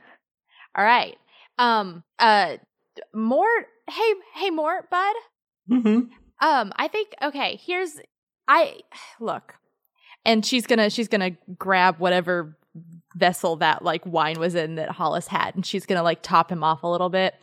All 0.75 0.85
right. 0.85 1.17
Um. 1.59 2.05
Uh. 2.19 2.57
Mort. 3.13 3.67
Hey. 3.89 4.15
Hey. 4.35 4.51
Mort. 4.51 4.91
Bud. 4.91 5.15
Mm-hmm. 5.71 6.47
Um. 6.47 6.73
I 6.77 6.89
think. 6.89 7.15
Okay. 7.23 7.61
Here's. 7.65 8.01
I 8.49 8.81
look, 9.21 9.55
and 10.25 10.45
she's 10.45 10.67
gonna. 10.67 10.91
She's 10.91 11.09
gonna 11.09 11.33
grab 11.59 11.99
whatever 11.99 12.57
vessel 13.15 13.57
that 13.57 13.85
like 13.85 14.05
wine 14.05 14.39
was 14.39 14.55
in 14.55 14.75
that 14.77 14.91
Hollis 14.91 15.29
had, 15.29 15.55
and 15.55 15.65
she's 15.65 15.87
gonna 15.87 16.03
like 16.03 16.23
top 16.23 16.51
him 16.51 16.65
off 16.65 16.83
a 16.83 16.89
little 16.89 17.11
bit. 17.11 17.35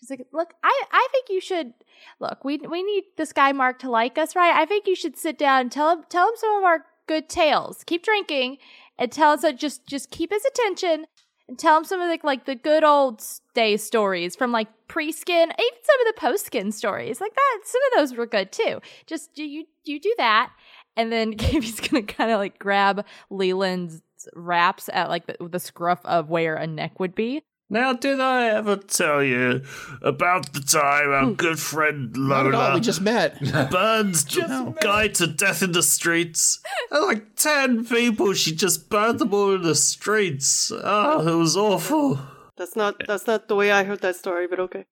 She's 0.00 0.10
like, 0.10 0.26
"Look, 0.32 0.54
I. 0.62 0.82
I 0.90 1.08
think 1.12 1.26
you 1.30 1.40
should. 1.40 1.72
Look, 2.20 2.44
we 2.44 2.58
we 2.58 2.82
need 2.82 3.04
this 3.16 3.32
guy 3.32 3.52
Mark 3.52 3.78
to 3.80 3.90
like 3.90 4.18
us, 4.18 4.34
right? 4.34 4.54
I 4.54 4.66
think 4.66 4.86
you 4.86 4.96
should 4.96 5.16
sit 5.16 5.38
down 5.38 5.60
and 5.62 5.72
tell 5.72 5.90
him 5.90 6.04
tell 6.08 6.28
him 6.28 6.34
some 6.36 6.56
of 6.56 6.64
our 6.64 6.84
good 7.06 7.28
tales. 7.28 7.84
Keep 7.84 8.04
drinking." 8.04 8.58
And 8.98 9.10
tell 9.10 9.32
us 9.32 9.42
that 9.42 9.58
just 9.58 9.86
just 9.86 10.10
keep 10.10 10.30
his 10.30 10.44
attention 10.44 11.06
and 11.48 11.58
tell 11.58 11.76
him 11.76 11.84
some 11.84 12.00
of 12.00 12.08
the 12.08 12.26
like 12.26 12.44
the 12.44 12.54
good 12.54 12.84
old 12.84 13.22
day 13.54 13.76
stories 13.76 14.36
from 14.36 14.52
like 14.52 14.68
pre-skin, 14.88 15.44
even 15.44 15.82
some 15.82 16.00
of 16.00 16.14
the 16.14 16.20
post-skin 16.20 16.72
stories 16.72 17.20
like 17.20 17.34
that. 17.34 17.58
Some 17.64 17.80
of 17.86 17.98
those 17.98 18.16
were 18.16 18.26
good 18.26 18.52
too. 18.52 18.80
Just 19.06 19.34
do 19.34 19.44
you 19.44 19.64
you 19.84 20.00
do 20.00 20.14
that, 20.18 20.52
and 20.96 21.12
then 21.12 21.30
Gaby's 21.36 21.80
gonna 21.80 22.04
kind 22.04 22.30
of 22.30 22.38
like 22.38 22.58
grab 22.58 23.04
Leland's 23.30 24.02
wraps 24.34 24.88
at 24.92 25.08
like 25.08 25.26
the, 25.26 25.36
the 25.48 25.58
scruff 25.58 26.04
of 26.04 26.30
where 26.30 26.54
a 26.54 26.66
neck 26.66 27.00
would 27.00 27.14
be. 27.14 27.42
Now, 27.72 27.94
did 27.94 28.20
I 28.20 28.48
ever 28.48 28.76
tell 28.76 29.24
you 29.24 29.62
about 30.02 30.52
the 30.52 30.60
time 30.60 31.08
our 31.08 31.32
good 31.32 31.58
friend 31.58 32.14
Not 32.14 32.46
at 32.46 32.54
all. 32.54 32.60
Lola 32.60 32.74
We 32.74 32.80
just 32.80 33.00
met. 33.00 33.40
burned 33.70 34.14
a 34.36 34.74
guy 34.82 35.08
to 35.08 35.26
death 35.26 35.62
in 35.62 35.72
the 35.72 35.82
streets? 35.82 36.60
And 36.90 37.06
like 37.06 37.34
ten 37.34 37.86
people, 37.86 38.34
she 38.34 38.54
just 38.54 38.90
burned 38.90 39.20
them 39.20 39.32
all 39.32 39.54
in 39.54 39.62
the 39.62 39.74
streets. 39.74 40.70
Oh, 40.70 41.26
it 41.26 41.34
was 41.34 41.56
awful. 41.56 42.20
That's 42.58 42.76
not 42.76 43.00
that's 43.06 43.26
not 43.26 43.48
the 43.48 43.56
way 43.56 43.72
I 43.72 43.84
heard 43.84 44.02
that 44.02 44.16
story, 44.16 44.46
but 44.46 44.60
okay. 44.60 44.84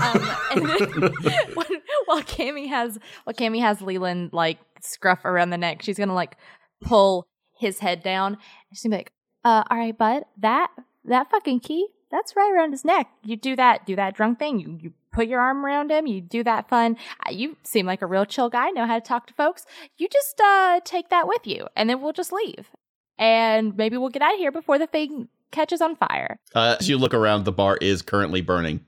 Um, 0.00 0.30
and 0.52 0.66
then 0.70 1.12
when, 1.52 1.68
while 2.06 2.22
Cammy 2.22 2.66
has 2.70 2.98
while 3.24 3.34
Cammy 3.34 3.60
has 3.60 3.82
Leland 3.82 4.30
like 4.32 4.56
scruff 4.80 5.26
around 5.26 5.50
the 5.50 5.58
neck, 5.58 5.82
she's 5.82 5.98
gonna 5.98 6.14
like 6.14 6.38
pull 6.80 7.28
his 7.58 7.80
head 7.80 8.02
down. 8.02 8.32
And 8.32 8.40
she's 8.72 8.84
gonna 8.84 8.96
be 8.96 9.00
like, 9.00 9.12
"Uh, 9.44 9.64
all 9.70 9.76
right, 9.76 9.96
bud, 9.96 10.22
that 10.38 10.70
that 11.04 11.30
fucking 11.30 11.60
key, 11.60 11.88
that's 12.10 12.36
right 12.36 12.52
around 12.54 12.72
his 12.72 12.84
neck. 12.84 13.08
You 13.22 13.36
do 13.36 13.56
that, 13.56 13.86
do 13.86 13.96
that 13.96 14.14
drunk 14.14 14.38
thing. 14.38 14.58
You 14.60 14.78
you 14.80 14.92
put 15.12 15.28
your 15.28 15.40
arm 15.40 15.64
around 15.64 15.90
him. 15.90 16.06
You 16.06 16.20
do 16.20 16.44
that 16.44 16.68
fun. 16.68 16.96
You 17.30 17.56
seem 17.62 17.86
like 17.86 18.02
a 18.02 18.06
real 18.06 18.24
chill 18.24 18.50
guy. 18.50 18.70
Know 18.70 18.86
how 18.86 18.98
to 18.98 19.04
talk 19.04 19.26
to 19.28 19.34
folks. 19.34 19.64
You 19.96 20.08
just 20.08 20.40
uh 20.40 20.80
take 20.84 21.08
that 21.10 21.26
with 21.26 21.46
you, 21.46 21.66
and 21.74 21.88
then 21.88 22.00
we'll 22.00 22.12
just 22.12 22.32
leave, 22.32 22.70
and 23.18 23.76
maybe 23.76 23.96
we'll 23.96 24.10
get 24.10 24.22
out 24.22 24.34
of 24.34 24.38
here 24.38 24.52
before 24.52 24.78
the 24.78 24.86
thing 24.86 25.28
catches 25.50 25.80
on 25.80 25.96
fire." 25.96 26.38
Uh, 26.54 26.76
as 26.78 26.88
you 26.88 26.98
look 26.98 27.14
around, 27.14 27.44
the 27.44 27.52
bar 27.52 27.76
is 27.78 28.02
currently 28.02 28.40
burning. 28.40 28.84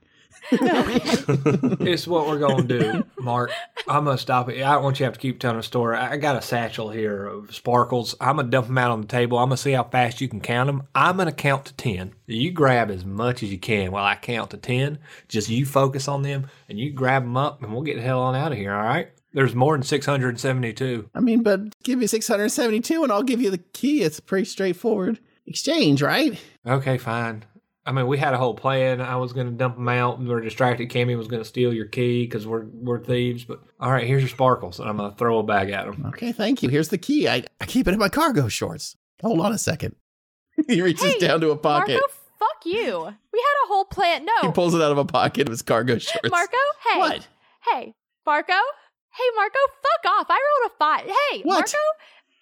It's 0.51 2.07
what 2.07 2.27
we're 2.27 2.39
going 2.39 2.67
to 2.67 2.79
do, 2.79 3.05
Mark. 3.19 3.51
I'm 3.87 4.05
going 4.05 4.17
to 4.17 4.21
stop 4.21 4.49
it. 4.49 4.61
I 4.61 4.73
don't 4.73 4.83
want 4.83 4.99
you 4.99 5.03
to 5.03 5.05
have 5.05 5.13
to 5.13 5.19
keep 5.19 5.39
telling 5.39 5.57
a 5.57 5.63
story. 5.63 5.97
I 5.97 6.17
got 6.17 6.35
a 6.35 6.41
satchel 6.41 6.89
here 6.89 7.25
of 7.25 7.53
sparkles. 7.53 8.15
I'm 8.19 8.35
going 8.35 8.47
to 8.47 8.51
dump 8.51 8.67
them 8.67 8.77
out 8.77 8.91
on 8.91 9.01
the 9.01 9.07
table. 9.07 9.37
I'm 9.37 9.49
going 9.49 9.57
to 9.57 9.61
see 9.61 9.71
how 9.71 9.83
fast 9.83 10.21
you 10.21 10.27
can 10.27 10.41
count 10.41 10.67
them. 10.67 10.83
I'm 10.93 11.15
going 11.17 11.27
to 11.27 11.33
count 11.33 11.65
to 11.65 11.73
10. 11.73 12.13
You 12.27 12.51
grab 12.51 12.91
as 12.91 13.05
much 13.05 13.43
as 13.43 13.51
you 13.51 13.57
can 13.57 13.91
while 13.91 14.03
I 14.03 14.15
count 14.15 14.51
to 14.51 14.57
10. 14.57 14.99
Just 15.27 15.49
you 15.49 15.65
focus 15.65 16.07
on 16.07 16.21
them 16.21 16.47
and 16.67 16.79
you 16.79 16.91
grab 16.91 17.23
them 17.23 17.37
up 17.37 17.63
and 17.63 17.71
we'll 17.71 17.83
get 17.83 17.95
the 17.95 18.01
hell 18.01 18.21
on 18.21 18.35
out 18.35 18.51
of 18.51 18.57
here, 18.57 18.73
all 18.73 18.83
right? 18.83 19.09
There's 19.33 19.55
more 19.55 19.75
than 19.75 19.83
672. 19.83 21.09
I 21.13 21.19
mean, 21.19 21.43
but 21.43 21.81
give 21.83 21.99
me 21.99 22.07
672 22.07 23.03
and 23.03 23.11
I'll 23.11 23.23
give 23.23 23.41
you 23.41 23.51
the 23.51 23.59
key. 23.59 24.01
It's 24.01 24.19
a 24.19 24.23
pretty 24.23 24.45
straightforward 24.45 25.19
exchange, 25.45 26.01
right? 26.01 26.39
Okay, 26.65 26.97
fine. 26.97 27.45
I 27.89 27.91
mean, 27.91 28.05
we 28.05 28.19
had 28.19 28.35
a 28.35 28.37
whole 28.37 28.53
plan. 28.53 29.01
I 29.01 29.15
was 29.15 29.33
going 29.33 29.47
to 29.47 29.51
dump 29.53 29.75
them 29.77 29.89
out. 29.89 30.19
We 30.19 30.27
were 30.27 30.41
distracted. 30.41 30.89
Cammy 30.89 31.17
was 31.17 31.27
going 31.27 31.41
to 31.41 31.47
steal 31.47 31.73
your 31.73 31.87
key 31.87 32.25
because 32.25 32.45
we're 32.45 32.65
we're 32.65 33.03
thieves. 33.03 33.43
But 33.45 33.61
all 33.79 33.91
right, 33.91 34.05
here's 34.05 34.21
your 34.21 34.29
sparkles, 34.29 34.79
and 34.79 34.87
I'm 34.87 34.97
going 34.97 35.09
to 35.09 35.17
throw 35.17 35.39
a 35.39 35.43
bag 35.43 35.71
at 35.71 35.85
them. 35.87 36.05
Okay, 36.09 36.31
thank 36.31 36.61
you. 36.61 36.69
Here's 36.69 36.89
the 36.89 36.99
key. 36.99 37.27
I, 37.27 37.43
I 37.59 37.65
keep 37.65 37.87
it 37.87 37.93
in 37.93 37.99
my 37.99 38.09
cargo 38.09 38.47
shorts. 38.47 38.95
Hold 39.23 39.39
on 39.41 39.51
a 39.53 39.57
second. 39.57 39.95
he 40.67 40.81
reaches 40.83 41.13
Hey, 41.13 41.19
down 41.19 41.41
to 41.41 41.49
a 41.49 41.57
pocket. 41.57 41.93
Marco, 41.93 42.07
fuck 42.37 42.65
you. 42.65 42.99
We 43.33 43.39
had 43.39 43.65
a 43.65 43.67
whole 43.67 43.85
plan. 43.85 44.23
No. 44.23 44.33
He 44.43 44.51
pulls 44.51 44.75
it 44.75 44.81
out 44.81 44.91
of 44.91 44.99
a 44.99 45.05
pocket 45.05 45.47
of 45.47 45.51
his 45.51 45.63
cargo 45.63 45.97
shorts. 45.97 46.29
Marco. 46.29 46.57
Hey, 46.91 46.99
What? 46.99 47.27
Hey, 47.71 47.93
Marco. 48.25 48.53
Hey, 48.53 49.23
Marco. 49.35 49.57
Fuck 49.81 50.11
off. 50.13 50.27
I 50.29 50.39
rolled 50.61 50.71
a 50.71 50.77
five. 50.77 51.05
Hey, 51.31 51.41
What? 51.41 51.55
Marco. 51.55 51.77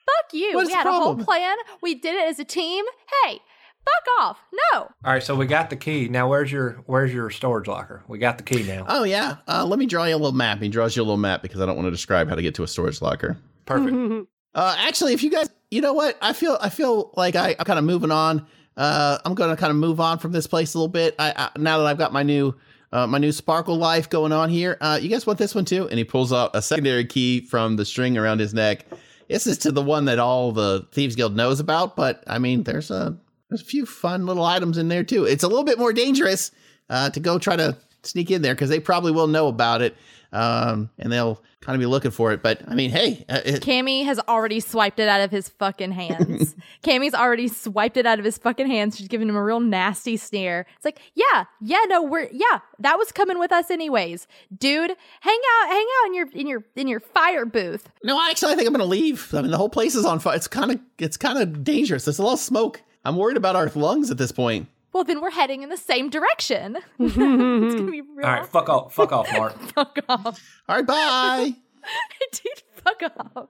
Fuck 0.05 0.33
you. 0.33 0.55
What's 0.55 0.67
we 0.67 0.73
the 0.73 0.77
had 0.77 0.87
a 0.87 0.91
whole 0.91 1.15
plan. 1.15 1.57
We 1.81 1.95
did 1.95 2.15
it 2.15 2.27
as 2.29 2.39
a 2.39 2.45
team. 2.45 2.85
Hey, 3.23 3.39
fuck 3.87 4.19
off. 4.19 4.39
No. 4.73 4.79
All 4.81 5.13
right, 5.13 5.23
so 5.23 5.35
we 5.35 5.45
got 5.45 5.69
the 5.69 5.75
key. 5.75 6.07
Now, 6.09 6.27
where's 6.29 6.51
your 6.51 6.83
where's 6.85 7.13
your 7.13 7.29
storage 7.29 7.67
locker? 7.67 8.03
We 8.07 8.17
got 8.17 8.37
the 8.37 8.43
key 8.43 8.63
now. 8.63 8.85
Oh, 8.87 9.03
yeah. 9.03 9.37
Uh, 9.47 9.65
let 9.65 9.79
me 9.79 9.85
draw 9.85 10.05
you 10.05 10.15
a 10.15 10.17
little 10.17 10.31
map. 10.31 10.61
He 10.61 10.69
draws 10.69 10.95
you 10.95 11.01
a 11.01 11.05
little 11.05 11.17
map 11.17 11.41
because 11.41 11.61
I 11.61 11.65
don't 11.65 11.75
want 11.75 11.87
to 11.87 11.91
describe 11.91 12.29
how 12.29 12.35
to 12.35 12.41
get 12.41 12.55
to 12.55 12.63
a 12.63 12.67
storage 12.67 13.01
locker. 13.01 13.37
Perfect. 13.65 14.27
Uh, 14.55 14.75
actually, 14.79 15.13
if 15.13 15.21
you 15.21 15.29
guys, 15.29 15.47
you 15.69 15.81
know 15.81 15.93
what, 15.93 16.17
I 16.19 16.33
feel, 16.33 16.57
I 16.59 16.69
feel 16.69 17.13
like 17.15 17.35
I, 17.35 17.55
I'm 17.59 17.65
kind 17.65 17.77
of 17.77 17.85
moving 17.85 18.09
on. 18.09 18.47
Uh, 18.75 19.19
I'm 19.23 19.35
going 19.35 19.51
to 19.51 19.55
kind 19.55 19.69
of 19.69 19.77
move 19.77 19.99
on 19.99 20.17
from 20.17 20.31
this 20.31 20.47
place 20.47 20.73
a 20.73 20.79
little 20.79 20.87
bit. 20.87 21.13
I, 21.19 21.31
I 21.37 21.59
now 21.59 21.77
that 21.77 21.85
I've 21.85 21.99
got 21.99 22.11
my 22.11 22.23
new, 22.23 22.55
uh, 22.91 23.05
my 23.05 23.19
new 23.19 23.31
sparkle 23.31 23.77
life 23.77 24.09
going 24.09 24.31
on 24.31 24.49
here. 24.49 24.75
Uh, 24.81 24.97
you 24.99 25.09
guys 25.09 25.27
want 25.27 25.37
this 25.37 25.53
one 25.53 25.63
too? 25.63 25.87
And 25.89 25.99
he 25.99 26.03
pulls 26.03 26.33
out 26.33 26.55
a 26.55 26.63
secondary 26.63 27.05
key 27.05 27.41
from 27.41 27.75
the 27.75 27.85
string 27.85 28.17
around 28.17 28.39
his 28.39 28.51
neck. 28.51 28.87
This 29.29 29.45
is 29.45 29.59
to 29.59 29.71
the 29.71 29.81
one 29.83 30.05
that 30.05 30.17
all 30.17 30.51
the 30.51 30.87
Thieves 30.91 31.15
Guild 31.15 31.35
knows 31.35 31.59
about, 31.59 31.95
but 31.95 32.23
I 32.25 32.39
mean, 32.39 32.63
there's 32.63 32.89
a 32.89 33.15
there's 33.49 33.61
a 33.61 33.65
few 33.65 33.85
fun 33.85 34.25
little 34.25 34.45
items 34.45 34.77
in 34.77 34.87
there 34.87 35.03
too. 35.03 35.25
It's 35.25 35.43
a 35.43 35.47
little 35.47 35.63
bit 35.63 35.77
more 35.77 35.93
dangerous 35.93 36.51
uh, 36.89 37.09
to 37.11 37.19
go 37.19 37.39
try 37.39 37.55
to 37.55 37.77
sneak 38.03 38.31
in 38.31 38.41
there 38.41 38.55
because 38.55 38.69
they 38.69 38.79
probably 38.79 39.11
will 39.11 39.27
know 39.27 39.47
about 39.47 39.81
it, 39.81 39.95
um, 40.31 40.89
and 40.97 41.11
they'll 41.11 41.41
kind 41.61 41.75
of 41.75 41.79
be 41.79 41.85
looking 41.85 42.11
for 42.11 42.31
it. 42.31 42.41
But 42.41 42.61
I 42.67 42.75
mean, 42.75 42.91
hey, 42.91 43.25
uh, 43.27 43.41
it, 43.45 43.63
Cammy 43.63 44.05
has 44.05 44.19
already 44.27 44.59
swiped 44.59 44.99
it 44.99 45.07
out 45.09 45.21
of 45.21 45.31
his 45.31 45.49
fucking 45.49 45.91
hands. 45.91 46.55
Cammy's 46.83 47.13
already 47.13 47.47
swiped 47.47 47.97
it 47.97 48.05
out 48.05 48.19
of 48.19 48.25
his 48.25 48.37
fucking 48.37 48.67
hands. 48.67 48.97
She's 48.97 49.07
giving 49.07 49.27
him 49.27 49.35
a 49.35 49.43
real 49.43 49.59
nasty 49.59 50.17
sneer. 50.17 50.65
It's 50.75 50.85
like, 50.85 50.99
yeah, 51.15 51.45
yeah, 51.61 51.81
no, 51.87 52.03
we're 52.03 52.29
yeah, 52.31 52.59
that 52.79 52.97
was 52.97 53.11
coming 53.11 53.39
with 53.39 53.51
us 53.51 53.71
anyways, 53.71 54.27
dude. 54.57 54.91
Hang 55.21 55.39
out, 55.61 55.69
hang 55.69 55.85
out 56.01 56.07
in 56.07 56.13
your 56.13 56.27
in 56.33 56.47
your 56.47 56.63
in 56.75 56.87
your 56.87 56.99
fire 56.99 57.45
booth. 57.45 57.89
no, 58.03 58.21
actually, 58.29 58.53
I 58.53 58.55
think 58.55 58.67
I'm 58.67 58.73
gonna 58.73 58.85
leave. 58.85 59.33
I 59.33 59.41
mean, 59.41 59.51
the 59.51 59.57
whole 59.57 59.69
place 59.69 59.95
is 59.95 60.05
on 60.05 60.19
fire. 60.19 60.35
It's 60.35 60.47
kind 60.47 60.71
of 60.71 60.79
it's 60.99 61.17
kind 61.17 61.37
of 61.37 61.63
dangerous. 61.63 62.05
There's 62.05 62.19
a 62.19 62.23
lot 62.23 62.33
of 62.33 62.39
smoke. 62.39 62.81
I'm 63.07 63.15
worried 63.15 63.37
about 63.37 63.55
our 63.55 63.71
lungs 63.73 64.11
at 64.11 64.17
this 64.17 64.33
point. 64.33 64.67
Well, 64.91 65.05
then 65.05 65.21
we're 65.21 65.31
heading 65.31 65.63
in 65.63 65.69
the 65.69 65.77
same 65.77 66.09
direction. 66.09 66.77
it's 66.99 67.15
gonna 67.15 67.89
be 67.89 68.01
real. 68.01 68.25
All 68.25 68.33
right, 68.33 68.45
fuck 68.45 68.67
off, 68.67 68.93
fuck 68.93 69.13
off, 69.13 69.31
Mark. 69.31 69.57
fuck 69.73 69.97
off, 70.09 70.41
All 70.67 70.75
right, 70.75 70.85
bye. 70.85 71.53
dude. 72.33 72.63
Fuck 72.83 73.03
off. 73.17 73.47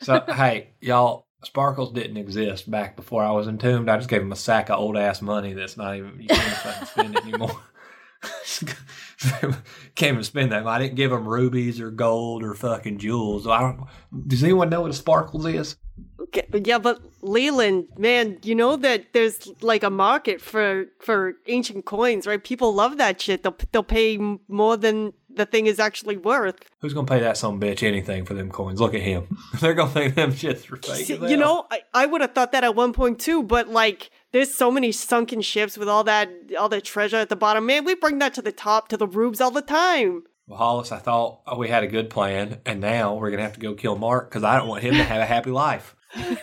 So 0.00 0.24
hey, 0.26 0.70
y'all, 0.80 1.28
sparkles 1.44 1.92
didn't 1.92 2.16
exist 2.16 2.68
back 2.68 2.96
before 2.96 3.22
I 3.22 3.30
was 3.30 3.46
entombed. 3.46 3.88
I 3.88 3.96
just 3.96 4.08
gave 4.08 4.22
him 4.22 4.32
a 4.32 4.36
sack 4.36 4.70
of 4.70 4.80
old 4.80 4.96
ass 4.96 5.22
money 5.22 5.52
that's 5.52 5.76
not 5.76 5.94
even 5.94 6.20
you 6.20 6.26
can't 6.26 6.40
fucking 6.42 6.86
spend 6.88 7.16
anymore. 7.16 7.60
Can't 9.94 10.12
even 10.12 10.24
spend 10.24 10.52
that. 10.52 10.66
I 10.66 10.78
didn't 10.78 10.96
give 10.96 11.10
them 11.10 11.28
rubies 11.28 11.80
or 11.80 11.90
gold 11.90 12.42
or 12.42 12.54
fucking 12.54 12.98
jewels. 12.98 13.46
I 13.46 13.60
don't. 13.60 13.80
Does 14.26 14.42
anyone 14.42 14.70
know 14.70 14.82
what 14.82 14.90
a 14.90 14.94
sparkles 14.94 15.46
is? 15.46 15.76
Okay, 16.20 16.46
yeah, 16.64 16.78
but 16.78 17.00
Leland, 17.22 17.86
man, 17.96 18.38
you 18.42 18.54
know 18.54 18.76
that 18.76 19.12
there's 19.12 19.52
like 19.62 19.82
a 19.82 19.90
market 19.90 20.40
for 20.40 20.86
for 21.00 21.34
ancient 21.46 21.84
coins, 21.84 22.26
right? 22.26 22.42
People 22.42 22.74
love 22.74 22.96
that 22.98 23.20
shit. 23.20 23.42
They'll 23.42 23.56
they'll 23.72 23.82
pay 23.82 24.18
more 24.48 24.76
than 24.76 25.12
the 25.28 25.46
thing 25.46 25.66
is 25.66 25.78
actually 25.78 26.16
worth. 26.16 26.56
Who's 26.80 26.94
gonna 26.94 27.06
pay 27.06 27.20
that 27.20 27.36
some 27.36 27.60
bitch 27.60 27.82
anything 27.82 28.24
for 28.24 28.34
them 28.34 28.50
coins? 28.50 28.80
Look 28.80 28.94
at 28.94 29.02
him. 29.02 29.38
They're 29.60 29.74
gonna 29.74 29.90
think 29.90 30.14
them 30.14 30.32
shits 30.32 30.70
are 30.72 30.76
fake. 30.76 31.08
you 31.08 31.36
know, 31.36 31.66
I, 31.70 31.80
I 31.92 32.06
would 32.06 32.20
have 32.20 32.32
thought 32.32 32.52
that 32.52 32.64
at 32.64 32.74
one 32.74 32.92
point 32.92 33.20
too, 33.20 33.42
but 33.42 33.68
like 33.68 34.10
there's 34.34 34.52
so 34.52 34.68
many 34.68 34.90
sunken 34.90 35.40
ships 35.40 35.78
with 35.78 35.88
all 35.88 36.02
that 36.02 36.28
all 36.58 36.68
that 36.68 36.84
treasure 36.84 37.18
at 37.18 37.28
the 37.28 37.36
bottom. 37.36 37.66
Man, 37.66 37.84
we 37.84 37.94
bring 37.94 38.18
that 38.18 38.34
to 38.34 38.42
the 38.42 38.50
top 38.50 38.88
to 38.88 38.96
the 38.96 39.06
rubes 39.06 39.40
all 39.40 39.52
the 39.52 39.62
time. 39.62 40.24
Well, 40.48 40.58
Hollis, 40.58 40.90
I 40.90 40.98
thought 40.98 41.40
oh, 41.46 41.56
we 41.56 41.68
had 41.68 41.84
a 41.84 41.86
good 41.86 42.10
plan, 42.10 42.60
and 42.66 42.80
now 42.80 43.14
we're 43.14 43.30
gonna 43.30 43.44
have 43.44 43.54
to 43.54 43.60
go 43.60 43.74
kill 43.74 43.96
Mark 43.96 44.28
because 44.28 44.42
I 44.42 44.58
don't 44.58 44.66
want 44.66 44.82
him 44.82 44.94
to 44.94 45.04
have 45.04 45.22
a 45.22 45.26
happy 45.26 45.50
life. 45.50 45.94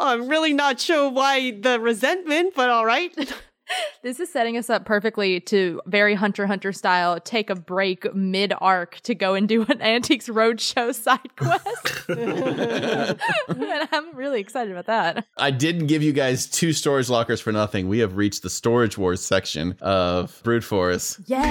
Oh, 0.00 0.12
I'm 0.12 0.28
really 0.28 0.52
not 0.52 0.78
sure 0.78 1.10
why 1.10 1.50
the 1.50 1.80
resentment, 1.80 2.54
but 2.54 2.70
all 2.70 2.86
right. 2.86 3.12
This 4.02 4.20
is 4.20 4.32
setting 4.32 4.56
us 4.56 4.70
up 4.70 4.84
perfectly 4.84 5.40
to 5.40 5.80
very 5.86 6.14
hunter 6.14 6.46
hunter 6.46 6.72
style 6.72 7.18
take 7.18 7.50
a 7.50 7.56
break 7.56 8.14
mid 8.14 8.52
arc 8.60 9.00
to 9.00 9.14
go 9.14 9.34
and 9.34 9.48
do 9.48 9.62
an 9.68 9.82
Antiques 9.82 10.28
Roadshow 10.28 10.94
side 10.94 11.30
quest. 11.36 12.08
and 12.08 13.88
I'm 13.92 14.14
really 14.14 14.40
excited 14.40 14.70
about 14.70 14.86
that. 14.86 15.26
I 15.36 15.50
didn't 15.50 15.88
give 15.88 16.02
you 16.02 16.12
guys 16.12 16.46
two 16.46 16.72
storage 16.72 17.10
lockers 17.10 17.40
for 17.40 17.52
nothing. 17.52 17.88
We 17.88 17.98
have 17.98 18.16
reached 18.16 18.42
the 18.42 18.50
storage 18.50 18.96
wars 18.96 19.20
section 19.20 19.76
of 19.80 20.40
Brute 20.44 20.64
Force. 20.64 21.20
Yeah. 21.26 21.42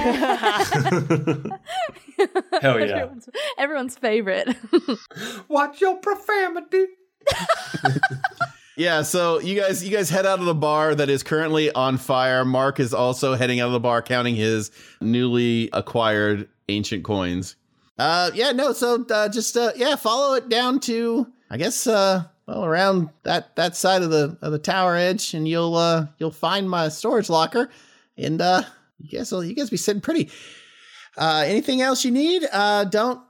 Hell 2.62 2.80
yeah! 2.80 2.96
everyone's, 2.96 3.28
everyone's 3.58 3.96
favorite. 3.98 4.56
Watch 5.48 5.80
your 5.80 5.96
profanity. 5.98 6.86
Yeah, 8.78 9.02
so 9.02 9.40
you 9.40 9.60
guys 9.60 9.82
you 9.82 9.90
guys 9.90 10.08
head 10.08 10.24
out 10.24 10.38
of 10.38 10.44
the 10.44 10.54
bar 10.54 10.94
that 10.94 11.08
is 11.08 11.24
currently 11.24 11.72
on 11.72 11.98
fire. 11.98 12.44
Mark 12.44 12.78
is 12.78 12.94
also 12.94 13.34
heading 13.34 13.58
out 13.58 13.66
of 13.66 13.72
the 13.72 13.80
bar 13.80 14.02
counting 14.02 14.36
his 14.36 14.70
newly 15.00 15.68
acquired 15.72 16.48
ancient 16.68 17.02
coins. 17.02 17.56
Uh 17.98 18.30
yeah, 18.34 18.52
no, 18.52 18.72
so 18.72 19.04
uh, 19.10 19.28
just 19.30 19.56
uh 19.56 19.72
yeah, 19.74 19.96
follow 19.96 20.34
it 20.34 20.48
down 20.48 20.78
to 20.80 21.26
I 21.50 21.56
guess 21.56 21.88
uh 21.88 22.22
well 22.46 22.64
around 22.64 23.08
that 23.24 23.56
that 23.56 23.74
side 23.74 24.02
of 24.02 24.10
the 24.10 24.38
of 24.42 24.52
the 24.52 24.60
tower 24.60 24.94
edge 24.94 25.34
and 25.34 25.48
you'll 25.48 25.74
uh 25.74 26.06
you'll 26.18 26.30
find 26.30 26.70
my 26.70 26.88
storage 26.88 27.28
locker 27.28 27.70
and 28.16 28.40
uh 28.40 28.62
you 29.00 29.18
guys 29.18 29.32
will 29.32 29.44
you 29.44 29.56
guys 29.56 29.70
be 29.70 29.76
sitting 29.76 30.00
pretty. 30.00 30.30
Uh 31.16 31.42
anything 31.44 31.80
else 31.80 32.04
you 32.04 32.12
need? 32.12 32.46
Uh 32.52 32.84
don't 32.84 33.20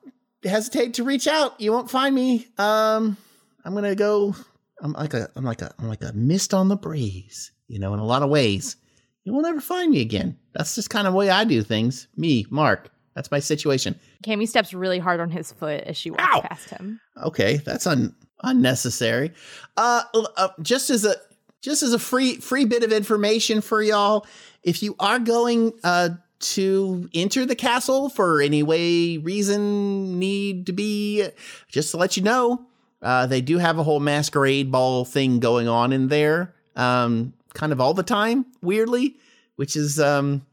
hesitate 0.44 0.92
to 0.92 1.04
reach 1.04 1.26
out. 1.26 1.58
You 1.58 1.72
won't 1.72 1.90
find 1.90 2.14
me. 2.14 2.48
Um 2.58 3.16
I'm 3.64 3.74
to 3.74 3.94
go 3.94 4.34
I'm 4.80 4.92
like 4.92 5.14
a 5.14 5.28
I'm 5.36 5.44
like 5.44 5.62
a 5.62 5.72
I'm 5.78 5.88
like 5.88 6.02
a 6.02 6.12
mist 6.12 6.54
on 6.54 6.68
the 6.68 6.76
breeze, 6.76 7.52
you 7.66 7.78
know, 7.78 7.94
in 7.94 8.00
a 8.00 8.04
lot 8.04 8.22
of 8.22 8.30
ways. 8.30 8.76
You 9.24 9.32
won't 9.34 9.46
ever 9.46 9.60
find 9.60 9.90
me 9.90 10.00
again. 10.00 10.38
That's 10.54 10.74
just 10.74 10.90
kind 10.90 11.06
of 11.06 11.12
the 11.12 11.18
way 11.18 11.28
I 11.28 11.44
do 11.44 11.62
things. 11.62 12.08
Me, 12.16 12.46
Mark. 12.50 12.90
That's 13.14 13.30
my 13.30 13.40
situation. 13.40 13.98
Cammy 14.22 14.46
steps 14.46 14.72
really 14.72 15.00
hard 15.00 15.18
on 15.18 15.30
his 15.30 15.50
foot 15.50 15.82
as 15.82 15.96
she 15.96 16.10
walks 16.10 16.22
Ow! 16.24 16.40
past 16.40 16.70
him. 16.70 17.00
Okay, 17.24 17.56
that's 17.56 17.84
un, 17.86 18.14
unnecessary. 18.44 19.32
Uh, 19.76 20.02
uh, 20.36 20.48
just 20.62 20.88
as 20.88 21.04
a 21.04 21.16
just 21.60 21.82
as 21.82 21.92
a 21.92 21.98
free 21.98 22.36
free 22.36 22.64
bit 22.64 22.84
of 22.84 22.92
information 22.92 23.60
for 23.60 23.82
y'all, 23.82 24.24
if 24.62 24.82
you 24.82 24.94
are 25.00 25.18
going 25.18 25.72
uh 25.82 26.10
to 26.40 27.10
enter 27.14 27.44
the 27.44 27.56
castle 27.56 28.08
for 28.08 28.40
any 28.40 28.62
way 28.62 29.16
reason 29.16 30.18
need 30.18 30.66
to 30.66 30.72
be, 30.72 31.28
just 31.66 31.90
to 31.90 31.96
let 31.96 32.16
you 32.16 32.22
know, 32.22 32.64
uh, 33.02 33.26
they 33.26 33.40
do 33.40 33.58
have 33.58 33.78
a 33.78 33.82
whole 33.82 34.00
masquerade 34.00 34.70
ball 34.72 35.04
thing 35.04 35.40
going 35.40 35.68
on 35.68 35.92
in 35.92 36.08
there, 36.08 36.54
um, 36.76 37.32
kind 37.54 37.72
of 37.72 37.80
all 37.80 37.94
the 37.94 38.02
time, 38.02 38.46
weirdly, 38.62 39.16
which 39.56 39.76
is 39.76 39.98
um, 40.00 40.44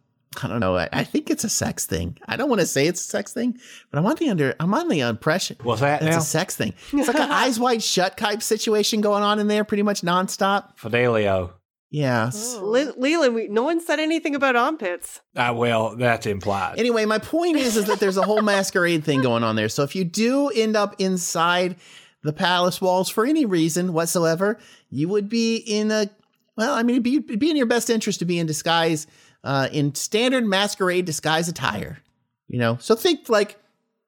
I 0.44 0.48
don't 0.48 0.60
know. 0.60 0.76
I, 0.78 0.90
I 0.92 1.04
think 1.04 1.30
it's 1.30 1.44
a 1.44 1.50
sex 1.50 1.86
thing. 1.86 2.18
I 2.28 2.36
don't 2.36 2.50
want 2.50 2.60
to 2.62 2.68
say 2.68 2.88
it's 2.88 3.02
a 3.02 3.04
sex 3.06 3.32
thing, 3.34 3.58
but 3.90 3.98
I'm 4.00 4.06
on 4.06 4.16
the 4.18 4.30
under. 4.30 4.54
I'm 4.60 4.74
on 4.74 4.88
the 4.90 5.00
impression 5.02 5.58
What's 5.64 5.82
that 5.82 6.02
it's 6.02 6.12
now? 6.12 6.18
a 6.18 6.22
sex 6.22 6.56
thing. 6.56 6.74
It's 6.94 7.08
like 7.08 7.20
an 7.20 7.32
eyes 7.32 7.60
wide 7.60 7.82
shut 7.84 8.18
type 8.18 8.42
situation 8.44 9.02
going 9.02 9.24
on 9.24 9.40
in 9.40 9.48
there, 9.48 9.64
pretty 9.64 9.84
much 9.84 10.02
nonstop. 10.02 10.78
Fidelio. 10.78 11.54
Yeah. 11.92 12.28
s- 12.28 12.56
Le- 12.58 12.94
Leland, 12.98 13.36
we, 13.36 13.48
no 13.48 13.64
one 13.64 13.80
said 13.80 14.00
anything 14.02 14.36
about 14.36 14.58
armpits. 14.58 15.22
Ah, 15.38 15.54
well, 15.54 15.96
that's 15.96 16.26
implied. 16.26 16.78
Anyway, 16.78 17.06
my 17.06 17.20
point 17.20 17.56
is, 17.56 17.78
is 17.78 17.86
that 17.86 18.02
there's 18.02 18.18
a 18.18 18.24
whole 18.24 18.42
masquerade 18.42 19.06
thing 19.06 19.22
going 19.22 19.44
on 19.46 19.56
there. 19.56 19.70
So 19.70 19.84
if 19.84 19.96
you 19.96 20.04
do 20.04 20.50
end 20.50 20.76
up 20.76 20.96
inside 21.00 21.78
the 22.26 22.34
palace 22.34 22.82
walls 22.82 23.08
for 23.08 23.26
any 23.26 23.46
reason 23.46 23.94
whatsoever, 23.94 24.58
you 24.90 25.08
would 25.08 25.30
be 25.30 25.58
in 25.58 25.92
a 25.92 26.10
well. 26.58 26.74
I 26.74 26.84
mean, 26.84 26.96
it'd 26.96 27.04
be, 27.04 27.18
it'd 27.18 27.40
be 27.40 27.52
in 27.52 27.56
your 27.56 27.66
best 27.68 27.90
interest 27.90 28.20
to 28.20 28.26
be 28.26 28.40
in 28.40 28.48
disguise, 28.48 29.08
uh, 29.44 29.70
in 29.72 29.94
standard 29.96 30.46
masquerade 30.46 31.06
disguise 31.06 31.48
attire. 31.48 32.00
You 32.48 32.60
know, 32.60 32.78
so 32.82 32.96
think 32.96 33.30
like 33.30 33.58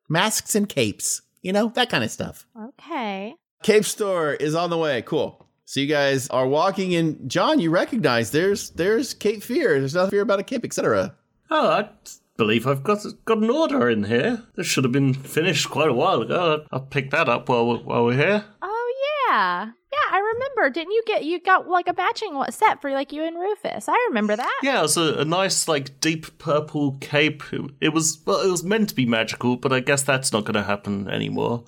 masks 0.09 0.55
and 0.55 0.68
capes. 0.68 1.22
You 1.41 1.53
know 1.53 1.70
that 1.76 1.89
kind 1.89 2.03
of 2.03 2.11
stuff. 2.11 2.45
Okay. 2.59 3.36
Cape 3.63 3.86
store 3.86 4.34
is 4.34 4.55
on 4.55 4.70
the 4.70 4.78
way. 4.78 5.01
Cool. 5.03 5.47
So 5.65 5.80
you 5.80 5.88
guys 5.88 6.28
are 6.30 6.47
walking 6.47 6.93
in. 6.93 7.30
John, 7.30 7.59
you 7.59 7.70
recognize 7.70 8.32
there's 8.32 8.72
there's 8.72 9.13
Cape 9.13 9.43
Fear. 9.43 9.80
There's 9.80 9.93
nothing 9.93 10.11
fear 10.11 10.22
about 10.22 10.39
a 10.39 10.43
cape, 10.43 10.65
etc. 10.65 11.15
Oh, 11.49 11.70
I 11.70 11.89
believe 12.38 12.67
I've 12.67 12.83
got 12.83 13.05
got 13.25 13.39
an 13.39 13.49
order 13.49 13.89
in 13.89 14.05
here. 14.05 14.43
This 14.55 14.67
should 14.67 14.83
have 14.83 14.93
been 14.93 15.13
finished 15.13 15.69
quite 15.69 15.89
a 15.89 15.93
while 15.93 16.21
ago. 16.21 16.65
I'll 16.71 16.81
pick 16.81 17.11
that 17.11 17.27
up 17.27 17.49
while 17.49 17.67
we're, 17.67 17.77
while 17.79 18.05
we're 18.05 18.17
here. 18.17 18.45
Oh 18.61 18.93
yeah, 19.29 19.65
yeah. 19.91 20.11
I 20.11 20.19
remember. 20.19 20.69
Didn't 20.69 20.93
you 20.93 21.03
get 21.05 21.25
you 21.25 21.39
got 21.39 21.67
like 21.67 21.88
a 21.88 21.93
matching 21.93 22.41
set 22.49 22.81
for 22.81 22.91
like 22.91 23.11
you 23.11 23.23
and 23.23 23.38
Rufus? 23.38 23.89
I 23.89 24.05
remember 24.09 24.35
that. 24.35 24.59
Yeah, 24.63 24.79
it 24.79 24.83
was 24.83 24.97
a, 24.97 25.15
a 25.19 25.25
nice, 25.25 25.67
like, 25.67 25.99
deep 25.99 26.38
purple 26.38 26.97
cape. 27.01 27.43
It, 27.51 27.61
it 27.81 27.89
was 27.89 28.19
well, 28.25 28.41
it 28.41 28.49
was 28.49 28.63
meant 28.63 28.89
to 28.89 28.95
be 28.95 29.05
magical, 29.05 29.57
but 29.57 29.73
I 29.73 29.79
guess 29.79 30.03
that's 30.03 30.31
not 30.31 30.45
going 30.45 30.55
to 30.55 30.63
happen 30.63 31.09
anymore. 31.09 31.65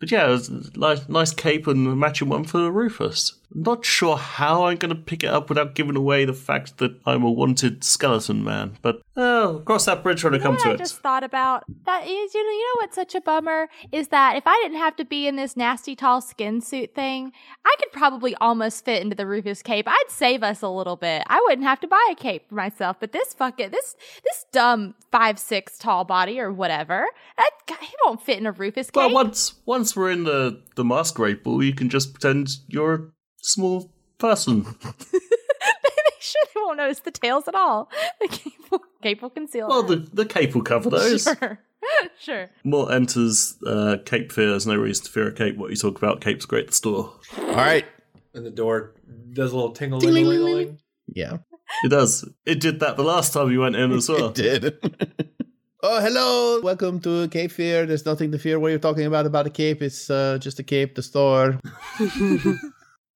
But 0.00 0.12
yeah, 0.12 0.28
it 0.28 0.30
was 0.30 0.48
a 0.48 0.78
nice, 0.78 1.08
nice 1.08 1.32
cape 1.32 1.66
and 1.66 1.98
matching 1.98 2.28
one 2.28 2.44
for 2.44 2.70
Rufus. 2.70 3.34
Not 3.54 3.84
sure 3.84 4.16
how 4.16 4.64
I'm 4.64 4.76
going 4.76 4.94
to 4.94 5.00
pick 5.00 5.24
it 5.24 5.30
up 5.30 5.48
without 5.48 5.74
giving 5.74 5.96
away 5.96 6.24
the 6.24 6.34
fact 6.34 6.78
that 6.78 6.94
I'm 7.06 7.22
a 7.22 7.30
wanted 7.30 7.82
skeleton 7.82 8.44
man, 8.44 8.76
but 8.82 9.00
oh, 9.16 9.62
cross 9.64 9.86
that 9.86 10.02
bridge 10.02 10.22
when 10.22 10.34
I 10.34 10.36
You 10.36 10.42
know 10.42 10.50
come 10.50 10.56
to 10.58 10.68
I 10.68 10.70
it. 10.72 10.74
I 10.74 10.76
just 10.76 11.00
thought 11.00 11.24
about 11.24 11.64
that 11.86 12.02
is 12.06 12.34
you 12.34 12.44
know 12.44 12.50
you 12.50 12.74
know 12.74 12.82
what's 12.82 12.94
such 12.94 13.14
a 13.14 13.20
bummer 13.20 13.68
is 13.90 14.08
that 14.08 14.36
if 14.36 14.46
I 14.46 14.60
didn't 14.62 14.78
have 14.78 14.96
to 14.96 15.04
be 15.04 15.26
in 15.26 15.36
this 15.36 15.56
nasty 15.56 15.96
tall 15.96 16.20
skin 16.20 16.60
suit 16.60 16.94
thing, 16.94 17.32
I 17.64 17.74
could 17.78 17.90
probably 17.92 18.34
almost 18.36 18.84
fit 18.84 19.00
into 19.00 19.16
the 19.16 19.26
Rufus 19.26 19.62
cape. 19.62 19.86
I'd 19.88 20.04
save 20.08 20.42
us 20.42 20.60
a 20.60 20.68
little 20.68 20.96
bit. 20.96 21.22
I 21.26 21.40
wouldn't 21.48 21.66
have 21.66 21.80
to 21.80 21.88
buy 21.88 22.06
a 22.12 22.14
cape 22.14 22.48
for 22.48 22.54
myself. 22.54 22.98
But 23.00 23.12
this 23.12 23.32
fuck 23.32 23.60
it, 23.60 23.72
this 23.72 23.96
this 24.24 24.44
dumb 24.52 24.94
five 25.10 25.38
six 25.38 25.78
tall 25.78 26.04
body 26.04 26.38
or 26.38 26.52
whatever, 26.52 27.06
he 27.80 27.94
won't 28.04 28.22
fit 28.22 28.38
in 28.38 28.46
a 28.46 28.52
Rufus 28.52 28.90
cape. 28.90 28.96
Well, 28.96 29.14
once 29.14 29.54
once 29.66 29.96
we're 29.96 30.10
in 30.10 30.24
the 30.24 30.62
the 30.76 30.84
masquerade 30.84 31.42
ball, 31.42 31.62
you 31.62 31.74
can 31.74 31.88
just 31.88 32.12
pretend 32.12 32.50
you're 32.68 33.12
small 33.40 33.90
person. 34.18 34.62
they 34.82 35.18
sure 36.20 36.42
they 36.54 36.60
won't 36.60 36.76
notice 36.78 37.00
the 37.00 37.10
tails 37.10 37.48
at 37.48 37.54
all. 37.54 37.90
The 38.20 38.28
cape 38.28 38.70
will, 38.70 38.82
cape 39.02 39.22
will 39.22 39.30
conceal. 39.30 39.68
Well, 39.68 39.82
that. 39.84 40.10
the 40.10 40.24
the 40.24 40.26
cape 40.26 40.54
will 40.54 40.62
cover 40.62 40.90
those. 40.90 41.22
sure, 41.24 41.58
sure. 42.20 42.50
Mort 42.64 42.92
enters 42.92 43.56
uh, 43.66 43.96
Cape 44.04 44.32
Fear. 44.32 44.50
There's 44.50 44.66
no 44.66 44.76
reason 44.76 45.04
to 45.06 45.10
fear 45.10 45.28
a 45.28 45.32
cape. 45.32 45.56
What 45.56 45.70
you 45.70 45.76
talk 45.76 45.96
about? 45.98 46.20
Cape's 46.20 46.44
great 46.44 46.64
at 46.64 46.68
the 46.68 46.74
store. 46.74 47.14
All 47.38 47.46
right. 47.54 47.84
And 48.34 48.44
the 48.44 48.50
door 48.50 48.94
does 49.32 49.52
a 49.52 49.56
little 49.56 49.72
tingle 49.72 49.98
ling. 50.00 50.78
Yeah, 51.14 51.38
It 51.84 51.88
does. 51.88 52.28
It 52.44 52.60
did 52.60 52.80
that 52.80 52.96
the 52.96 53.02
last 53.02 53.32
time 53.32 53.50
you 53.50 53.60
went 53.60 53.76
in 53.76 53.92
as 53.92 54.08
well. 54.08 54.28
it 54.28 54.34
did. 54.34 54.76
oh, 55.82 56.00
hello. 56.00 56.60
Welcome 56.60 57.00
to 57.00 57.28
Cape 57.28 57.50
Fear. 57.50 57.86
There's 57.86 58.04
nothing 58.04 58.30
to 58.32 58.38
fear. 58.38 58.58
What 58.60 58.68
are 58.68 58.72
you 58.72 58.78
talking 58.78 59.06
about 59.06 59.24
about 59.24 59.46
a 59.46 59.50
cape? 59.50 59.80
It's 59.80 60.10
uh, 60.10 60.36
just 60.38 60.58
a 60.58 60.62
cape, 60.62 60.94
the 60.94 61.02
store. 61.02 61.58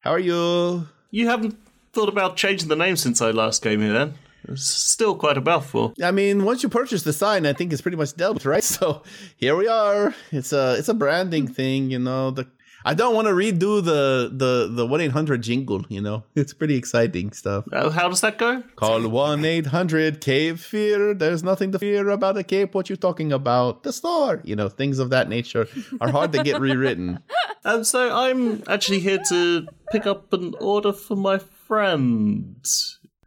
How 0.03 0.11
are 0.11 0.19
you? 0.19 0.89
You 1.13 1.29
haven't 1.29 1.57
thought 1.93 2.09
about 2.09 2.37
changing 2.37 2.69
the 2.69 2.77
name 2.77 2.97
since 2.97 3.23
I 3.23 3.31
last 3.31 3.63
came 3.63 3.81
here. 3.81 3.93
Then 3.93 4.15
it's 4.49 4.65
still 4.65 5.15
quite 5.15 5.39
a 5.39 5.41
mouthful. 5.41 5.95
I 6.03 6.11
mean, 6.11 6.45
once 6.45 6.65
you 6.65 6.69
purchase 6.69 7.05
the 7.05 7.13
sign, 7.13 7.47
I 7.47 7.53
think 7.53 7.73
it's 7.73 7.81
pretty 7.83 7.97
much 7.97 8.17
dealt 8.17 8.35
with, 8.35 8.47
right? 8.47 8.65
So 8.73 9.05
here 9.37 9.55
we 9.55 9.69
are. 9.69 10.13
It's 10.33 10.53
a 10.53 10.75
it's 10.77 10.89
a 10.89 10.95
branding 10.95 11.47
thing, 11.47 11.93
you 11.93 12.01
know. 12.01 12.33
The 12.33 12.49
I 12.85 12.95
don't 12.95 13.15
want 13.15 13.29
to 13.29 13.33
redo 13.35 13.83
the 13.83 14.31
the 14.33 14.69
the 14.73 14.87
one 14.87 15.01
eight 15.01 15.13
hundred 15.13 15.43
jingle, 15.43 15.85
you 15.89 16.01
know. 16.01 16.25
It's 16.35 16.53
pretty 16.53 16.77
exciting 16.77 17.33
stuff. 17.33 17.65
Uh, 17.73 17.91
how 17.91 18.09
does 18.09 18.21
that 18.23 18.39
go? 18.39 18.63
Call 18.77 19.09
one 19.09 19.45
eight 19.45 19.67
hundred 19.67 20.21
cave 20.21 20.61
Fear. 20.61 21.15
There's 21.15 21.43
nothing 21.43 21.73
to 21.73 21.79
fear 21.79 22.09
about 22.09 22.37
a 22.37 22.43
cave. 22.43 22.75
What 22.75 22.89
you're 22.89 22.97
talking 22.97 23.33
about? 23.33 23.83
The 23.83 23.93
store, 23.93 24.41
you 24.45 24.57
know. 24.57 24.69
Things 24.69 24.99
of 24.99 25.11
that 25.11 25.29
nature 25.29 25.69
are 26.01 26.11
hard 26.11 26.33
to 26.33 26.43
get 26.43 26.61
rewritten. 26.61 27.21
Um, 27.65 27.85
so 27.85 28.13
I'm 28.13 28.65
actually 28.67 28.99
here 28.99 29.21
to 29.29 29.69
pick 29.93 30.05
up 30.05 30.33
an 30.33 30.57
order 30.61 30.93
for 30.93 31.15
my 31.15 31.39
friend 31.39 32.57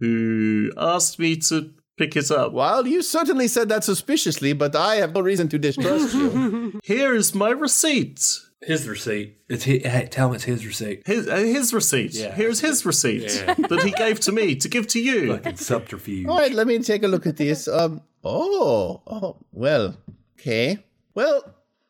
who 0.01 0.73
asked 0.77 1.19
me 1.19 1.37
to 1.37 1.71
pick 1.97 2.15
it 2.15 2.29
up. 2.31 2.51
Well, 2.51 2.85
you 2.85 3.01
certainly 3.01 3.47
said 3.47 3.69
that 3.69 3.83
suspiciously, 3.85 4.53
but 4.53 4.75
I 4.75 4.95
have 4.95 5.13
no 5.13 5.21
reason 5.21 5.47
to 5.49 5.57
distrust 5.57 6.13
you. 6.13 6.79
Here 6.83 7.15
is 7.15 7.33
my 7.33 7.49
receipt. 7.49 8.19
His 8.65 8.87
receipt. 8.87 9.37
It's 9.47 9.63
his, 9.63 9.83
hey, 9.83 10.07
tell 10.09 10.29
him 10.29 10.35
it's 10.35 10.43
his 10.43 10.65
receipt. 10.65 11.03
His, 11.05 11.27
uh, 11.27 11.35
his 11.37 11.73
receipt. 11.73 12.13
Yeah. 12.15 12.33
Here's 12.33 12.59
his 12.61 12.85
receipt 12.85 13.23
Yeah. 13.23 13.53
that 13.69 13.83
he 13.83 13.91
gave 13.91 14.19
to 14.21 14.31
me 14.31 14.55
to 14.55 14.67
give 14.67 14.87
to 14.87 14.99
you. 14.99 15.33
Fucking 15.37 15.57
subterfuge. 15.57 16.27
All 16.27 16.37
right, 16.39 16.51
let 16.51 16.65
me 16.65 16.79
take 16.79 17.03
a 17.03 17.07
look 17.07 17.27
at 17.27 17.37
this. 17.37 17.67
Um, 17.67 18.01
oh, 18.23 19.01
oh, 19.05 19.37
well, 19.51 19.95
okay. 20.39 20.79
Well, 21.13 21.43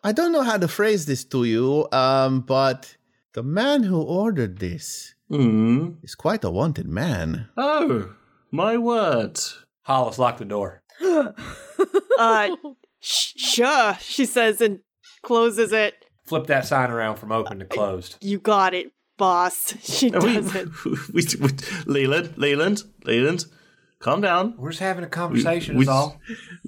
I 0.03 0.11
don't 0.11 0.33
know 0.33 0.43
how 0.43 0.57
to 0.57 0.67
phrase 0.67 1.05
this 1.05 1.23
to 1.25 1.45
you, 1.45 1.87
um, 1.91 2.41
but 2.41 2.97
the 3.33 3.43
man 3.43 3.83
who 3.83 4.01
ordered 4.01 4.59
this 4.59 5.13
Hmm. 5.29 5.93
is 6.03 6.13
quite 6.13 6.43
a 6.43 6.51
wanted 6.51 6.87
man. 6.87 7.47
Oh, 7.57 8.13
my 8.51 8.77
word. 8.77 9.39
Hollis, 9.83 10.19
lock 10.19 10.37
the 10.39 10.45
door. 10.45 10.83
Uh, 12.17 12.55
sh- 13.01 13.33
sure, 13.35 13.97
she 13.99 14.25
says 14.25 14.61
and 14.61 14.79
closes 15.21 15.73
it. 15.73 16.04
Flip 16.25 16.47
that 16.47 16.65
sign 16.65 16.89
around 16.91 17.17
from 17.17 17.31
open 17.31 17.59
to 17.59 17.65
closed. 17.65 18.17
You 18.21 18.39
got 18.39 18.73
it, 18.73 18.91
boss. 19.17 19.75
She 19.83 20.07
We, 20.09 20.19
does 20.19 20.55
it. 20.55 20.69
we, 21.13 21.23
we, 21.39 21.49
Leland, 21.85 22.37
Leland, 22.37 22.83
Leland, 23.03 23.45
calm 23.99 24.21
down. 24.21 24.55
We're 24.57 24.71
just 24.71 24.81
having 24.81 25.03
a 25.03 25.09
conversation, 25.09 25.77
We- 25.77 25.83
is 25.83 25.89
all. 25.89 26.19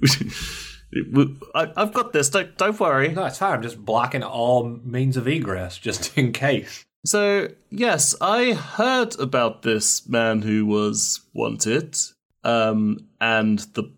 we- 1.12 1.36
I, 1.54 1.72
I've 1.76 1.92
got 1.92 2.12
this. 2.12 2.30
Don't, 2.30 2.56
don't 2.56 2.78
worry. 2.78 3.08
No, 3.08 3.24
it's 3.24 3.38
fine. 3.38 3.54
I'm 3.54 3.62
just 3.62 3.84
blocking 3.84 4.22
all 4.22 4.64
means 4.84 5.16
of 5.16 5.26
egress 5.26 5.76
just 5.78 6.16
in 6.16 6.32
case. 6.32 6.84
So, 7.04 7.48
yes, 7.70 8.14
I 8.20 8.52
heard 8.54 9.18
about 9.18 9.62
this 9.62 10.08
man 10.08 10.42
who 10.42 10.66
was 10.66 11.20
wanted, 11.32 11.96
um, 12.44 12.98
and 13.20 13.60
the 13.74 13.92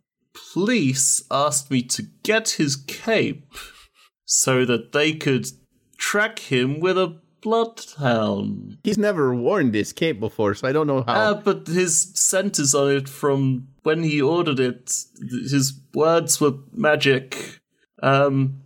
police 0.53 1.23
asked 1.31 1.71
me 1.71 1.83
to 1.83 2.03
get 2.23 2.51
his 2.51 2.77
cape 2.77 3.45
so 4.33 4.64
that 4.64 4.93
they 4.93 5.12
could 5.12 5.45
track 5.99 6.39
him 6.39 6.78
with 6.78 6.97
a 6.97 7.18
bloodhound. 7.41 8.78
He's 8.85 8.97
never 8.97 9.35
worn 9.35 9.72
this 9.72 9.93
cape 9.93 10.20
before, 10.20 10.55
so 10.55 10.68
I 10.68 10.72
don't 10.72 10.87
know 10.87 11.03
how. 11.03 11.12
Uh, 11.12 11.35
but 11.35 11.66
his 11.66 12.12
scent 12.14 12.61
is 12.61 12.72
on 12.72 12.93
it 12.93 13.09
from 13.09 13.66
when 13.83 14.05
he 14.05 14.22
ordered 14.22 14.61
it. 14.61 14.95
His 15.18 15.81
words 15.93 16.41
were 16.41 16.53
magic. 16.72 17.61
Um, 18.05 18.62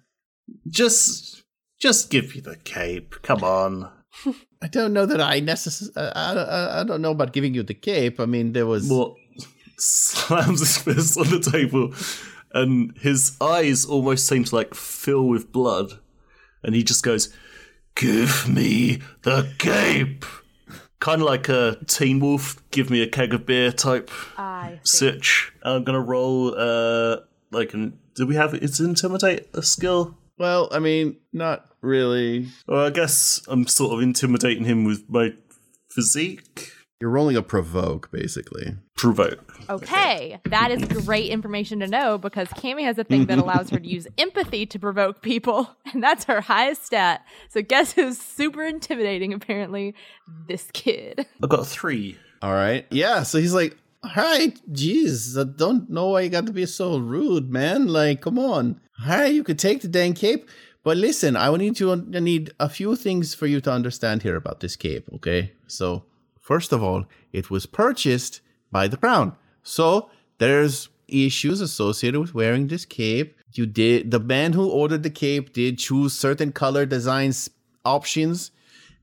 just, 0.69 1.45
just 1.81 2.11
give 2.11 2.35
me 2.35 2.43
the 2.43 2.57
cape. 2.57 3.15
Come 3.23 3.43
on. 3.43 3.91
I 4.63 4.69
don't 4.69 4.93
know 4.93 5.07
that 5.07 5.21
I 5.21 5.41
necessarily. 5.41 6.13
I, 6.15 6.35
I, 6.35 6.81
I 6.81 6.85
don't 6.85 7.01
know 7.01 7.13
about 7.13 7.33
giving 7.33 7.55
you 7.55 7.63
the 7.63 7.73
cape. 7.73 8.21
I 8.21 8.27
mean, 8.27 8.53
there 8.53 8.67
was. 8.67 8.87
What 8.91 9.15
slams 9.79 10.61
his 10.61 10.77
fist 10.77 11.19
on 11.19 11.31
the 11.31 11.41
table, 11.41 11.95
and 12.55 12.97
his 12.99 13.37
eyes 13.41 13.85
almost 13.85 14.27
seem 14.27 14.45
to 14.45 14.55
like 14.55 14.75
fill 14.75 15.29
with 15.29 15.53
blood, 15.53 15.99
and 16.63 16.75
he 16.75 16.83
just 16.83 17.03
goes, 17.03 17.35
"Give 17.95 18.49
me 18.49 19.01
the 19.23 19.53
cape." 19.59 20.25
Kind 21.01 21.21
of 21.21 21.27
like 21.27 21.51
a 21.51 21.77
Teen 21.87 22.19
Wolf, 22.19 22.63
give 22.71 22.89
me 22.89 23.03
a 23.03 23.07
keg 23.07 23.35
of 23.35 23.45
beer 23.45 23.71
type 23.71 24.11
I 24.39 24.81
sitch. 24.85 25.53
I'm 25.63 25.85
gonna 25.85 26.01
roll. 26.01 26.55
Uh, 26.57 27.19
like 27.51 27.75
an. 27.75 27.99
Do 28.15 28.27
we 28.27 28.37
have 28.37 28.55
it's 28.55 28.81
intimidate 28.81 29.49
a 29.53 29.63
skill? 29.63 30.17
Well, 30.39 30.69
I 30.73 30.79
mean, 30.79 31.17
not 31.33 31.67
really. 31.81 32.49
Well, 32.67 32.87
I 32.87 32.91
guess 32.91 33.41
I'm 33.49 33.67
sort 33.67 33.93
of 33.93 34.03
intimidating 34.03 34.65
him 34.65 34.85
with 34.85 35.09
my 35.09 35.35
physique. 35.89 36.73
You're 37.01 37.11
rolling 37.11 37.37
a 37.37 37.43
provoke, 37.43 38.11
basically. 38.11 38.77
Provoke. 38.97 39.54
Okay, 39.69 40.41
that 40.45 40.71
is 40.71 40.85
great 41.05 41.31
information 41.31 41.81
to 41.81 41.87
know 41.87 42.19
because 42.19 42.49
Cammy 42.49 42.85
has 42.85 42.99
a 42.99 43.05
thing 43.05 43.27
that 43.27 43.39
allows 43.39 43.71
her 43.71 43.79
to 43.79 43.87
use 43.87 44.07
empathy 44.19 44.67
to 44.67 44.79
provoke 44.79 45.23
people, 45.23 45.69
and 45.93 46.03
that's 46.03 46.25
her 46.25 46.41
highest 46.41 46.87
stat. 46.87 47.25
So 47.49 47.63
guess 47.63 47.93
who's 47.93 48.19
super 48.19 48.65
intimidating? 48.65 49.33
Apparently, 49.33 49.95
this 50.49 50.71
kid. 50.73 51.27
I 51.43 51.47
got 51.47 51.67
three. 51.67 52.19
All 52.43 52.53
right. 52.53 52.87
Yeah. 52.91 53.23
So 53.23 53.39
he's 53.39 53.55
like, 53.55 53.77
all 54.05 54.11
right, 54.17 54.61
jeez, 54.71 55.41
I 55.41 55.45
don't 55.57 55.89
know 55.89 56.11
why 56.11 56.23
you 56.23 56.29
got 56.29 56.47
to 56.47 56.53
be 56.53 56.67
so 56.67 56.99
rude, 56.99 57.51
man. 57.51 57.87
Like, 57.87 58.21
come 58.21 58.39
on. 58.39 58.81
All 59.01 59.17
right, 59.17 59.33
you 59.33 59.43
could 59.43 59.59
take 59.59 59.81
the 59.81 59.89
dang 59.89 60.13
cape. 60.13 60.49
But 60.83 60.99
listen, 60.99 61.37
I 61.37 61.49
will 61.49 61.57
need 61.57 61.77
to 61.77 61.93
I 61.93 62.21
need 62.21 62.53
a 62.61 62.69
few 62.69 62.95
things 62.97 63.35
for 63.35 63.47
you 63.47 63.63
to 63.63 63.73
understand 63.73 64.23
here 64.23 64.37
about 64.37 64.61
this 64.61 64.77
cape, 64.77 65.09
okay? 65.15 65.55
So, 65.67 66.05
first 66.43 66.73
of 66.73 66.83
all, 66.83 67.07
it 67.33 67.51
was 67.51 67.65
purchased 67.65 68.43
by 68.71 68.89
the 68.89 68.99
crown. 68.99 69.35
So, 69.65 70.11
there's 70.39 70.89
issues 71.09 71.61
associated 71.61 72.21
with 72.21 72.35
wearing 72.35 72.69
this 72.69 72.85
cape. 72.85 73.37
You 73.53 73.67
did 73.67 74.11
the 74.11 74.21
man 74.21 74.53
who 74.53 74.69
ordered 74.69 75.03
the 75.03 75.11
cape 75.11 75.53
did 75.53 75.79
choose 75.79 76.13
certain 76.13 76.53
color 76.53 76.87
designs 76.87 77.51
options 77.85 78.51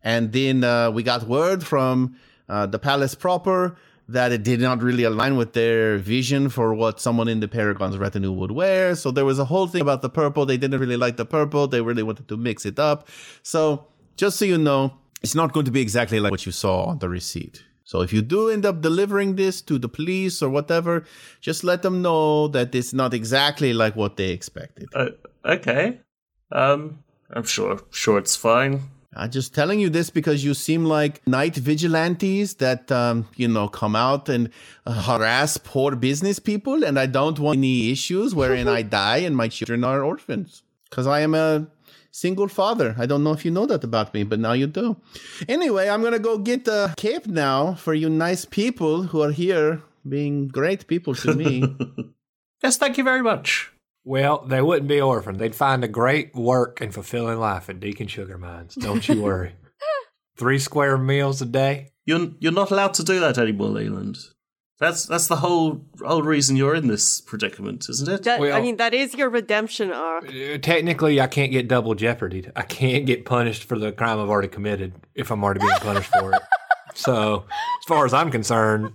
and 0.03 0.32
then 0.32 0.64
uh, 0.64 0.91
we 0.91 1.03
got 1.03 1.24
word 1.24 1.64
from 1.64 2.16
uh, 2.49 2.66
the 2.66 2.80
palace 2.80 3.16
proper 3.16 3.78
that 4.09 4.32
it 4.32 4.43
did 4.43 4.59
not 4.59 4.82
really 4.84 5.03
align 5.03 5.38
with 5.38 5.53
their 5.53 5.97
vision 5.97 6.49
for 6.49 6.74
what 6.74 6.99
someone 6.99 7.28
in 7.28 7.39
the 7.39 7.47
Paragon's 7.47 7.97
retinue 7.97 8.32
would 8.32 8.51
wear. 8.51 8.95
So 8.95 9.09
there 9.09 9.24
was 9.24 9.39
a 9.39 9.45
whole 9.45 9.68
thing 9.68 9.82
about 9.82 10.01
the 10.01 10.09
purple. 10.09 10.45
They 10.45 10.57
didn't 10.57 10.80
really 10.80 10.97
like 10.97 11.16
the 11.16 11.26
purple. 11.26 11.68
They 11.68 11.82
really 11.82 12.03
wanted 12.03 12.28
to 12.28 12.36
mix 12.36 12.66
it 12.66 12.78
up. 12.78 13.07
So 13.41 13.88
just 14.18 14.38
so 14.38 14.43
you 14.43 14.57
know, 14.57 14.97
it's 15.22 15.36
not 15.36 15.53
going 15.53 15.66
to 15.66 15.72
be 15.72 15.82
exactly 15.82 16.20
like 16.20 16.32
what 16.32 16.45
you 16.45 16.51
saw 16.51 16.86
on 16.86 16.99
the 16.99 17.07
receipt. 17.07 17.64
So 17.92 18.00
if 18.00 18.14
you 18.14 18.22
do 18.22 18.50
end 18.50 18.66
up 18.66 18.80
delivering 18.80 19.36
this 19.36 19.62
to 19.64 19.78
the 19.78 19.89
police 19.89 20.42
or 20.42 20.50
whatever, 20.50 21.04
just 21.42 21.66
let 21.66 21.82
them 21.82 22.02
know 22.02 22.48
that 22.48 22.74
it's 22.74 22.94
not 22.94 23.14
exactly 23.14 23.74
like 23.74 23.98
what 23.98 24.16
they 24.16 24.30
expected. 24.30 24.88
Uh, 24.96 25.10
okay. 25.44 26.00
Um, 26.54 27.04
I'm 27.32 27.44
sure. 27.44 27.82
Sure, 27.89 28.18
it's 28.18 28.38
fine. 28.38 28.80
I'm 29.14 29.30
just 29.30 29.54
telling 29.54 29.82
you 29.82 29.89
this 29.89 30.10
because 30.10 30.42
you 30.42 30.54
seem 30.54 30.86
like 30.86 31.22
night 31.28 31.58
vigilantes 31.58 32.54
that, 32.64 32.89
um, 32.94 33.28
you 33.36 33.50
know, 33.50 33.68
come 33.68 33.98
out 33.98 34.30
and 34.30 34.52
uh, 34.86 34.94
harass 34.94 35.58
poor 35.58 35.98
business 35.98 36.39
people. 36.39 36.86
And 36.86 36.98
I 36.98 37.08
don't 37.08 37.39
want 37.39 37.58
any 37.58 37.92
issues 37.92 38.34
wherein 38.34 38.70
I 38.70 38.82
die 39.02 39.18
and 39.18 39.36
my 39.36 39.50
children 39.50 39.84
are 39.84 40.02
orphans. 40.02 40.64
Because 40.89 41.08
I 41.08 41.20
am 41.20 41.36
a 41.36 41.68
single 42.12 42.47
father. 42.47 42.95
I 42.97 43.05
don't 43.05 43.24
know 43.24 43.32
if 43.34 43.45
you 43.45 43.51
know 43.51 43.66
that 43.66 43.84
about 43.84 44.14
me, 44.14 44.24
but 44.24 44.39
now 44.39 44.53
you 44.53 44.68
do. 44.68 44.97
Anyway, 45.47 45.89
I'm 45.89 46.01
going 46.01 46.14
to 46.14 46.20
go 46.20 46.38
get 46.38 46.66
the 46.66 46.93
cape 46.97 47.28
now 47.28 47.74
for 47.74 47.93
you 47.93 48.09
nice 48.09 48.45
people 48.45 49.03
who 49.03 49.22
are 49.22 49.32
here 49.32 49.82
being 50.07 50.47
great 50.47 50.88
people 50.88 51.16
to 51.16 51.34
me. 51.34 51.64
Yes, 52.64 52.78
thank 52.78 52.97
you 52.97 53.03
very 53.03 53.22
much. 53.22 53.72
Well, 54.03 54.45
they 54.45 54.62
wouldn't 54.62 54.88
be 54.88 55.01
orphaned. 55.01 55.39
They'd 55.39 55.55
find 55.55 55.84
a 55.84 55.88
great 55.88 56.36
work 56.36 56.82
and 56.82 56.93
fulfilling 56.93 57.39
life 57.39 57.70
at 57.70 57.80
Deacon 57.80 58.07
Sugar 58.07 58.38
Mines. 58.38 58.76
Don't 58.76 59.07
you 59.07 59.22
worry. 59.22 59.55
Three 60.38 60.59
square 60.59 60.97
meals 60.97 61.41
a 61.41 61.45
day. 61.45 61.89
You're 62.05 62.32
you're 62.39 62.51
not 62.51 62.72
allowed 62.72 62.93
to 62.95 63.03
do 63.03 63.20
that 63.20 63.38
anymore, 63.38 63.70
Leland. 63.70 64.18
That's 64.82 65.06
that's 65.06 65.28
the 65.28 65.36
whole 65.36 65.80
whole 66.04 66.24
reason 66.24 66.56
you're 66.56 66.74
in 66.74 66.88
this 66.88 67.22
predicament, 67.22 67.88
isn't 67.88 68.10
it? 68.10 68.24
That, 68.24 68.42
I 68.42 68.60
mean, 68.60 68.78
that 68.78 68.96
is 68.96 69.14
your 69.14 69.30
redemption 69.30 69.92
arc. 69.92 70.28
Uh, 70.28 70.58
Technically, 70.58 71.22
I 71.22 71.28
can't 71.28 71.52
get 71.52 71.68
double 71.68 71.94
jeopardy. 71.94 72.50
I 72.56 72.64
can't 72.64 73.06
get 73.06 73.24
punished 73.24 73.64
for 73.66 73.78
the 73.78 73.92
crime 73.92 74.20
I've 74.20 74.28
already 74.28 74.48
committed 74.48 74.94
if 75.14 75.30
I'm 75.30 75.44
already 75.44 75.60
being 75.60 75.72
punished 75.74 76.12
for 76.20 76.34
it. 76.34 76.42
So, 76.94 77.46
as 77.46 77.86
far 77.88 78.06
as 78.06 78.14
I'm 78.14 78.30
concerned, 78.32 78.92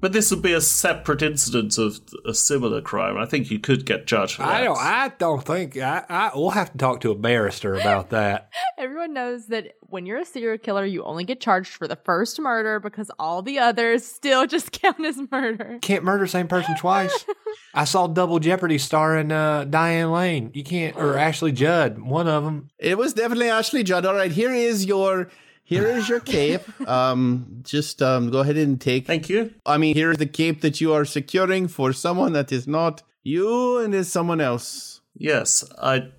But 0.00 0.12
this 0.12 0.30
would 0.30 0.42
be 0.42 0.52
a 0.52 0.60
separate 0.60 1.22
incident 1.22 1.76
of 1.76 2.00
a 2.24 2.32
similar 2.32 2.80
crime. 2.80 3.16
I 3.18 3.26
think 3.26 3.50
you 3.50 3.58
could 3.58 3.84
get 3.84 4.06
judged 4.06 4.36
for 4.36 4.42
that. 4.42 4.48
I 4.48 4.64
don't. 4.64 4.78
I 4.78 5.12
don't 5.18 5.44
think. 5.44 5.76
I, 5.76 6.04
I 6.08 6.30
we'll 6.34 6.50
have 6.50 6.70
to 6.70 6.78
talk 6.78 7.00
to 7.00 7.10
a 7.10 7.16
barrister 7.16 7.74
about 7.74 8.10
that. 8.10 8.50
Everyone 8.78 9.12
knows 9.12 9.46
that 9.46 9.72
when 9.80 10.06
you're 10.06 10.18
a 10.18 10.24
serial 10.24 10.56
killer, 10.58 10.84
you 10.84 11.02
only 11.02 11.24
get 11.24 11.40
charged 11.40 11.72
for 11.72 11.88
the 11.88 11.96
first 11.96 12.38
murder 12.38 12.78
because 12.78 13.10
all 13.18 13.42
the 13.42 13.58
others 13.58 14.04
still 14.04 14.46
just 14.48 14.70
count 14.70 15.04
as 15.04 15.18
murder. 15.32 15.78
Can't 15.82 16.04
murder 16.04 16.24
the 16.24 16.28
same 16.30 16.46
person 16.46 16.76
twice. 16.76 17.24
I 17.74 17.84
saw 17.84 18.06
Double 18.06 18.38
Jeopardy 18.38 18.78
starring 18.78 19.32
uh, 19.32 19.64
Diane 19.64 20.12
Lane. 20.12 20.50
You 20.54 20.62
can't, 20.62 20.96
or 20.96 21.18
Ashley 21.18 21.50
Judd. 21.52 21.98
One 21.98 22.28
of 22.28 22.44
them. 22.44 22.70
it 22.78 22.96
was 22.96 23.14
definitely 23.14 23.50
Ashley 23.50 23.82
Judd. 23.82 24.06
All 24.06 24.14
right, 24.14 24.30
here 24.30 24.52
is 24.54 24.84
your. 24.86 25.28
Here 25.68 25.86
is 25.86 26.08
your 26.08 26.20
cape. 26.20 26.62
Um, 26.88 27.60
just 27.64 28.00
um, 28.00 28.30
go 28.30 28.38
ahead 28.38 28.56
and 28.56 28.80
take 28.80 29.06
Thank 29.06 29.28
you. 29.28 29.52
I 29.66 29.76
mean, 29.76 29.94
here's 29.94 30.16
the 30.16 30.26
cape 30.26 30.62
that 30.62 30.80
you 30.80 30.94
are 30.94 31.04
securing 31.04 31.68
for 31.68 31.92
someone 31.92 32.32
that 32.32 32.50
is 32.50 32.66
not 32.66 33.02
you 33.22 33.78
and 33.78 33.94
is 33.94 34.10
someone 34.10 34.40
else. 34.40 35.02
Yes, 35.14 35.64
I'd 35.82 36.12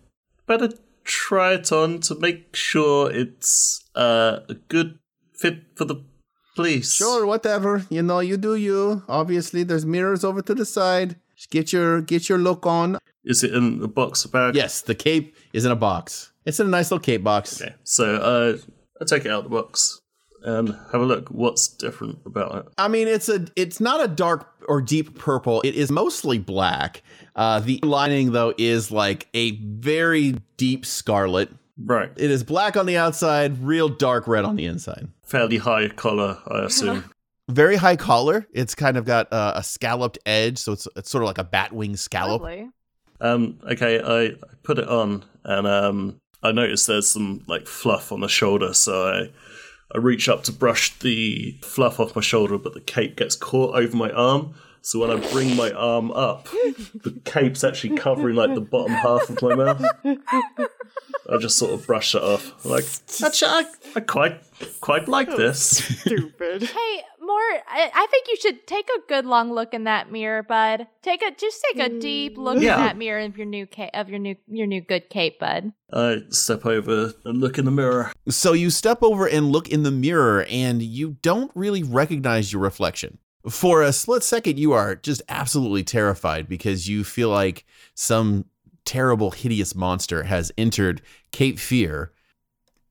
better 0.46 0.70
try 1.04 1.54
it 1.54 1.72
on 1.72 2.02
to 2.02 2.16
make 2.20 2.56
sure 2.56 3.12
it's 3.12 3.84
uh, 3.96 4.42
a 4.48 4.54
good 4.54 5.00
fit 5.34 5.64
for 5.76 5.86
the 5.86 6.04
police. 6.56 6.94
Sure, 6.94 7.26
whatever. 7.26 7.88
You 7.90 8.04
know, 8.04 8.20
you 8.20 8.38
do 8.38 8.56
you. 8.56 9.04
Obviously, 9.08 9.64
there's 9.64 9.86
mirrors 9.86 10.24
over 10.24 10.44
to 10.44 10.54
the 10.54 10.66
side. 10.66 11.16
Just 11.36 11.50
get 11.50 11.74
your 11.74 12.02
get 12.02 12.30
your 12.30 12.38
look 12.38 12.68
on. 12.68 13.00
Is 13.24 13.44
it 13.44 13.56
in 13.56 13.82
a 13.82 13.88
box 13.88 14.26
bag? 14.28 14.56
Yes, 14.56 14.82
the 14.82 14.94
cape 14.94 15.36
is 15.52 15.66
in 15.66 15.72
a 15.72 15.76
box. 15.76 16.32
It's 16.46 16.60
in 16.60 16.68
a 16.68 16.70
nice 16.70 16.92
little 16.92 17.04
cape 17.04 17.24
box. 17.24 17.60
Okay. 17.60 17.74
So 17.84 18.16
uh, 18.16 18.58
I 19.02 19.06
take 19.06 19.26
it 19.26 19.32
out 19.32 19.46
of 19.46 19.50
the 19.50 19.50
box. 19.62 20.02
and 20.44 20.70
have 20.92 21.02
a 21.02 21.06
look. 21.06 21.30
What's 21.30 21.68
different 21.68 22.20
about 22.26 22.56
it? 22.56 22.74
I 22.78 22.88
mean, 22.88 23.08
it's 23.08 23.30
a 23.30 23.46
it's 23.56 23.80
not 23.80 24.04
a 24.04 24.08
dark 24.08 24.48
or 24.68 24.82
deep 24.82 25.18
purple. 25.18 25.62
It 25.62 25.76
is 25.76 25.92
mostly 25.92 26.38
black. 26.40 27.02
Uh, 27.36 27.60
the 27.60 27.80
lining 27.84 28.32
though 28.32 28.54
is 28.58 28.92
like 28.92 29.28
a 29.34 29.52
very 29.58 30.36
deep 30.58 30.86
scarlet. 30.86 31.50
Right. 31.82 32.12
It 32.18 32.30
is 32.30 32.44
black 32.44 32.76
on 32.76 32.86
the 32.86 32.98
outside, 32.98 33.64
real 33.64 33.88
dark 33.88 34.28
red 34.28 34.44
on 34.44 34.58
the 34.58 34.66
inside. 34.66 35.08
Fairly 35.24 35.58
high 35.58 35.88
collar, 35.90 36.38
I 36.48 36.60
assume. 36.66 37.06
Very 37.48 37.78
high 37.78 37.96
collar. 37.96 38.46
It's 38.54 38.76
kind 38.76 38.98
of 38.98 39.06
got 39.06 39.32
uh, 39.32 39.54
a 39.56 39.64
scalloped 39.64 40.20
edge, 40.26 40.58
so 40.58 40.74
it's 40.74 40.88
it's 40.98 41.10
sort 41.10 41.24
of 41.24 41.28
like 41.28 41.38
a 41.38 41.46
batwing 41.46 41.98
scallop. 41.98 42.42
Lovely. 42.42 42.70
um, 43.22 43.60
okay, 43.72 44.00
I, 44.02 44.22
I 44.36 44.36
put 44.64 44.78
it 44.78 44.88
on, 44.88 45.24
and 45.46 45.66
um, 45.66 46.20
I 46.42 46.52
noticed 46.52 46.88
there's 46.88 47.08
some 47.08 47.44
like 47.48 47.68
fluff 47.68 48.12
on 48.12 48.22
the 48.22 48.30
shoulder, 48.30 48.74
so 48.74 49.08
I 49.08 49.30
I 49.94 49.98
reach 49.98 50.30
up 50.30 50.44
to 50.44 50.52
brush 50.52 50.98
the 51.00 51.58
fluff 51.62 52.00
off 52.00 52.16
my 52.16 52.22
shoulder, 52.22 52.58
but 52.58 52.74
the 52.74 52.82
cape 52.82 53.16
gets 53.16 53.36
caught 53.36 53.76
over 53.76 53.96
my 53.98 54.12
arm. 54.12 54.54
So 54.82 55.00
when 55.00 55.12
I 55.12 55.16
bring 55.32 55.56
my 55.56 55.72
arm 55.72 56.12
up, 56.12 56.46
the 56.46 57.20
cape's 57.26 57.64
actually 57.64 57.98
covering 57.98 58.36
like 58.36 58.56
the 58.56 58.62
bottom 58.62 58.94
half 58.94 59.30
of 59.30 59.42
my 59.42 59.56
mouth. 59.56 59.84
I 60.06 61.38
just 61.38 61.58
sort 61.58 61.74
of 61.74 61.86
brush 61.86 62.16
it 62.16 62.22
off. 62.22 62.66
Like, 62.66 62.86
actually, 63.24 63.50
I, 63.50 63.66
I 63.96 64.00
quite 64.00 64.42
quite 64.80 65.08
like 65.08 65.30
this. 65.36 66.00
Stupid. 66.00 66.64
Hey, 66.64 67.02
Mort, 67.30 67.64
I, 67.68 67.92
I 67.94 68.08
think 68.10 68.28
you 68.28 68.38
should 68.38 68.66
take 68.66 68.88
a 68.98 69.02
good 69.08 69.26
long 69.28 69.54
look 69.54 69.74
in 69.76 69.84
that 69.84 70.12
mirror, 70.12 70.42
bud. 70.42 70.88
Take 71.04 71.22
a 71.22 71.30
just 71.32 71.64
take 71.72 71.80
a 71.86 72.00
deep 72.00 72.38
look 72.40 72.60
Yeah. 72.60 72.74
in 72.76 72.80
that 72.82 72.98
mirror 72.98 73.20
of 73.24 73.38
your 73.38 73.46
new 73.46 73.68
ca- 73.68 73.92
of 73.94 74.10
your 74.10 74.18
new 74.18 74.36
your 74.48 74.66
new 74.66 74.82
good 74.82 75.10
cape, 75.12 75.40
bud. 75.40 75.72
I 75.94 76.24
step 76.30 76.66
over 76.66 77.14
and 77.26 77.40
look 77.40 77.60
in 77.60 77.66
the 77.66 77.72
mirror. 77.72 78.12
So 78.30 78.54
you 78.54 78.72
step 78.72 79.04
over 79.04 79.28
and 79.28 79.52
look 79.52 79.70
in 79.70 79.84
the 79.84 79.92
mirror, 79.92 80.46
and 80.50 80.82
you 80.82 81.18
don't 81.22 81.52
really 81.54 81.84
recognize 81.84 82.52
your 82.52 82.64
reflection. 82.64 83.20
For 83.48 83.84
a 83.84 83.94
split 83.94 84.24
second, 84.24 84.58
you 84.58 84.74
are 84.74 84.96
just 84.96 85.22
absolutely 85.30 85.84
terrified 85.84 86.50
because 86.50 86.90
you 86.90 87.04
feel 87.04 87.30
like 87.30 87.64
some 87.94 88.46
terrible, 88.86 89.32
hideous 89.32 89.76
monster 89.76 90.24
has 90.24 90.52
entered 90.58 91.02
Cape 91.32 91.60
Fear. 91.60 92.12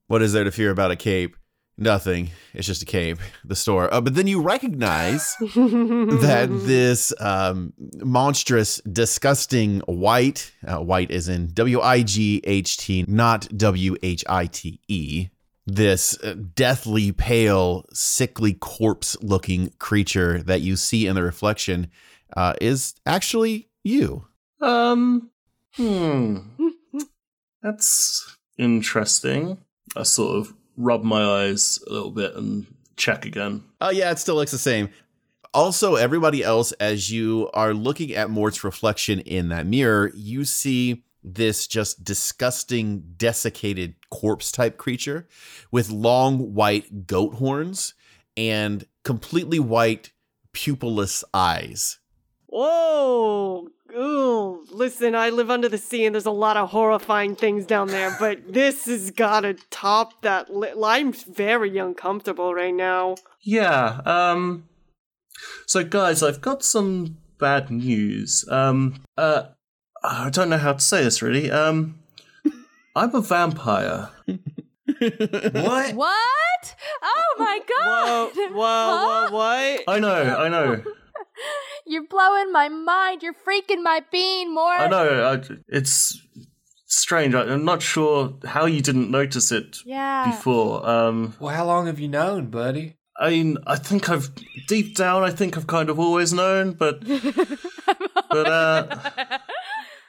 What 0.06 0.22
is 0.22 0.32
there 0.32 0.44
to 0.44 0.52
fear 0.52 0.70
about 0.70 0.92
a 0.92 0.96
cape? 0.96 1.36
Nothing. 1.80 2.30
It's 2.54 2.66
just 2.66 2.82
a 2.82 2.84
cape. 2.84 3.18
The 3.44 3.54
store. 3.54 3.92
Uh, 3.94 4.00
but 4.00 4.16
then 4.16 4.26
you 4.26 4.42
recognize 4.42 5.36
that 5.38 6.48
this 6.64 7.12
um, 7.20 7.72
monstrous, 7.98 8.80
disgusting 8.80 9.78
white, 9.86 10.52
uh, 10.66 10.78
white 10.78 11.12
is 11.12 11.28
in 11.28 11.52
W 11.54 11.80
I 11.80 12.02
G 12.02 12.40
H 12.42 12.78
T, 12.78 13.04
not 13.06 13.48
W 13.56 13.94
H 14.02 14.24
I 14.28 14.46
T 14.46 14.80
E, 14.88 15.28
this 15.66 16.18
uh, 16.24 16.34
deathly 16.56 17.12
pale, 17.12 17.84
sickly 17.92 18.54
corpse 18.54 19.16
looking 19.22 19.72
creature 19.78 20.42
that 20.42 20.60
you 20.60 20.74
see 20.74 21.06
in 21.06 21.14
the 21.14 21.22
reflection 21.22 21.92
uh, 22.36 22.54
is 22.60 22.94
actually 23.06 23.68
you. 23.84 24.26
Um, 24.60 25.30
hmm. 25.76 26.38
That's 27.62 28.36
interesting. 28.56 29.58
I 29.96 30.02
sort 30.02 30.38
of 30.38 30.54
rub 30.78 31.02
my 31.02 31.22
eyes 31.22 31.80
a 31.86 31.92
little 31.92 32.12
bit 32.12 32.34
and 32.36 32.66
check 32.96 33.26
again. 33.26 33.64
Oh, 33.80 33.90
yeah, 33.90 34.10
it 34.10 34.18
still 34.18 34.36
looks 34.36 34.52
the 34.52 34.58
same. 34.58 34.88
Also, 35.52 35.96
everybody 35.96 36.42
else, 36.42 36.72
as 36.72 37.10
you 37.10 37.50
are 37.52 37.74
looking 37.74 38.14
at 38.14 38.30
Mort's 38.30 38.62
reflection 38.64 39.20
in 39.20 39.48
that 39.48 39.66
mirror, 39.66 40.12
you 40.14 40.44
see 40.44 41.04
this 41.24 41.66
just 41.66 42.04
disgusting, 42.04 43.02
desiccated 43.16 43.96
corpse 44.10 44.52
type 44.52 44.76
creature 44.76 45.26
with 45.70 45.90
long 45.90 46.54
white 46.54 47.06
goat 47.06 47.34
horns 47.34 47.94
and 48.36 48.84
completely 49.04 49.58
white, 49.58 50.12
pupilless 50.52 51.24
eyes. 51.34 51.98
Whoa. 52.46 53.68
Ooh, 53.96 54.64
listen, 54.70 55.14
I 55.14 55.30
live 55.30 55.50
under 55.50 55.68
the 55.68 55.78
sea 55.78 56.04
and 56.04 56.14
there's 56.14 56.26
a 56.26 56.30
lot 56.30 56.56
of 56.56 56.70
horrifying 56.70 57.34
things 57.34 57.64
down 57.66 57.88
there, 57.88 58.14
but 58.20 58.52
this 58.52 58.86
has 58.86 59.10
got 59.10 59.40
to 59.40 59.54
top 59.70 60.22
that. 60.22 60.54
Li- 60.54 60.72
I'm 60.82 61.12
very 61.12 61.78
uncomfortable 61.78 62.54
right 62.54 62.74
now. 62.74 63.16
Yeah, 63.42 64.00
um, 64.04 64.68
so 65.66 65.84
guys, 65.84 66.22
I've 66.22 66.40
got 66.40 66.62
some 66.62 67.16
bad 67.38 67.70
news. 67.70 68.44
Um, 68.50 69.02
uh, 69.16 69.44
I 70.04 70.30
don't 70.30 70.50
know 70.50 70.58
how 70.58 70.74
to 70.74 70.80
say 70.80 71.02
this 71.04 71.22
really. 71.22 71.50
Um, 71.50 71.98
I'm 72.94 73.14
a 73.14 73.20
vampire. 73.20 74.10
What? 75.00 75.94
What? 75.94 76.74
Oh 77.02 77.34
my 77.38 77.60
Whoa, 77.68 78.30
god! 78.34 78.52
whoa, 78.52 78.54
whoa, 78.54 79.30
what? 79.30 79.82
I 79.88 79.98
know, 80.00 80.36
I 80.36 80.48
know, 80.48 80.82
You're 81.88 82.06
blowing 82.06 82.52
my 82.52 82.68
mind. 82.68 83.22
You're 83.22 83.34
freaking 83.34 83.82
my 83.82 84.02
bean, 84.12 84.54
Mort. 84.54 84.78
I 84.80 84.88
know. 84.88 85.24
I, 85.32 85.54
it's 85.68 86.20
strange. 86.86 87.34
I, 87.34 87.42
I'm 87.42 87.64
not 87.64 87.82
sure 87.82 88.34
how 88.44 88.66
you 88.66 88.80
didn't 88.82 89.10
notice 89.10 89.50
it 89.52 89.78
Yeah. 89.84 90.30
before. 90.30 90.88
Um, 90.88 91.34
Well, 91.40 91.54
how 91.54 91.66
long 91.66 91.86
have 91.86 91.98
you 91.98 92.08
known, 92.08 92.50
buddy? 92.50 92.96
I 93.20 93.30
mean, 93.30 93.58
I 93.66 93.76
think 93.76 94.08
I've 94.08 94.30
deep 94.68 94.94
down, 94.94 95.24
I 95.24 95.30
think 95.30 95.56
I've 95.56 95.66
kind 95.66 95.90
of 95.90 95.98
always 95.98 96.32
known, 96.32 96.72
but 96.72 97.00
but 98.30 98.46
uh, 98.46 99.38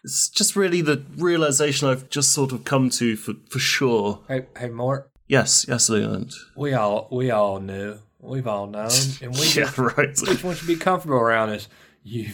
it's 0.04 0.30
just 0.30 0.56
really 0.56 0.82
the 0.82 1.04
realization 1.18 1.88
I've 1.88 2.10
just 2.10 2.32
sort 2.34 2.52
of 2.52 2.66
come 2.66 2.90
to 2.92 3.16
for 3.16 3.34
for 3.50 3.58
sure. 3.60 4.24
Hey, 4.28 4.46
hey, 4.58 4.70
Mort. 4.70 5.10
Yes, 5.28 5.66
yes, 5.68 5.90
Leland. 5.90 6.34
We 6.56 6.74
all 6.74 7.08
we 7.12 7.32
all 7.32 7.60
knew. 7.60 8.00
We've 8.22 8.48
all 8.48 8.68
known, 8.68 8.90
and 9.22 9.34
we 9.34 9.42
yeah, 9.42 9.66
just, 9.66 9.78
right. 9.78 9.98
we 9.98 10.28
just 10.28 10.44
want 10.44 10.62
you 10.62 10.68
to 10.68 10.68
be 10.68 10.76
comfortable 10.76 11.18
around 11.18 11.50
us. 11.50 11.68
You 12.04 12.32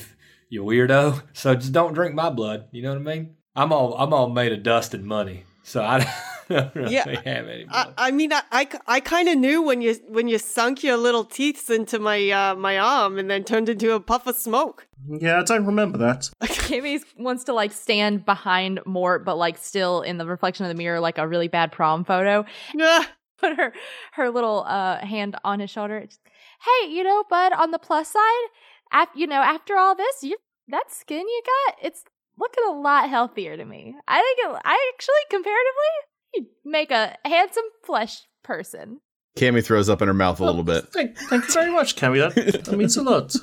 you 0.50 0.64
weirdo. 0.64 1.22
So 1.34 1.56
just 1.56 1.72
don't 1.74 1.94
drink 1.94 2.16
my 2.16 2.30
blood. 2.30 2.66
You 2.72 2.82
know 2.84 2.90
what 2.90 3.00
I 3.00 3.16
mean? 3.16 3.36
I'm 3.56 3.72
all 3.72 3.96
I'm 3.96 4.14
all 4.14 4.30
made 4.30 4.52
of 4.52 4.64
dust 4.64 4.94
and 4.94 5.06
money, 5.06 5.44
so 5.64 5.84
I 5.84 6.12
don't 6.50 6.74
really 6.76 6.94
Yeah, 6.94 7.08
have 7.08 7.48
any 7.48 7.66
I. 7.70 7.94
I 7.98 8.12
mean, 8.12 8.34
I, 8.34 8.42
I, 8.52 8.68
I 8.88 9.00
kind 9.00 9.30
of 9.30 9.38
knew 9.38 9.62
when 9.62 9.82
you 9.82 9.96
when 10.08 10.28
you 10.28 10.38
sunk 10.38 10.84
your 10.84 10.98
little 10.98 11.24
teeth 11.24 11.70
into 11.70 12.00
my 12.00 12.30
uh, 12.30 12.56
my 12.56 12.78
arm 12.78 13.18
and 13.18 13.30
then 13.30 13.44
turned 13.44 13.70
into 13.70 13.94
a 13.94 14.00
puff 14.00 14.28
of 14.28 14.36
smoke. 14.36 14.88
Yeah, 15.08 15.40
I 15.40 15.44
don't 15.44 15.66
remember 15.66 16.00
that. 16.00 16.30
Kimmy 16.44 17.00
wants 17.18 17.44
to 17.46 17.54
like 17.54 17.72
stand 17.72 18.26
behind 18.26 18.80
Mort, 18.86 19.24
but 19.24 19.36
like 19.36 19.58
still 19.58 20.02
in 20.02 20.18
the 20.18 20.26
reflection 20.26 20.66
of 20.66 20.70
the 20.70 20.76
mirror, 20.76 21.00
like 21.00 21.18
a 21.20 21.28
really 21.28 21.48
bad 21.48 21.72
prom 21.72 22.04
photo. 22.04 22.44
Ah, 22.82 23.12
Put 23.46 23.58
her 23.58 23.74
her 24.14 24.30
little 24.32 24.64
uh 24.68 25.06
hand 25.06 25.36
on 25.44 25.60
his 25.60 25.70
shoulder. 25.70 25.98
It's, 25.98 26.18
hey, 26.64 26.90
you 26.92 27.04
know, 27.04 27.24
bud. 27.30 27.54
On 27.54 27.72
the 27.72 27.80
plus 27.80 28.10
side, 28.12 28.48
af- 28.92 29.10
you 29.16 29.28
know, 29.28 29.42
after 29.42 29.78
all 29.78 29.96
this, 29.96 30.24
you 30.24 30.38
that 30.70 30.92
skin 30.92 31.28
you 31.28 31.42
got, 31.46 31.76
it's 31.84 32.04
looking 32.40 32.64
a 32.68 32.72
lot 32.72 33.10
healthier 33.10 33.56
to 33.56 33.66
me. 33.66 33.96
I 34.08 34.18
think 34.22 34.56
it, 34.56 34.62
I 34.66 34.92
actually 34.94 35.16
comparatively, 35.30 35.92
you 36.34 36.46
make 36.66 36.92
a 36.92 37.16
handsome 37.24 37.66
flesh 37.84 38.24
person. 38.44 39.02
Cammy 39.38 39.64
throws 39.64 39.90
up 39.90 40.02
in 40.02 40.08
her 40.08 40.14
mouth 40.14 40.40
a 40.40 40.46
little 40.46 40.64
bit. 40.64 40.88
Thank, 40.94 41.18
thank 41.18 41.46
you 41.46 41.54
very 41.54 41.72
much, 41.72 41.96
Cammy. 41.96 42.34
That, 42.34 42.64
that 42.66 42.78
means 42.78 42.98
a 42.98 43.04
lot. 43.04 43.36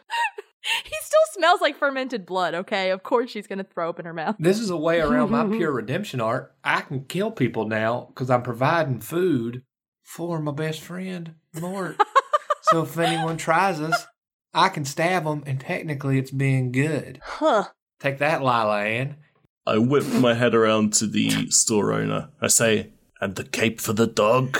Ugh. 0.66 0.82
he 0.84 0.96
still 1.02 1.20
smells 1.34 1.62
like 1.62 1.78
fermented 1.78 2.26
blood. 2.26 2.54
Okay, 2.56 2.92
of 2.92 3.04
course 3.04 3.30
she's 3.32 3.48
gonna 3.48 3.64
throw 3.64 3.90
up 3.90 4.00
in 4.00 4.06
her 4.06 4.14
mouth. 4.14 4.36
This 4.40 4.60
is 4.60 4.70
a 4.70 4.78
way 4.78 5.00
around 5.00 5.32
my 5.32 5.46
pure 5.46 5.72
redemption 5.74 6.22
art. 6.22 6.54
I 6.64 6.82
can 6.82 7.06
kill 7.06 7.32
people 7.32 7.68
now 7.68 8.08
because 8.10 8.30
I'm 8.30 8.44
providing 8.44 9.00
food 9.02 9.64
for 10.04 10.40
my 10.40 10.52
best 10.52 10.82
friend, 10.82 11.36
Mort. 11.60 11.98
so 12.62 12.84
if 12.84 12.98
anyone 12.98 13.38
tries 13.38 13.80
us, 13.82 14.06
I 14.54 14.70
can 14.70 14.86
stab 14.86 15.26
them, 15.26 15.44
and 15.46 15.60
technically 15.60 16.18
it's 16.18 16.32
being 16.32 16.72
good. 16.72 17.20
huh. 17.24 17.66
Take 18.00 18.20
that, 18.20 18.42
Lila 18.42 18.84
Ann. 18.84 19.16
I 19.66 19.78
whip 19.80 20.06
my 20.06 20.34
head 20.36 20.54
around 20.54 20.94
to 20.96 21.08
the 21.08 21.50
store 21.50 21.92
owner. 21.94 22.30
I 22.40 22.48
say, 22.48 22.92
"And 23.20 23.36
the 23.36 23.44
cape 23.44 23.82
for 23.82 23.94
the 23.94 24.06
dog." 24.06 24.58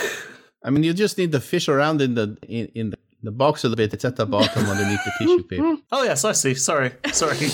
I 0.64 0.70
mean, 0.70 0.82
you 0.82 0.92
just 0.92 1.16
need 1.16 1.30
to 1.32 1.40
fish 1.40 1.68
around 1.68 2.00
in 2.02 2.14
the 2.14 2.36
in, 2.48 2.66
in 2.74 2.90
the, 2.90 2.98
the 3.22 3.32
box 3.32 3.64
of 3.64 3.70
the 3.70 3.76
bit. 3.76 3.92
It's 3.94 4.04
at 4.04 4.16
the 4.16 4.26
bottom 4.26 4.66
underneath 4.70 5.00
the 5.04 5.12
tissue 5.18 5.42
paper. 5.44 5.76
Oh 5.92 6.02
yes, 6.04 6.24
I 6.24 6.32
see. 6.32 6.54
Sorry, 6.54 6.92
sorry, 7.12 7.48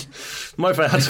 my 0.57 0.73
bad. 0.73 1.03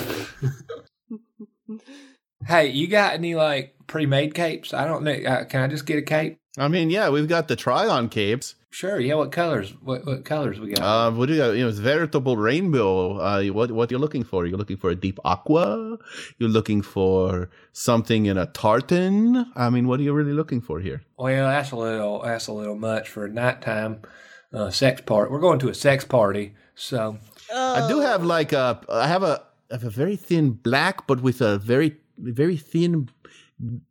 Hey, 2.47 2.69
you 2.69 2.89
got 2.89 3.15
any 3.15 3.35
like 3.35 3.77
pre-made 3.87 4.35
capes? 4.35 4.75
I 4.75 4.87
don't 4.87 5.05
know. 5.05 5.13
Uh, 5.13 5.45
can 5.45 5.63
I 5.63 5.69
just 5.69 5.87
get 5.87 5.99
a 5.99 6.03
cape? 6.03 6.39
I 6.59 6.69
mean, 6.69 6.91
yeah, 6.91 7.09
we've 7.09 7.29
got 7.29 7.49
the 7.49 7.57
try-on 7.57 8.09
capes. 8.09 8.57
Sure. 8.71 8.99
Yeah. 8.99 9.15
What 9.15 9.33
colors? 9.33 9.75
What 9.83 10.07
what 10.07 10.25
colors 10.25 10.59
we 10.59 10.73
got? 10.73 10.83
Uh, 10.83 11.11
what 11.15 11.27
do 11.27 11.35
you 11.35 11.39
got? 11.41 11.51
You 11.53 11.65
know, 11.65 11.69
it's 11.69 11.79
veritable 11.79 12.39
rainbow. 12.39 13.19
Uh, 13.19 13.43
what 13.53 13.71
what 13.71 13.91
you're 13.91 14.01
looking 14.01 14.25
for? 14.25 14.47
You're 14.47 14.59
looking 14.59 14.79
for 14.79 14.91
a 14.91 14.95
deep 14.95 15.19
aqua. 15.25 15.99
You're 16.39 16.49
looking 16.49 16.81
for 16.81 17.51
something 17.73 18.27
in 18.27 18.39
a 18.39 18.47
tartan. 18.47 19.53
I 19.55 19.69
mean, 19.69 19.89
what 19.89 20.01
are 20.01 20.03
you 20.03 20.15
really 20.15 20.33
looking 20.33 20.63
for 20.63 20.81
here? 20.81 21.03
well, 21.19 21.49
that's 21.49 21.71
a 21.71 21.77
little 21.77 22.23
that's 22.23 22.47
a 22.49 22.53
little 22.53 22.77
much 22.77 23.11
for 23.11 23.27
a 23.27 23.29
nighttime 23.29 24.01
uh, 24.53 24.71
sex 24.71 25.01
party. 25.01 25.33
We're 25.33 25.41
going 25.41 25.59
to 25.61 25.69
a 25.69 25.75
sex 25.75 26.05
party, 26.05 26.55
so 26.75 27.19
I 27.53 27.87
do 27.89 28.01
have 28.01 28.25
like 28.25 28.53
a. 28.53 28.81
I 28.89 29.07
have 29.07 29.23
a. 29.23 29.43
I 29.71 29.75
have 29.75 29.85
a 29.85 29.91
very 29.91 30.17
thin 30.17 30.51
black, 30.51 31.07
but 31.07 31.23
with 31.23 31.41
a 31.41 31.59
very 31.59 31.97
very 32.19 32.57
thin 32.57 33.09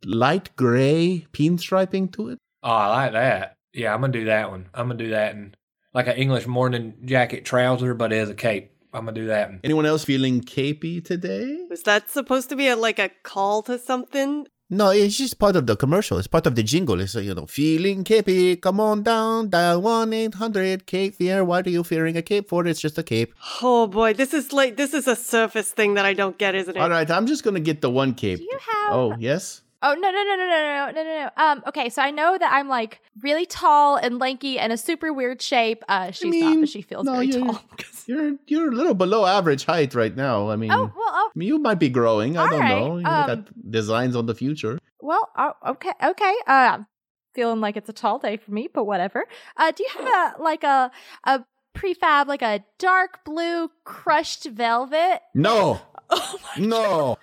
light 0.04 0.54
gray 0.56 1.26
pinstriping 1.32 2.12
to 2.12 2.28
it. 2.30 2.38
Oh, 2.62 2.70
I 2.70 2.88
like 2.88 3.12
that. 3.12 3.56
Yeah, 3.72 3.94
I'm 3.94 4.00
gonna 4.00 4.12
do 4.12 4.26
that 4.26 4.50
one. 4.50 4.68
I'm 4.74 4.88
gonna 4.88 4.98
do 4.98 5.10
that 5.10 5.34
and 5.34 5.56
like 5.94 6.06
an 6.06 6.16
English 6.16 6.46
morning 6.46 6.94
jacket 7.04 7.44
trouser, 7.44 7.94
but 7.94 8.12
as 8.12 8.30
a 8.30 8.34
cape. 8.34 8.70
I'm 8.94 9.06
gonna 9.06 9.14
do 9.14 9.26
that. 9.28 9.50
Anyone 9.64 9.86
else 9.86 10.04
feeling 10.04 10.42
capey 10.42 11.02
today? 11.02 11.66
Was 11.70 11.82
that 11.84 12.10
supposed 12.10 12.50
to 12.50 12.56
be 12.56 12.68
a, 12.68 12.76
like 12.76 12.98
a 12.98 13.10
call 13.22 13.62
to 13.62 13.78
something? 13.78 14.46
No, 14.74 14.88
it's 14.88 15.18
just 15.18 15.38
part 15.38 15.54
of 15.54 15.66
the 15.66 15.76
commercial. 15.76 16.16
It's 16.16 16.26
part 16.26 16.46
of 16.46 16.54
the 16.54 16.62
jingle. 16.62 16.98
It's 16.98 17.14
you 17.14 17.34
know, 17.34 17.44
feeling 17.44 18.04
capey. 18.04 18.58
Come 18.58 18.80
on 18.80 19.02
down, 19.02 19.50
dial 19.50 19.82
one 19.82 20.14
eight 20.14 20.32
hundred 20.32 20.86
Cape 20.86 21.14
Fear. 21.14 21.44
What 21.44 21.66
are 21.66 21.70
you 21.70 21.84
fearing 21.84 22.16
a 22.16 22.22
cape 22.22 22.48
for? 22.48 22.66
It's 22.66 22.80
just 22.80 22.96
a 22.96 23.02
cape. 23.02 23.34
Oh 23.60 23.86
boy, 23.86 24.14
this 24.14 24.32
is 24.32 24.50
like 24.50 24.78
this 24.78 24.94
is 24.94 25.06
a 25.06 25.14
surface 25.14 25.70
thing 25.72 25.92
that 25.94 26.06
I 26.06 26.14
don't 26.14 26.38
get, 26.38 26.54
isn't 26.54 26.74
it? 26.74 26.80
All 26.80 26.88
right, 26.88 27.10
I'm 27.10 27.26
just 27.26 27.44
gonna 27.44 27.60
get 27.60 27.82
the 27.82 27.90
one 27.90 28.14
cape. 28.14 28.38
Do 28.38 28.44
you 28.44 28.58
have? 28.66 28.94
Oh 28.94 29.14
yes. 29.18 29.60
Oh 29.84 29.94
no 29.94 30.10
no 30.10 30.22
no 30.22 30.36
no 30.36 30.46
no 30.46 30.46
no 30.46 30.92
no 30.92 31.02
no 31.02 31.24
no. 31.24 31.30
Um. 31.44 31.62
Okay, 31.66 31.88
so 31.88 32.02
I 32.02 32.10
know 32.10 32.38
that 32.38 32.52
I'm 32.52 32.68
like 32.68 33.00
really 33.20 33.46
tall 33.46 33.96
and 33.96 34.18
lanky 34.18 34.58
and 34.58 34.72
a 34.72 34.76
super 34.76 35.12
weird 35.12 35.42
shape. 35.42 35.82
Uh, 35.88 36.10
she's 36.12 36.34
not, 36.40 36.60
but 36.60 36.68
she 36.68 36.82
feels 36.82 37.04
no, 37.04 37.14
very 37.14 37.26
you're, 37.26 37.40
tall. 37.44 37.60
You're 38.06 38.36
you're 38.46 38.68
a 38.68 38.74
little 38.74 38.94
below 38.94 39.26
average 39.26 39.64
height 39.64 39.94
right 39.94 40.14
now. 40.16 40.50
I 40.50 40.56
mean, 40.56 40.70
Oh 40.72 40.84
well. 40.84 40.92
Oh 40.96 41.30
I 41.34 41.38
mean, 41.38 41.48
you 41.48 41.58
might 41.58 41.78
be 41.78 41.88
growing. 41.88 42.36
I 42.36 42.42
All 42.42 42.48
don't 42.50 42.60
right, 42.60 42.68
know. 42.80 42.98
You 42.98 43.06
um, 43.06 43.26
got 43.26 43.70
designs 43.70 44.16
on 44.16 44.26
the 44.26 44.34
future. 44.34 44.78
well. 45.00 45.28
Oh, 45.36 45.52
okay. 45.68 45.92
Okay. 46.02 46.34
Uh, 46.46 46.68
I'm 46.78 46.86
feeling 47.34 47.60
like 47.60 47.76
it's 47.76 47.88
a 47.88 47.92
tall 47.92 48.18
day 48.18 48.36
for 48.36 48.50
me, 48.52 48.68
but 48.72 48.84
whatever. 48.84 49.24
Uh, 49.56 49.70
do 49.72 49.82
you 49.84 49.88
have 50.04 50.36
a 50.38 50.42
like 50.42 50.64
a 50.64 50.90
a 51.24 51.44
prefab 51.74 52.26
like 52.28 52.42
a 52.42 52.64
dark 52.78 53.24
blue 53.24 53.70
crushed 53.84 54.44
velvet? 54.46 55.22
No, 55.34 55.80
Oh 56.10 56.38
my. 56.58 56.64
no, 56.66 57.18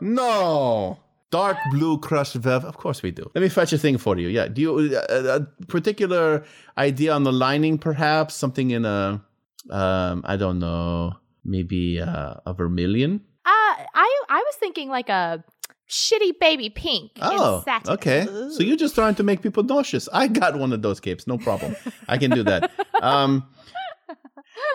no. 0.00 0.98
Dark 1.34 1.58
blue 1.70 1.98
crushed 1.98 2.36
velvet. 2.46 2.68
Of 2.68 2.76
course 2.76 3.02
we 3.02 3.10
do. 3.10 3.24
Let 3.34 3.42
me 3.42 3.48
fetch 3.48 3.72
a 3.72 3.78
thing 3.78 3.98
for 3.98 4.14
you. 4.22 4.28
Yeah. 4.28 4.46
Do 4.54 4.58
you 4.64 4.70
a, 5.08 5.36
a 5.38 5.40
particular 5.66 6.44
idea 6.86 7.10
on 7.12 7.22
the 7.24 7.32
lining? 7.32 7.74
Perhaps 7.78 8.34
something 8.42 8.70
in 8.70 8.84
a 8.84 9.00
um 9.70 10.16
I 10.32 10.36
don't 10.36 10.58
know 10.58 11.12
maybe 11.44 12.00
uh, 12.00 12.34
a 12.46 12.52
vermilion. 12.54 13.20
Uh, 13.44 13.74
I 14.04 14.08
I 14.28 14.40
was 14.48 14.54
thinking 14.62 14.88
like 14.88 15.08
a 15.08 15.44
shitty 15.90 16.32
baby 16.40 16.70
pink. 16.70 17.12
Oh, 17.20 17.64
okay. 17.88 18.26
So 18.50 18.62
you're 18.62 18.76
just 18.76 18.94
trying 18.94 19.16
to 19.16 19.22
make 19.22 19.42
people 19.42 19.62
nauseous. 19.62 20.08
I 20.12 20.28
got 20.28 20.58
one 20.58 20.72
of 20.72 20.82
those 20.82 21.00
capes, 21.00 21.26
no 21.26 21.38
problem. 21.38 21.76
I 22.08 22.16
can 22.18 22.30
do 22.30 22.42
that. 22.44 22.70
Um, 23.02 23.44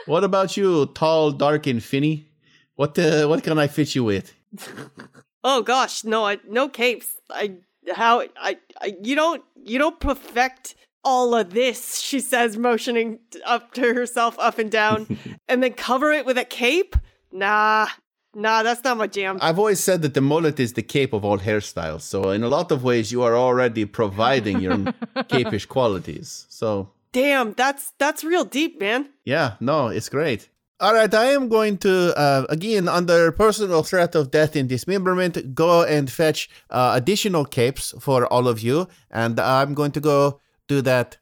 what 0.05 0.23
about 0.23 0.55
you, 0.55 0.85
tall, 0.93 1.31
dark, 1.31 1.65
and 1.65 1.81
finny? 1.81 2.29
What 2.75 2.99
uh, 2.99 3.25
what 3.25 3.43
can 3.43 3.57
I 3.57 3.67
fit 3.67 3.95
you 3.95 4.03
with? 4.03 4.35
Oh 5.43 5.61
gosh, 5.61 6.03
no, 6.03 6.25
I, 6.25 6.39
no 6.47 6.67
capes. 6.69 7.15
I 7.29 7.55
how 7.93 8.21
I, 8.39 8.57
I 8.81 8.95
you 9.01 9.15
don't 9.15 9.43
you 9.55 9.79
don't 9.79 9.99
perfect 9.99 10.75
all 11.03 11.33
of 11.35 11.53
this. 11.53 12.01
She 12.09 12.19
says, 12.19 12.57
motioning 12.57 13.19
up 13.45 13.73
to 13.73 13.93
herself, 13.93 14.35
up 14.39 14.57
and 14.57 14.71
down, 14.71 15.17
and 15.47 15.61
then 15.61 15.73
cover 15.73 16.11
it 16.11 16.25
with 16.25 16.37
a 16.37 16.45
cape. 16.45 16.95
Nah, 17.31 17.87
nah, 18.33 18.63
that's 18.63 18.83
not 18.83 18.97
my 18.97 19.05
jam. 19.07 19.37
I've 19.41 19.59
always 19.59 19.79
said 19.79 20.01
that 20.01 20.15
the 20.15 20.21
mullet 20.21 20.59
is 20.59 20.73
the 20.73 20.81
cape 20.81 21.13
of 21.13 21.23
all 21.23 21.37
hairstyles. 21.37 22.01
So 22.01 22.31
in 22.31 22.43
a 22.43 22.47
lot 22.47 22.71
of 22.71 22.83
ways, 22.83 23.11
you 23.11 23.21
are 23.21 23.35
already 23.35 23.85
providing 23.85 24.59
your 24.59 24.93
capish 25.27 25.65
qualities. 25.67 26.47
So 26.49 26.89
Damn, 27.11 27.53
that's 27.53 27.93
that's 27.97 28.23
real 28.23 28.43
deep, 28.45 28.79
man. 28.79 29.09
Yeah, 29.25 29.53
no, 29.59 29.87
it's 29.87 30.09
great. 30.09 30.49
All 30.81 30.93
right, 30.93 31.13
I 31.13 31.31
am 31.31 31.49
going 31.49 31.77
to, 31.79 32.17
uh, 32.17 32.45
again, 32.47 32.87
under 32.87 33.33
personal 33.33 33.83
threat 33.83 34.15
of 34.15 34.31
death 34.31 34.55
and 34.55 34.69
dismemberment, 34.69 35.53
go 35.53 35.83
and 35.83 36.09
fetch 36.09 36.49
uh, 36.69 36.93
additional 36.95 37.43
capes 37.43 37.93
for 37.99 38.25
all 38.27 38.47
of 38.47 38.61
you. 38.61 38.87
And 39.11 39.41
I'm 39.41 39.73
going 39.73 39.91
to 39.91 39.99
go 39.99 40.39
do 40.69 40.81
that 40.83 41.17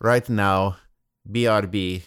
right 0.00 0.28
now. 0.28 0.76
BRB. 1.28 2.02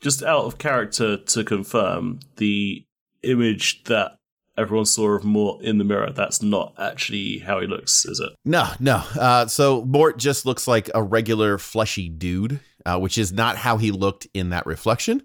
Just 0.00 0.22
out 0.22 0.46
of 0.46 0.56
character 0.56 1.18
to 1.18 1.44
confirm, 1.44 2.20
the 2.36 2.86
image 3.22 3.84
that 3.84 4.16
everyone 4.56 4.86
saw 4.86 5.10
of 5.10 5.24
Mort 5.24 5.62
in 5.62 5.76
the 5.76 5.84
mirror, 5.84 6.10
that's 6.10 6.40
not 6.40 6.72
actually 6.78 7.40
how 7.40 7.60
he 7.60 7.66
looks, 7.66 8.06
is 8.06 8.18
it? 8.18 8.30
No, 8.46 8.66
no. 8.80 9.02
Uh, 9.18 9.46
so 9.46 9.84
Mort 9.84 10.16
just 10.16 10.46
looks 10.46 10.66
like 10.66 10.88
a 10.94 11.02
regular 11.02 11.58
fleshy 11.58 12.08
dude, 12.08 12.60
uh, 12.86 12.98
which 12.98 13.18
is 13.18 13.30
not 13.30 13.58
how 13.58 13.76
he 13.76 13.90
looked 13.90 14.26
in 14.32 14.48
that 14.50 14.64
reflection. 14.64 15.22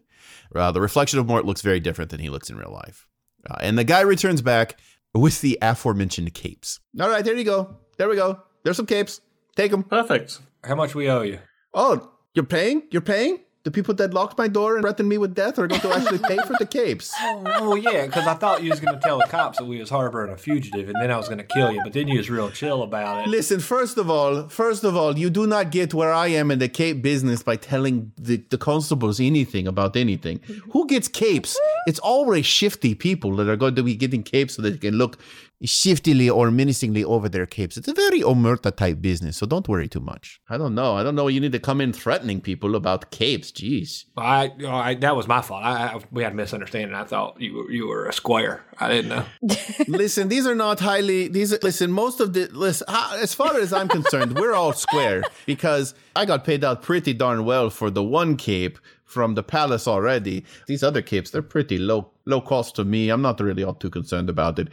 Uh, 0.56 0.72
the 0.72 0.82
reflection 0.82 1.20
of 1.20 1.28
Mort 1.28 1.46
looks 1.46 1.62
very 1.62 1.80
different 1.80 2.12
than 2.12 2.20
he 2.20 2.30
looks 2.30 2.50
in 2.50 2.58
real 2.58 2.72
life. 2.72 3.08
Uh, 3.50 3.58
and 3.62 3.78
the 3.78 3.84
guy 3.84 4.02
returns 4.02 4.42
back 4.42 4.78
with 5.14 5.42
the 5.42 5.58
aforementioned 5.62 6.34
capes. 6.34 6.80
All 7.00 7.10
right, 7.10 7.24
there 7.24 7.36
you 7.36 7.44
go. 7.44 7.78
There 7.98 8.10
we 8.10 8.16
go. 8.16 8.42
There's 8.64 8.78
some 8.78 8.86
capes. 8.86 9.22
Take 9.56 9.72
them. 9.72 9.84
Perfect. 9.84 10.40
How 10.64 10.76
much 10.76 10.96
we 10.96 11.10
owe 11.10 11.22
you? 11.22 11.40
Oh, 11.74 12.12
you're 12.34 12.46
paying? 12.46 12.84
You're 12.92 13.02
paying? 13.02 13.40
The 13.66 13.72
people 13.72 13.96
that 13.96 14.14
locked 14.14 14.38
my 14.38 14.48
door 14.48 14.76
and 14.76 14.84
threatened 14.84 15.10
me 15.10 15.18
with 15.18 15.34
death 15.34 15.58
are 15.58 15.66
going 15.66 15.82
to 15.82 15.92
actually 15.92 16.20
pay 16.20 16.38
for 16.38 16.56
the 16.60 16.68
capes. 16.68 17.12
Oh, 17.20 17.44
oh 17.56 17.76
yeah, 17.76 18.06
because 18.06 18.28
I 18.28 18.36
thought 18.36 18.62
you 18.62 18.70
was 18.70 18.80
gonna 18.80 19.00
tell 19.00 19.18
the 19.18 19.26
cops 19.26 19.58
that 19.58 19.66
we 19.66 19.80
was 19.80 19.90
harboring 19.90 20.32
a 20.32 20.38
fugitive, 20.38 20.88
and 20.88 21.02
then 21.02 21.10
I 21.10 21.18
was 21.18 21.28
gonna 21.28 21.44
kill 21.44 21.72
you. 21.72 21.82
But 21.84 21.94
then 21.94 22.08
you 22.08 22.20
was 22.20 22.30
real 22.30 22.52
chill 22.52 22.84
about 22.84 23.26
it. 23.26 23.28
Listen, 23.28 23.60
first 23.60 23.98
of 23.98 24.08
all, 24.08 24.48
first 24.50 24.84
of 24.84 24.96
all, 24.96 25.18
you 25.18 25.32
do 25.32 25.48
not 25.48 25.72
get 25.72 25.96
where 25.96 26.14
I 26.14 26.28
am 26.28 26.52
in 26.52 26.60
the 26.60 26.70
cape 26.70 27.02
business 27.02 27.42
by 27.42 27.56
telling 27.56 28.12
the, 28.18 28.38
the 28.52 28.60
constables 28.60 29.20
anything 29.20 29.68
about 29.68 29.96
anything. 29.96 30.42
Who 30.72 30.86
gets 30.86 31.08
capes? 31.08 31.58
It's 31.88 32.00
always 32.00 32.46
shifty 32.46 32.94
people 32.94 33.36
that 33.38 33.50
are 33.50 33.58
going 33.58 33.74
to 33.76 33.84
be 33.84 33.96
getting 33.96 34.22
capes 34.22 34.54
so 34.56 34.62
that 34.62 34.72
they 34.72 34.78
can 34.78 34.94
look 34.94 35.18
shiftily 35.64 36.30
or 36.30 36.52
menacingly 36.52 37.04
over 37.04 37.30
their 37.30 37.46
capes. 37.46 37.78
It's 37.78 37.88
a 37.88 37.94
very 37.94 38.22
omerta 38.22 38.76
type 38.76 39.02
business, 39.02 39.38
so 39.38 39.46
don't 39.46 39.68
worry 39.68 39.88
too 39.88 40.00
much. 40.00 40.40
I 40.50 40.58
don't 40.58 40.76
know. 40.76 40.96
I 40.96 41.04
don't 41.04 41.16
know. 41.16 41.28
You 41.28 41.40
need 41.40 41.54
to 41.54 41.60
come 41.60 41.82
in 41.82 41.94
threatening 41.94 42.42
people 42.42 42.76
about 42.76 43.12
capes. 43.12 43.52
Jeez. 43.52 44.06
I, 44.18 44.52
you 44.58 44.64
know, 44.64 44.76
I 44.76 44.96
that 44.96 45.16
was 45.16 45.28
my 45.28 45.42
fault. 45.42 45.64
I, 45.64 45.88
I 45.88 46.00
we 46.12 46.24
had 46.24 46.34
a 46.34 46.36
misunderstanding. 46.36 46.96
I 46.96 47.04
thought 47.04 47.40
you 47.40 47.56
were 47.56 47.72
you 47.72 47.88
were 47.88 48.08
a 48.08 48.14
square. 48.14 48.64
I 48.80 48.90
didn't 48.90 49.10
know. 49.10 49.26
listen, 49.88 50.28
these 50.28 50.46
are 50.46 50.56
not 50.56 50.80
highly. 50.80 51.28
These 51.28 51.64
listen. 51.64 51.92
Most 51.92 52.20
of 52.20 52.34
the 52.34 52.48
listen. 52.52 52.88
As 52.90 53.34
far 53.34 53.58
as 53.58 53.72
I'm 53.72 53.88
concerned, 53.88 54.38
we're 54.38 54.54
all 54.54 54.74
square 54.74 55.24
because 55.46 55.94
I 56.16 56.26
got 56.26 56.44
paid 56.44 56.64
out 56.64 56.82
pretty 56.82 57.14
darn 57.14 57.46
well 57.46 57.70
for 57.70 57.90
the 57.90 58.04
one 58.04 58.36
cape 58.36 58.78
from 59.06 59.36
the 59.36 59.44
palace 59.44 59.88
already. 59.88 60.44
These 60.68 60.84
other 60.84 61.02
capes, 61.02 61.30
they're 61.30 61.42
pretty 61.42 61.78
low 61.78 62.12
low 62.26 62.42
cost 62.42 62.76
to 62.76 62.84
me. 62.84 63.10
I'm 63.10 63.22
not 63.22 63.40
really 63.40 63.64
all 63.64 63.76
too 63.76 63.90
concerned 63.90 64.30
about 64.30 64.60
it. 64.60 64.68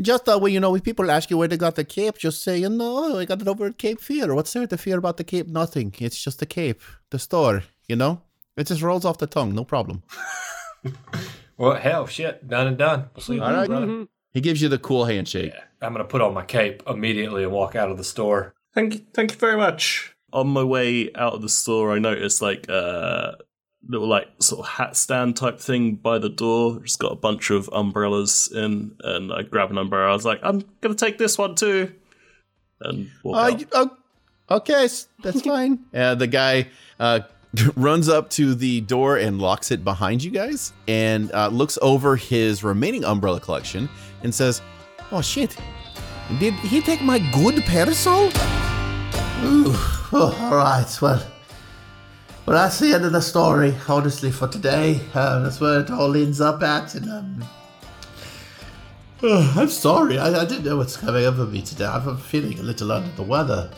Just 0.00 0.24
that 0.24 0.40
way, 0.40 0.50
you 0.50 0.60
know, 0.60 0.74
if 0.74 0.82
people 0.82 1.10
ask 1.10 1.28
you 1.30 1.36
where 1.36 1.48
they 1.48 1.56
got 1.58 1.74
the 1.74 1.84
cape, 1.84 2.16
just 2.16 2.42
say, 2.42 2.58
you 2.58 2.70
know, 2.70 2.96
oh, 2.96 3.18
I 3.18 3.26
got 3.26 3.42
it 3.42 3.48
over 3.48 3.66
at 3.66 3.76
Cape 3.76 4.00
Fear. 4.00 4.34
What's 4.34 4.52
there 4.52 4.66
to 4.66 4.78
fear 4.78 4.96
about 4.98 5.18
the 5.18 5.24
cape? 5.24 5.48
Nothing. 5.48 5.94
It's 5.98 6.22
just 6.22 6.38
the 6.38 6.46
cape, 6.46 6.80
the 7.10 7.18
store. 7.18 7.62
You 7.88 7.96
know, 7.96 8.22
it 8.56 8.68
just 8.68 8.80
rolls 8.80 9.04
off 9.04 9.18
the 9.18 9.26
tongue, 9.26 9.54
no 9.54 9.64
problem. 9.64 10.02
Well, 11.58 11.74
hell, 11.74 12.06
shit, 12.08 12.48
done 12.48 12.66
and 12.66 12.76
done. 12.76 13.08
We'll 13.14 13.22
see 13.22 13.34
you 13.34 13.40
All 13.42 13.48
later, 13.48 13.60
right. 13.60 13.68
brother. 13.68 13.86
Mm-hmm. 13.86 14.02
He 14.32 14.40
gives 14.40 14.60
you 14.62 14.68
the 14.68 14.78
cool 14.78 15.04
handshake. 15.04 15.52
I'm 15.80 15.92
gonna 15.92 16.04
put 16.04 16.20
on 16.20 16.34
my 16.34 16.44
cape 16.44 16.82
immediately 16.88 17.44
and 17.44 17.52
walk 17.52 17.76
out 17.76 17.88
of 17.90 17.98
the 17.98 18.04
store. 18.04 18.54
Thank 18.74 18.94
you, 18.94 19.00
thank 19.14 19.30
you 19.30 19.38
very 19.38 19.56
much. 19.56 20.14
On 20.32 20.48
my 20.48 20.64
way 20.64 21.10
out 21.14 21.34
of 21.34 21.42
the 21.42 21.48
store, 21.48 21.92
I 21.92 22.00
noticed 22.00 22.40
like 22.42 22.68
a 22.68 23.36
little 23.88 24.06
like 24.08 24.28
sort 24.40 24.60
of 24.60 24.72
hat 24.72 24.96
stand 24.96 25.36
type 25.36 25.58
thing 25.60 25.94
by 25.96 26.18
the 26.18 26.28
door. 26.28 26.78
It's 26.82 26.96
got 26.96 27.12
a 27.12 27.16
bunch 27.16 27.50
of 27.50 27.68
umbrellas 27.72 28.50
in, 28.54 28.94
and 29.02 29.32
I 29.32 29.42
grab 29.42 29.70
an 29.70 29.78
umbrella. 29.78 30.10
I 30.10 30.14
was 30.14 30.24
like, 30.24 30.40
I'm 30.42 30.62
gonna 30.80 30.94
take 30.94 31.18
this 31.18 31.36
one 31.38 31.54
too, 31.54 31.92
and 32.80 33.10
walk 33.22 33.36
Uh, 33.36 33.40
out. 33.40 33.58
y- 33.58 33.66
oh, 33.72 33.90
okay, 34.56 34.88
that's 35.22 35.42
fine. 35.44 35.80
Uh, 35.94 36.14
the 36.14 36.26
guy 36.28 36.68
uh, 37.00 37.20
runs 37.76 38.08
up 38.08 38.30
to 38.30 38.54
the 38.54 38.80
door 38.82 39.16
and 39.16 39.40
locks 39.40 39.70
it 39.70 39.82
behind 39.84 40.22
you 40.22 40.30
guys 40.30 40.72
and 40.88 41.30
uh, 41.32 41.48
looks 41.48 41.78
over 41.82 42.16
his 42.16 42.62
remaining 42.64 43.04
umbrella 43.04 43.40
collection 43.40 43.88
and 44.22 44.34
says, 44.34 44.62
Oh 45.10 45.20
shit, 45.20 45.56
did 46.38 46.54
he 46.54 46.80
take 46.80 47.02
my 47.02 47.18
good 47.32 47.62
parasol? 47.64 48.28
Ooh, 49.44 49.74
oh, 50.14 50.36
all 50.50 50.56
right. 50.56 50.86
Well, 51.02 51.22
well, 52.46 52.56
that's 52.56 52.80
the 52.80 52.92
end 52.92 53.04
of 53.04 53.12
the 53.12 53.22
story. 53.22 53.74
Honestly, 53.88 54.32
for 54.32 54.48
today, 54.48 55.00
uh, 55.14 55.40
that's 55.40 55.60
where 55.60 55.80
it 55.80 55.90
all 55.90 56.16
ends 56.16 56.40
up 56.40 56.62
at. 56.62 56.94
And 56.96 57.10
um, 57.10 57.44
oh, 59.22 59.54
I'm 59.56 59.68
sorry. 59.68 60.18
I, 60.18 60.40
I 60.40 60.44
didn't 60.44 60.64
know 60.64 60.76
what's 60.76 60.96
coming 60.96 61.24
over 61.24 61.46
me 61.46 61.62
today. 61.62 61.86
I'm 61.86 62.16
feeling 62.16 62.58
a 62.58 62.62
little 62.62 62.90
under 62.90 63.14
the 63.14 63.22
weather 63.22 63.70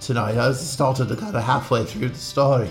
tonight. 0.00 0.36
I 0.36 0.52
started 0.52 1.08
kind 1.18 1.34
of 1.34 1.42
halfway 1.42 1.84
through 1.84 2.10
the 2.10 2.18
story. 2.18 2.70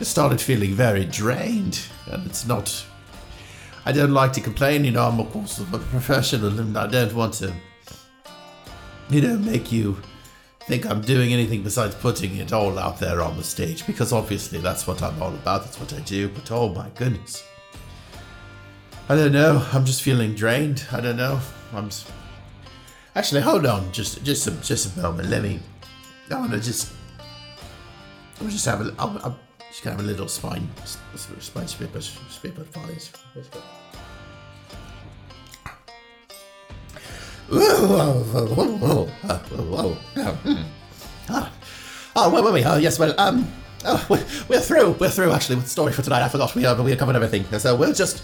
I 0.00 0.04
started 0.04 0.40
feeling 0.40 0.72
very 0.72 1.04
drained, 1.04 1.80
and 2.10 2.26
it's 2.26 2.46
not. 2.46 2.84
I 3.84 3.92
don't 3.92 4.12
like 4.12 4.32
to 4.32 4.40
complain, 4.40 4.84
you 4.84 4.90
know. 4.90 5.08
I'm 5.08 5.20
of 5.20 5.30
course 5.30 5.60
a 5.60 5.64
professional, 5.64 6.58
and 6.58 6.76
I 6.76 6.88
don't 6.88 7.14
want 7.14 7.34
to, 7.34 7.54
you 9.08 9.22
know, 9.22 9.38
make 9.38 9.70
you 9.70 9.96
think 10.66 10.84
I'm 10.86 11.00
doing 11.00 11.32
anything 11.32 11.62
besides 11.62 11.94
putting 11.94 12.36
it 12.36 12.52
all 12.52 12.78
out 12.78 12.98
there 12.98 13.20
on 13.22 13.36
the 13.36 13.44
stage 13.44 13.86
because 13.86 14.12
obviously 14.12 14.58
that's 14.58 14.86
what 14.86 15.02
I'm 15.02 15.20
all 15.22 15.32
about. 15.34 15.64
That's 15.64 15.78
what 15.78 15.92
I 15.94 16.00
do. 16.00 16.28
But 16.28 16.50
oh 16.50 16.68
my 16.74 16.88
goodness, 16.96 17.44
I 19.08 19.14
don't 19.14 19.32
know. 19.32 19.64
I'm 19.72 19.84
just 19.84 20.02
feeling 20.02 20.34
drained. 20.34 20.84
I 20.92 21.00
don't 21.00 21.16
know. 21.16 21.40
I'm. 21.72 21.86
s- 21.86 22.04
Actually, 23.14 23.40
hold 23.40 23.64
on, 23.64 23.90
just 23.92 24.22
just 24.24 24.46
a, 24.46 24.50
just 24.62 24.96
a 24.96 25.00
moment. 25.00 25.28
Let 25.30 25.42
me. 25.42 25.60
I 26.30 26.34
want 26.38 26.52
to 26.52 26.60
just. 26.60 26.92
I'll 28.40 28.48
just 28.48 28.66
have 28.66 28.80
a. 28.80 28.94
I'm 28.98 29.34
just 29.70 29.82
gonna 29.82 29.96
have 29.96 30.04
a 30.04 30.08
little 30.08 30.28
spine 30.28 30.68
s- 30.82 30.98
s- 31.14 31.28
spine 31.40 31.66
spit 31.68 31.92
but 31.92 32.02
spit 32.02 32.54
but 32.56 32.66
follies. 32.74 33.10
Whoa, 33.34 33.42
whoa, 33.42 33.42
whoa, 33.42 33.50
whoa, 33.50 33.52
whoa, 33.52 33.54
uh, 33.54 33.54
whoa, 33.54 33.62
whoa. 33.62 33.62
Oh, 33.62 33.62
hmm. 33.62 33.62
Ah. 33.62 33.85
Oh, 42.18 42.30
wait, 42.32 42.44
wait, 42.44 42.54
wait. 42.54 42.64
Oh, 42.64 42.76
yes, 42.78 42.98
well, 42.98 43.14
um, 43.18 43.46
oh, 43.84 44.04
we're, 44.08 44.24
we're 44.48 44.60
through. 44.60 44.92
We're 44.92 45.10
through, 45.10 45.32
actually, 45.32 45.56
with 45.56 45.64
the 45.66 45.70
story 45.70 45.92
for 45.92 46.02
tonight. 46.02 46.22
I 46.22 46.28
forgot 46.28 46.54
we, 46.54 46.64
uh, 46.64 46.82
we 46.82 46.96
covered 46.96 47.14
everything. 47.14 47.44
So 47.58 47.76
we'll 47.76 47.92
just 47.92 48.22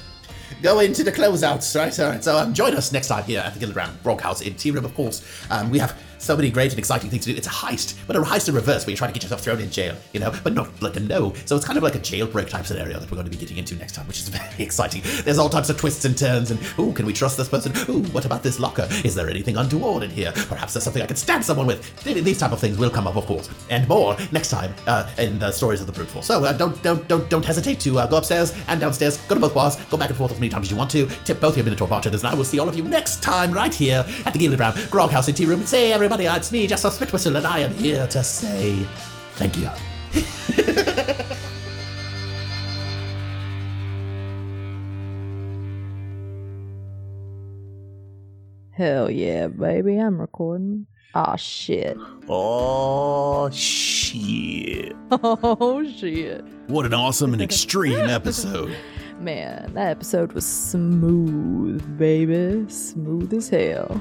go 0.62 0.81
into 0.81 1.05
the 1.05 1.12
closeouts, 1.12 1.77
right? 1.79 2.01
All 2.01 2.09
right. 2.11 2.25
So 2.25 2.39
um, 2.39 2.55
join 2.55 2.75
us 2.75 2.91
next 2.93 3.09
time 3.09 3.25
here 3.25 3.41
at 3.41 3.55
the 3.55 3.64
Gillibrand 3.64 3.97
Brockhouse 4.03 4.41
in 4.47 4.55
Tea 4.55 4.70
Room, 4.70 4.85
of 4.85 4.95
course. 4.95 5.23
Um, 5.51 5.70
we 5.70 5.79
have 5.79 6.01
so 6.23 6.37
many 6.37 6.51
great 6.51 6.70
and 6.70 6.79
exciting 6.79 7.11
things 7.11 7.25
to 7.25 7.33
do. 7.33 7.37
It's 7.37 7.47
a 7.47 7.51
heist, 7.51 7.97
but 8.07 8.16
a 8.16 8.20
heist 8.20 8.49
in 8.49 8.55
reverse 8.55 8.87
where 8.87 8.93
you're 8.93 8.97
trying 8.97 9.12
to 9.12 9.14
get 9.14 9.23
yourself 9.23 9.43
thrown 9.43 9.61
in 9.61 9.70
jail, 9.70 9.97
you 10.12 10.20
know, 10.20 10.33
but 10.45 10.55
not 10.55 10.70
like 10.81 10.97
a 10.97 11.01
no. 11.01 11.33
So 11.45 11.57
it's 11.57 11.64
kind 11.64 11.77
of 11.77 11.83
like 11.83 11.95
a 11.95 11.99
jailbreak 11.99 12.49
type 12.49 12.66
scenario 12.66 12.99
that 12.99 13.11
we're 13.11 13.16
going 13.16 13.27
to 13.27 13.31
be 13.31 13.37
getting 13.37 13.57
into 13.57 13.75
next 13.75 13.95
time, 13.95 14.07
which 14.07 14.20
is 14.20 14.29
very 14.29 14.62
exciting. 14.62 15.03
There's 15.25 15.39
all 15.39 15.49
types 15.49 15.68
of 15.68 15.77
twists 15.77 16.05
and 16.05 16.16
turns, 16.16 16.51
and 16.51 16.61
ooh, 16.79 16.93
can 16.93 17.07
we 17.07 17.12
trust 17.12 17.37
this 17.37 17.49
person? 17.49 17.73
Ooh, 17.91 18.03
what 18.12 18.25
about 18.25 18.43
this 18.43 18.61
locker? 18.61 18.89
Is 19.05 19.14
there 19.14 19.29
anything 19.29 19.57
untoward 19.57 20.03
in 20.03 20.11
here? 20.11 20.33
Perhaps 20.49 20.75
there's 20.75 20.85
something 20.85 21.03
I 21.03 21.07
can 21.07 21.16
stab 21.16 21.43
someone 21.43 21.66
with. 21.66 22.05
These 22.05 22.39
type 22.39 22.53
of 22.53 22.61
things 22.61 22.79
will 22.79 22.91
come 22.91 23.07
up, 23.07 23.16
of 23.16 23.27
course, 23.27 23.51
and 23.70 23.87
more 23.89 24.16
next 24.31 24.51
time 24.51 24.75
uh, 24.87 25.11
in 25.18 25.39
the 25.39 25.51
stories 25.51 25.81
of 25.81 25.87
the 25.87 25.93
brute 25.93 26.09
force. 26.09 26.27
So 26.27 26.45
uh, 26.45 26.53
don't 26.53 26.81
don't 26.83 27.07
don't 27.09 27.29
don't 27.29 27.45
hesitate 27.45 27.81
to 27.81 27.99
uh, 27.99 28.07
go 28.07 28.16
upstairs 28.18 28.55
and 28.68 28.81
downstairs. 28.81 29.18
Go 29.29 29.35
to 29.35 29.41
both 29.41 29.55
bars. 29.55 29.77
Go 29.91 29.97
back 29.97 30.11
and 30.11 30.16
forth 30.16 30.33
as 30.33 30.41
many 30.41 30.51
times 30.51 30.66
as 30.66 30.70
you 30.70 30.77
want 30.77 30.91
to. 30.93 31.07
Tip 31.25 31.41
both 31.41 31.57
your 31.57 31.64
Minotaur 31.64 31.89
bartenders, 31.89 32.23
and 32.23 32.33
I 32.33 32.35
will 32.35 32.45
see 32.45 32.59
all 32.59 32.68
of 32.68 32.77
you 32.77 32.85
next 32.85 33.23
time 33.23 33.51
right 33.53 33.75
here 33.75 34.05
at 34.25 34.33
the 34.33 34.39
Gilly 34.39 34.57
Brown 34.57 34.75
Grog 34.91 35.11
House 35.11 35.29
in 35.29 35.35
Tea 35.35 35.47
Room. 35.47 35.64
Say, 35.64 35.93
everybody, 35.93 36.12
uh, 36.21 36.37
it's 36.37 36.53
me, 36.53 36.67
Jasper 36.67 36.89
Spitwhistle, 36.91 37.37
and 37.37 37.47
I 37.47 37.61
am 37.61 37.73
here 37.75 38.07
to 38.09 38.23
say 38.23 38.77
thank 39.35 39.57
you. 39.57 39.69
Hell 48.73 49.11
yeah, 49.11 49.49
baby, 49.49 49.99
I'm 49.99 50.21
recording. 50.21 50.87
Aw, 51.15 51.37
shit. 51.37 51.97
Oh 52.29 53.51
shit! 53.51 54.97
Oh, 55.23 55.85
shit. 55.99 56.43
What 56.69 56.87
an 56.87 56.95
awesome 56.95 57.35
and 57.35 57.43
extreme 57.51 58.09
episode. 58.09 58.75
Man, 59.21 59.75
that 59.75 59.89
episode 59.89 60.33
was 60.33 60.47
smooth, 60.47 61.99
baby. 61.99 62.65
Smooth 62.71 63.33
as 63.35 63.51
hell. 63.51 64.01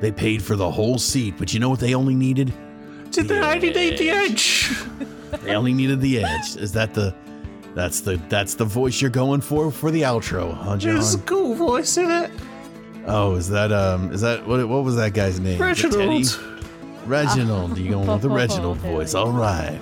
They 0.00 0.12
paid 0.12 0.42
for 0.42 0.54
the 0.56 0.70
whole 0.70 0.98
seat, 0.98 1.34
but 1.38 1.52
you 1.52 1.60
know 1.60 1.68
what 1.68 1.80
they 1.80 1.94
only 1.94 2.14
needed? 2.14 2.52
Did 3.10 3.28
they 3.28 3.40
only 3.40 3.70
need 3.72 3.98
the 3.98 4.10
edge? 4.10 4.70
They 5.42 5.54
only 5.54 5.74
needed 5.74 6.00
the 6.00 6.24
edge. 6.24 6.56
Is 6.56 6.72
that 6.72 6.94
the 6.94 7.14
that's 7.74 8.00
the 8.00 8.16
that's 8.30 8.54
the 8.54 8.64
voice 8.64 9.00
you're 9.00 9.10
going 9.10 9.42
for 9.42 9.70
for 9.70 9.90
the 9.90 10.00
outro, 10.02 10.54
huh, 10.54 10.78
John? 10.78 10.94
There's 10.94 11.14
a 11.14 11.18
cool 11.18 11.54
voice 11.54 11.98
in 11.98 12.10
it. 12.10 12.30
Oh, 13.06 13.34
is 13.34 13.48
that 13.50 13.70
um 13.70 14.10
is 14.10 14.22
that 14.22 14.46
what 14.46 14.66
what 14.66 14.84
was 14.84 14.96
that 14.96 15.12
guy's 15.12 15.38
name? 15.38 15.60
Is 15.62 15.82
Teddy? 15.82 15.96
Reginald. 15.96 16.40
Reginald. 17.06 17.78
You 17.78 17.90
going 17.90 18.06
with 18.08 18.22
the 18.22 18.30
Reginald 18.30 18.78
voice. 18.92 19.14
All 19.14 19.30
right. 19.30 19.78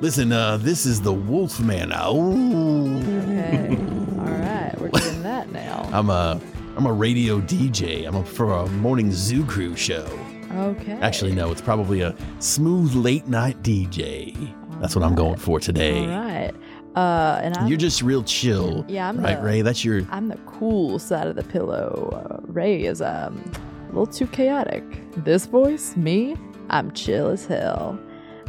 Listen, 0.00 0.30
uh, 0.32 0.56
this 0.58 0.86
is 0.86 1.00
the 1.00 1.12
Wolfman. 1.12 1.92
Oh, 1.92 2.96
Okay. 3.02 3.76
All 4.18 4.38
right, 4.38 4.74
we're 4.78 4.88
doing 4.90 5.22
that 5.24 5.50
now. 5.52 5.88
I'm 5.92 6.08
a 6.08 6.40
I'm 6.76 6.86
a 6.86 6.92
radio 6.92 7.40
DJ. 7.40 8.06
I'm 8.06 8.14
a, 8.16 8.24
for 8.24 8.52
a 8.52 8.66
morning 8.68 9.12
zoo 9.12 9.44
crew 9.44 9.76
show. 9.76 10.06
Okay. 10.52 10.92
Actually, 10.94 11.32
no, 11.34 11.50
it's 11.50 11.60
probably 11.60 12.00
a 12.02 12.14
smooth 12.38 12.94
late 12.94 13.26
night 13.28 13.62
DJ. 13.62 14.34
That's 14.80 14.96
what 14.96 15.04
I'm 15.04 15.14
going 15.14 15.36
for 15.38 15.60
today. 15.60 16.00
All 16.00 16.06
right. 16.06 16.52
Uh, 16.96 17.40
and 17.42 17.56
I'm, 17.56 17.68
You're 17.68 17.78
just 17.78 18.02
real 18.02 18.22
chill. 18.22 18.84
Yeah, 18.88 19.08
I'm 19.08 19.18
right, 19.18 19.36
the- 19.38 19.42
Ray. 19.42 19.62
That's 19.62 19.84
your 19.84 20.02
I'm 20.10 20.28
the 20.28 20.36
cool 20.46 20.98
side 20.98 21.26
of 21.26 21.36
the 21.36 21.44
pillow. 21.44 22.10
Uh, 22.28 22.40
Ray 22.46 22.84
is 22.84 23.00
um 23.00 23.42
a 23.84 23.86
little 23.88 24.06
too 24.06 24.26
chaotic. 24.26 24.82
This 25.24 25.46
voice, 25.46 25.96
me, 25.96 26.36
I'm 26.70 26.90
chill 26.92 27.28
as 27.28 27.46
hell. 27.46 27.98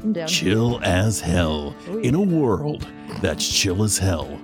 I'm 0.01 0.11
down 0.13 0.27
chill 0.27 0.79
as 0.83 1.21
hell. 1.21 1.73
Oh, 1.89 1.99
In 1.99 2.15
a 2.15 2.21
world 2.21 2.85
that's 3.21 3.47
chill 3.47 3.83
as 3.83 3.97
hell, 3.97 4.37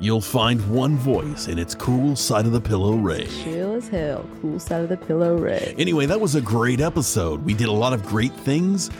you'll 0.00 0.20
find 0.20 0.60
one 0.70 0.96
voice, 0.96 1.48
in 1.48 1.58
it's 1.58 1.74
cool 1.74 2.16
side 2.16 2.46
of 2.46 2.52
the 2.52 2.60
pillow, 2.60 2.94
Ray. 2.96 3.26
Chill 3.42 3.74
as 3.74 3.88
hell. 3.88 4.28
Cool 4.42 4.58
side 4.58 4.82
of 4.82 4.88
the 4.88 4.96
pillow, 4.96 5.36
Ray. 5.36 5.74
Anyway, 5.78 6.06
that 6.06 6.20
was 6.20 6.34
a 6.34 6.40
great 6.40 6.80
episode. 6.80 7.44
We 7.44 7.54
did 7.54 7.68
a 7.68 7.72
lot 7.72 7.92
of 7.92 8.04
great 8.04 8.32
things. 8.32 8.90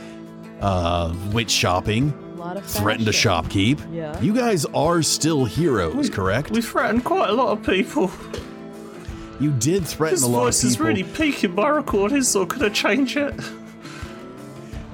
Uh, 0.60 1.14
went 1.32 1.50
shopping, 1.50 2.14
A 2.36 2.38
lot 2.38 2.56
of 2.56 2.64
threatened 2.64 3.06
to 3.06 3.12
fashion. 3.12 3.30
shopkeep. 3.50 3.94
Yeah. 3.94 4.18
You 4.22 4.32
guys 4.32 4.64
are 4.66 5.02
still 5.02 5.44
heroes, 5.44 6.08
correct? 6.08 6.50
We 6.52 6.62
threatened 6.62 7.04
quite 7.04 7.28
a 7.28 7.32
lot 7.34 7.48
of 7.58 7.66
people. 7.66 8.10
You 9.40 9.50
did 9.50 9.84
threaten 9.86 10.14
His 10.14 10.22
a 10.22 10.28
lot 10.28 10.38
of 10.38 10.44
voice 10.46 10.62
of 10.62 10.70
is 10.70 10.80
really 10.80 11.02
peaking 11.02 11.54
my 11.56 11.68
recording, 11.68 12.22
so 12.22 12.46
could 12.46 12.62
I 12.62 12.68
change 12.70 13.16
it? 13.16 13.34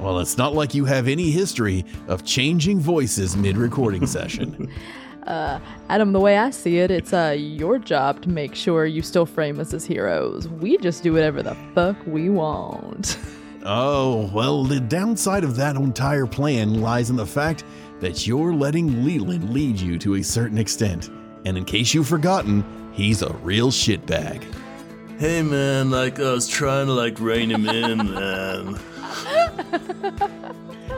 Well, 0.01 0.19
it's 0.19 0.39
not 0.39 0.55
like 0.55 0.75
you 0.75 0.87
have 0.87 1.07
any 1.09 1.31
history 1.31 1.85
of 2.09 2.25
changing 2.25 2.81
voices 2.81 3.37
mid-recording 3.37 4.07
session. 4.17 4.71
Adam, 5.89 6.13
the 6.13 6.21
way 6.21 6.39
I 6.39 6.51
see 6.51 6.79
it, 6.79 6.91
it's 6.91 7.13
uh 7.13 7.35
your 7.39 7.79
job 7.79 8.23
to 8.23 8.29
make 8.29 8.55
sure 8.55 8.87
you 8.87 9.03
still 9.03 9.27
frame 9.27 9.61
us 9.61 9.73
as 9.73 9.85
heroes. 9.85 10.49
We 10.49 10.77
just 10.79 11.03
do 11.03 11.13
whatever 11.13 11.43
the 11.43 11.57
fuck 11.75 11.97
we 12.07 12.31
want. 12.31 13.19
Oh, 13.63 14.31
well, 14.33 14.65
the 14.65 14.81
downside 14.81 15.45
of 15.45 15.55
that 15.57 15.77
entire 15.77 16.27
plan 16.27 16.81
lies 16.81 17.11
in 17.11 17.17
the 17.17 17.27
fact 17.27 17.63
that 18.01 18.27
you're 18.27 18.55
letting 18.55 19.05
Leland 19.05 19.53
lead 19.53 19.79
you 19.79 19.99
to 19.99 20.15
a 20.15 20.23
certain 20.23 20.57
extent. 20.57 21.11
And 21.45 21.59
in 21.59 21.67
case 21.67 21.93
you've 21.93 22.09
forgotten, 22.09 22.65
he's 22.95 23.21
a 23.21 23.35
real 23.35 23.71
shitbag. 23.71 24.43
Hey 25.19 25.43
man, 25.43 25.91
like 25.91 26.19
I 26.19 26.33
was 26.33 26.49
trying 26.49 26.87
to 26.87 26.95
like 26.95 27.21
rein 27.21 27.51
him 27.51 27.69
in, 27.69 27.99
man. 28.15 28.79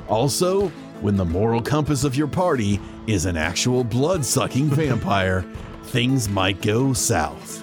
Also, 0.08 0.70
when 1.02 1.16
the 1.16 1.24
moral 1.24 1.60
compass 1.60 2.04
of 2.04 2.16
your 2.16 2.28
party 2.28 2.80
is 3.06 3.26
an 3.26 3.36
actual 3.36 3.82
blood 3.84 4.24
sucking 4.24 4.66
vampire, 4.70 5.44
things 5.86 6.28
might 6.28 6.62
go 6.62 6.92
south. 6.92 7.58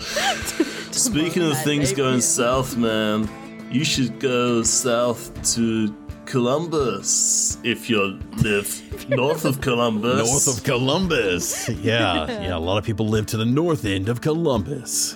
Speaking 0.94 1.42
of 1.42 1.60
things 1.62 1.90
may 1.90 1.96
going 1.96 2.20
south, 2.20 2.76
man, 2.76 3.28
you 3.72 3.84
should 3.84 4.20
go 4.20 4.62
south 4.62 5.54
to 5.54 5.94
Columbus 6.26 7.58
if 7.64 7.88
you 7.88 8.18
live 8.42 9.08
north 9.08 9.44
of 9.44 9.60
Columbus. 9.60 10.30
North 10.46 10.58
of 10.58 10.64
Columbus. 10.64 11.68
Yeah, 11.68 12.26
yeah, 12.26 12.56
a 12.56 12.58
lot 12.58 12.78
of 12.78 12.84
people 12.84 13.08
live 13.08 13.26
to 13.26 13.36
the 13.36 13.44
north 13.44 13.84
end 13.84 14.08
of 14.08 14.20
Columbus. 14.20 15.14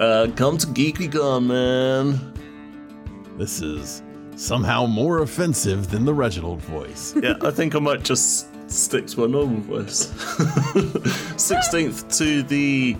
Uh, 0.00 0.28
come 0.36 0.58
to 0.58 0.66
GeekyCon, 0.68 1.46
man. 1.46 2.34
This 3.36 3.60
is 3.60 4.02
somehow 4.42 4.86
more 4.86 5.22
offensive 5.22 5.90
than 5.90 6.04
the 6.04 6.12
Reginald 6.12 6.60
voice. 6.60 7.14
Yeah, 7.22 7.34
I 7.42 7.52
think 7.52 7.76
I 7.76 7.78
might 7.78 8.02
just 8.02 8.48
stick 8.68 9.06
to 9.08 9.20
my 9.20 9.26
normal 9.26 9.60
voice. 9.60 10.08
16th 11.36 12.18
to 12.18 12.42
the 12.42 12.96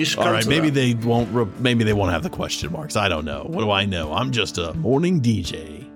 You 0.00 0.06
should 0.06 0.20
All 0.20 0.24
come 0.24 0.32
right, 0.32 0.42
to 0.44 0.48
maybe 0.48 0.70
that. 0.70 0.74
they 0.80 0.94
won't. 0.94 1.28
Re- 1.30 1.44
maybe 1.58 1.84
they 1.84 1.92
won't 1.92 2.10
have 2.10 2.22
the 2.22 2.30
question 2.30 2.72
marks. 2.72 2.96
I 2.96 3.06
don't 3.10 3.26
know. 3.26 3.44
What 3.46 3.60
do 3.60 3.70
I 3.70 3.84
know? 3.84 4.14
I'm 4.14 4.30
just 4.30 4.56
a 4.56 4.72
morning 4.72 5.20
DJ. 5.20 5.86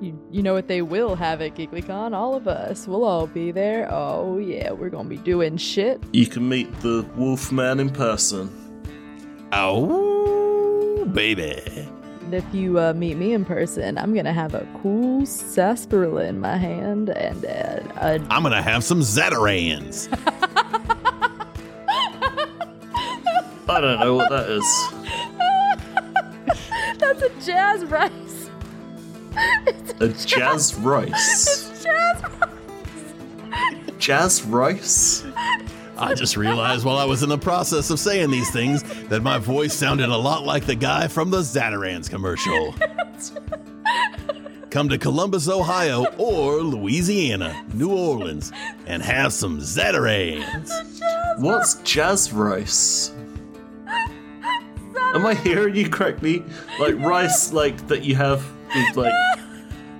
You, 0.00 0.18
you 0.30 0.42
know 0.42 0.54
what 0.54 0.68
they 0.68 0.80
will 0.80 1.14
have 1.16 1.42
at 1.42 1.54
GeeklyCon? 1.54 2.14
All 2.14 2.34
of 2.34 2.48
us. 2.48 2.88
We'll 2.88 3.04
all 3.04 3.26
be 3.26 3.50
there. 3.50 3.92
Oh, 3.92 4.38
yeah, 4.38 4.70
we're 4.72 4.88
gonna 4.88 5.06
be 5.10 5.18
doing 5.18 5.58
shit. 5.58 6.02
You 6.14 6.24
can 6.24 6.48
meet 6.48 6.80
the 6.80 7.06
Wolfman 7.14 7.78
in 7.78 7.90
person. 7.90 8.50
Oh, 9.52 11.04
baby. 11.12 11.60
And 12.22 12.32
if 12.32 12.44
you 12.54 12.78
uh, 12.78 12.94
meet 12.94 13.18
me 13.18 13.34
in 13.34 13.44
person, 13.44 13.98
I'm 13.98 14.14
gonna 14.14 14.32
have 14.32 14.54
a 14.54 14.66
cool 14.82 15.26
sarsaparilla 15.26 16.24
in 16.24 16.40
my 16.40 16.56
hand 16.56 17.10
and 17.10 17.44
uh, 17.44 17.80
a 18.00 18.12
I'm 18.30 18.42
gonna 18.44 18.62
have 18.62 18.82
some 18.82 19.00
Zatarain's. 19.00 20.08
don't 23.82 24.00
know 24.00 24.14
what 24.14 24.30
that 24.30 24.48
is. 24.48 24.64
That's 26.98 27.22
a 27.22 27.30
jazz 27.44 27.84
rice. 27.84 28.50
A 30.00 30.08
jazz 30.08 30.74
rice. 30.76 31.82
jazz 31.84 32.22
rice. 32.40 33.14
Jazz 33.98 34.42
rice? 34.44 35.24
I 35.98 36.14
just 36.14 36.36
realized 36.36 36.84
while 36.84 36.98
I 36.98 37.04
was 37.04 37.22
in 37.22 37.28
the 37.28 37.38
process 37.38 37.90
of 37.90 38.00
saying 38.00 38.30
these 38.30 38.50
things 38.50 38.82
that 39.08 39.22
my 39.22 39.38
voice 39.38 39.72
sounded 39.74 40.08
a 40.08 40.16
lot 40.16 40.44
like 40.44 40.66
the 40.66 40.74
guy 40.74 41.06
from 41.06 41.30
the 41.30 41.38
Zatarain's 41.38 42.08
commercial. 42.08 42.74
Come 44.70 44.88
to 44.88 44.98
Columbus, 44.98 45.48
Ohio, 45.48 46.06
or 46.16 46.62
Louisiana, 46.62 47.64
New 47.74 47.92
Orleans, 47.92 48.52
and 48.86 49.02
have 49.02 49.32
some 49.32 49.60
Zatarain's. 49.60 50.72
What's 51.38 51.74
jazz 51.82 52.32
rice? 52.32 53.12
Am 55.14 55.26
I 55.26 55.34
hearing 55.34 55.74
you 55.76 55.88
correctly? 55.88 56.42
Like 56.78 56.94
rice, 56.98 57.52
like 57.52 57.86
that 57.88 58.02
you 58.04 58.14
have 58.16 58.44
with 58.74 58.96
like 58.96 59.12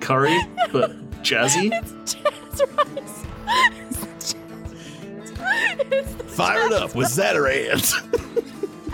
curry, 0.01 0.39
but 0.73 0.93
jazzy. 1.23 1.71
Jazz 2.05 2.63
rice. 2.77 3.25
It's 3.47 4.33
jazz- 4.33 4.35
it's 5.91 6.15
the 6.15 6.25
Fire 6.25 6.67
it 6.67 6.73
up 6.73 6.95
with 6.95 7.09
Zatarain's. 7.09 7.95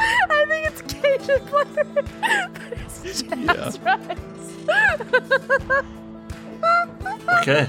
I 0.00 0.44
think 0.48 0.66
it's 0.66 0.82
Cajun 0.82 1.46
flavor, 1.46 1.84
but 1.94 2.72
it's 3.04 3.22
jazz 3.22 3.78
rice. 3.80 4.18
Okay. 7.42 7.68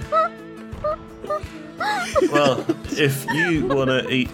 Well, 2.32 2.65
if 2.91 3.25
you 3.32 3.65
want 3.67 3.89
to 3.89 4.09
eat 4.09 4.30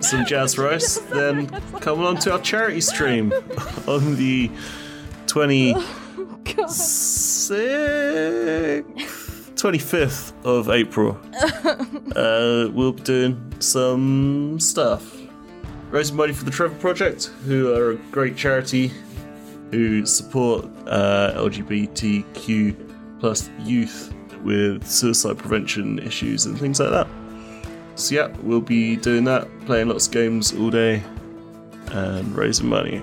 some 0.00 0.24
jazz 0.26 0.58
rice, 0.58 0.98
then 0.98 1.48
come 1.80 2.00
along 2.00 2.18
to 2.18 2.32
our 2.32 2.40
charity 2.40 2.80
stream 2.80 3.32
on 3.86 4.16
the 4.16 4.50
26th, 5.26 5.74
25th 9.54 10.32
of 10.44 10.68
April. 10.70 11.18
Uh, 12.16 12.68
we'll 12.72 12.92
be 12.92 13.02
doing 13.02 13.54
some 13.60 14.58
stuff. 14.58 15.16
Raising 15.90 16.16
money 16.16 16.32
for 16.32 16.44
the 16.44 16.50
Trevor 16.50 16.74
Project, 16.76 17.26
who 17.46 17.72
are 17.74 17.92
a 17.92 17.96
great 18.10 18.36
charity 18.36 18.92
who 19.70 20.04
support 20.06 20.66
uh, 20.86 21.32
LGBTQ 21.36 23.20
plus 23.20 23.48
youth 23.60 24.12
with 24.42 24.86
suicide 24.86 25.38
prevention 25.38 25.98
issues 25.98 26.46
and 26.46 26.58
things 26.58 26.80
like 26.80 26.90
that. 26.90 27.06
So 27.96 28.14
yeah, 28.14 28.28
we'll 28.42 28.60
be 28.60 28.96
doing 28.96 29.24
that, 29.24 29.48
playing 29.66 29.88
lots 29.88 30.06
of 30.06 30.12
games 30.12 30.54
all 30.54 30.70
day, 30.70 31.02
and 31.92 32.34
raising 32.34 32.68
money. 32.68 33.02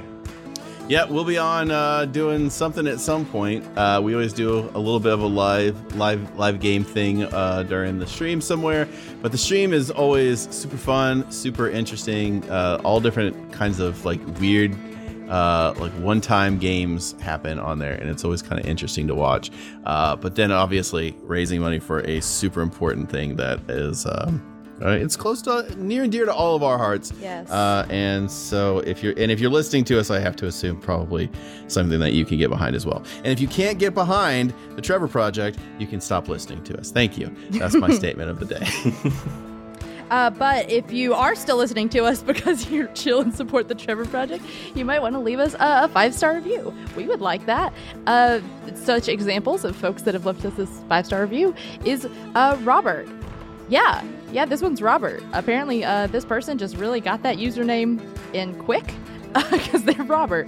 Yeah, 0.90 1.04
we'll 1.04 1.26
be 1.26 1.38
on 1.38 1.70
uh, 1.70 2.06
doing 2.06 2.50
something 2.50 2.88
at 2.88 3.02
some 3.02 3.26
point. 3.26 3.66
Uh, 3.78 4.00
we 4.02 4.14
always 4.14 4.32
do 4.32 4.72
a 4.74 4.80
little 4.80 5.02
bit 5.02 5.12
of 5.12 5.22
a 5.22 5.28
live, 5.28 5.96
live, 5.98 6.38
live 6.38 6.62
game 6.62 6.86
thing 6.86 7.26
uh, 7.26 7.64
during 7.64 8.00
the 8.00 8.08
stream 8.08 8.40
somewhere. 8.40 8.88
But 9.22 9.34
the 9.34 9.38
stream 9.38 9.74
is 9.74 9.92
always 9.92 10.48
super 10.50 10.78
fun, 10.78 11.30
super 11.30 11.70
interesting. 11.70 12.50
Uh, 12.50 12.80
all 12.86 13.02
different 13.02 13.52
kinds 13.52 13.82
of 13.82 14.06
like 14.06 14.22
weird, 14.40 14.78
uh, 15.30 15.74
like 15.78 15.92
one-time 15.94 16.58
games 16.58 17.16
happen 17.22 17.60
on 17.60 17.80
there, 17.80 17.94
and 17.94 18.10
it's 18.10 18.24
always 18.24 18.42
kind 18.42 18.60
of 18.60 18.68
interesting 18.68 19.08
to 19.08 19.16
watch. 19.16 19.52
Uh, 19.86 20.16
but 20.16 20.36
then 20.36 20.52
obviously 20.52 21.16
raising 21.22 21.62
money 21.62 21.80
for 21.80 22.00
a 22.02 22.22
super 22.22 22.62
important 22.62 23.10
thing 23.10 23.36
that 23.38 23.60
is. 23.70 24.06
Um, 24.06 24.54
uh, 24.82 24.90
it's 24.90 25.16
close 25.16 25.42
to 25.42 25.66
near 25.78 26.04
and 26.04 26.12
dear 26.12 26.26
to 26.26 26.34
all 26.34 26.56
of 26.56 26.62
our 26.62 26.78
hearts. 26.78 27.12
Yes. 27.20 27.50
Uh, 27.50 27.86
and 27.90 28.30
so 28.30 28.80
if 28.80 29.02
you're 29.02 29.14
and 29.18 29.32
if 29.32 29.40
you're 29.40 29.50
listening 29.50 29.84
to 29.86 30.00
us, 30.00 30.12
I 30.12 30.20
have 30.20 30.36
to 30.38 30.46
assume 30.46 30.80
probably 30.80 31.30
something 31.68 32.00
that 32.00 32.14
you 32.14 32.26
can 32.26 32.38
get 32.38 32.50
behind 32.50 32.76
as 32.76 32.86
well. 32.86 33.04
And 33.18 33.28
if 33.28 33.40
you 33.40 33.48
can't 33.48 33.80
get 33.80 33.94
behind 33.96 34.54
the 34.76 34.82
Trevor 34.82 35.08
Project, 35.08 35.58
you 35.80 35.88
can 35.88 36.00
stop 36.00 36.28
listening 36.28 36.64
to 36.66 36.80
us. 36.80 36.92
Thank 36.92 37.18
you. 37.18 37.36
That's 37.50 37.76
my 37.76 37.90
statement 37.96 38.30
of 38.30 38.40
the 38.40 38.46
day. 38.46 39.42
Uh, 40.10 40.30
but 40.30 40.70
if 40.70 40.92
you 40.92 41.14
are 41.14 41.36
still 41.36 41.58
listening 41.58 41.90
to 41.90 42.04
us 42.04 42.22
because 42.24 42.70
you're 42.70 42.88
chill 42.88 43.22
and 43.22 43.34
support 43.34 43.68
the 43.68 43.76
Trevor 43.76 44.06
Project, 44.06 44.44
you 44.76 44.86
might 44.86 45.02
want 45.02 45.16
to 45.16 45.20
leave 45.20 45.40
us 45.40 45.54
a, 45.56 45.84
a 45.84 45.90
five 45.90 46.14
star 46.14 46.36
review. 46.36 46.74
We 46.96 47.06
would 47.08 47.22
like 47.22 47.46
that. 47.46 47.74
Uh, 48.06 48.40
such 48.76 49.08
examples 49.08 49.64
of 49.64 49.76
folks 49.76 50.04
that 50.04 50.14
have 50.14 50.26
left 50.26 50.44
us 50.46 50.54
this 50.56 50.82
five 50.90 51.06
star 51.06 51.22
review 51.22 51.54
is 51.86 52.08
uh, 52.36 52.58
Robert. 52.62 53.08
Yeah, 53.70 54.04
yeah, 54.32 54.46
this 54.46 54.62
one's 54.62 54.82
Robert. 54.82 55.22
Apparently, 55.34 55.84
uh, 55.84 56.08
this 56.08 56.24
person 56.24 56.58
just 56.58 56.78
really 56.78 57.02
got 57.02 57.24
that 57.24 57.38
username 57.38 58.02
in 58.34 58.58
quick 58.64 58.94
because 59.52 59.84
they're 59.84 60.06
Robert. 60.06 60.48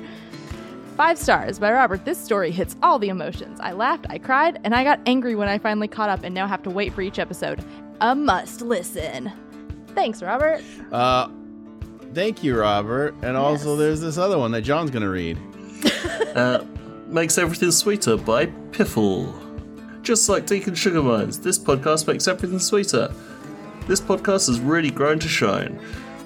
Five 0.96 1.18
stars 1.18 1.60
by 1.60 1.72
Robert. 1.72 2.04
This 2.04 2.18
story 2.18 2.52
hits 2.52 2.76
all 2.84 3.00
the 3.00 3.08
emotions. 3.08 3.60
I 3.62 3.72
laughed, 3.72 4.06
I 4.10 4.18
cried, 4.18 4.60
and 4.66 4.76
I 4.76 4.84
got 4.84 5.00
angry 5.06 5.34
when 5.36 5.48
I 5.48 5.58
finally 5.58 5.88
caught 5.88 6.10
up 6.10 6.24
and 6.24 6.36
now 6.36 6.46
have 6.46 6.64
to 6.64 6.70
wait 6.70 6.94
for 6.94 7.02
each 7.02 7.20
episode. 7.20 7.64
A 8.02 8.14
must 8.14 8.62
listen. 8.62 9.32
Thanks, 10.00 10.22
Robert. 10.24 10.62
uh, 10.94 11.28
thank 12.14 12.42
you, 12.42 12.58
Robert. 12.58 13.14
And 13.22 13.36
also, 13.36 13.72
Yes. 13.72 13.80
there's 13.80 14.02
this 14.02 14.18
other 14.18 14.38
one 14.38 14.52
that 14.52 14.62
John's 14.62 14.92
gonna 14.92 15.10
read. 15.10 15.38
Uh, 16.36 16.64
makes 17.08 17.38
everything 17.40 17.72
sweeter 17.72 18.16
by 18.16 18.46
Piffle. 18.72 19.34
Just 20.04 20.30
like 20.30 20.46
Deacon 20.46 20.76
Sugar 20.76 21.02
Mines, 21.02 21.40
this 21.40 21.58
podcast 21.58 22.08
makes 22.08 22.28
everything 22.28 22.60
sweeter. 22.60 23.12
This 23.88 24.00
podcast 24.00 24.48
has 24.48 24.60
really 24.60 24.92
grown 24.92 25.18
to 25.20 25.28
shine. 25.28 25.80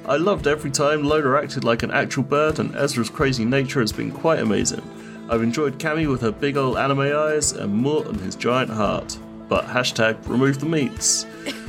I 0.06 0.18
loved 0.18 0.46
every 0.46 0.70
time 0.72 1.04
Lola 1.06 1.42
acted 1.42 1.64
like 1.64 1.82
an 1.84 1.92
actual 1.92 2.24
bird, 2.24 2.60
and 2.60 2.76
Ezra's 2.76 3.10
crazy 3.10 3.46
nature 3.46 3.80
has 3.80 3.94
been 3.94 4.12
quite 4.12 4.40
amazing. 4.40 4.84
I've 5.30 5.42
enjoyed 5.42 5.80
Cammy 5.80 6.08
with 6.12 6.22
her 6.22 6.32
big 6.32 6.58
old 6.58 6.78
anime 6.78 7.00
eyes 7.00 7.54
and 7.54 7.74
Mort 7.74 8.08
and 8.08 8.20
his 8.20 8.36
giant 8.36 8.70
heart. 8.70 9.18
But 9.48 9.66
hashtag 9.66 10.18
remove 10.28 10.60
the 10.60 10.66
meats. 10.68 11.26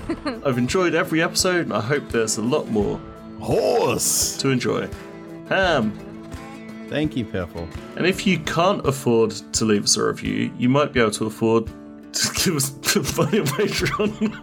I've 0.44 0.58
enjoyed 0.58 0.94
every 0.94 1.22
episode, 1.22 1.66
and 1.66 1.72
I 1.72 1.80
hope 1.80 2.08
there's 2.10 2.36
a 2.38 2.42
lot 2.42 2.68
more 2.68 3.00
Horse. 3.40 4.36
to 4.38 4.50
enjoy. 4.50 4.88
Ham, 5.48 5.92
Thank 6.88 7.16
you, 7.16 7.24
Piffle. 7.24 7.66
and 7.96 8.06
if 8.06 8.26
you 8.26 8.38
can't 8.40 8.84
afford 8.86 9.30
to 9.54 9.64
leave 9.64 9.84
us 9.84 9.96
a 9.96 10.04
review, 10.06 10.52
you 10.58 10.68
might 10.68 10.92
be 10.92 11.00
able 11.00 11.10
to 11.12 11.26
afford 11.26 11.66
to 11.66 12.28
give 12.44 12.56
us 12.56 12.70
money 13.18 13.40
on 13.40 13.46
Patreon. 13.46 14.40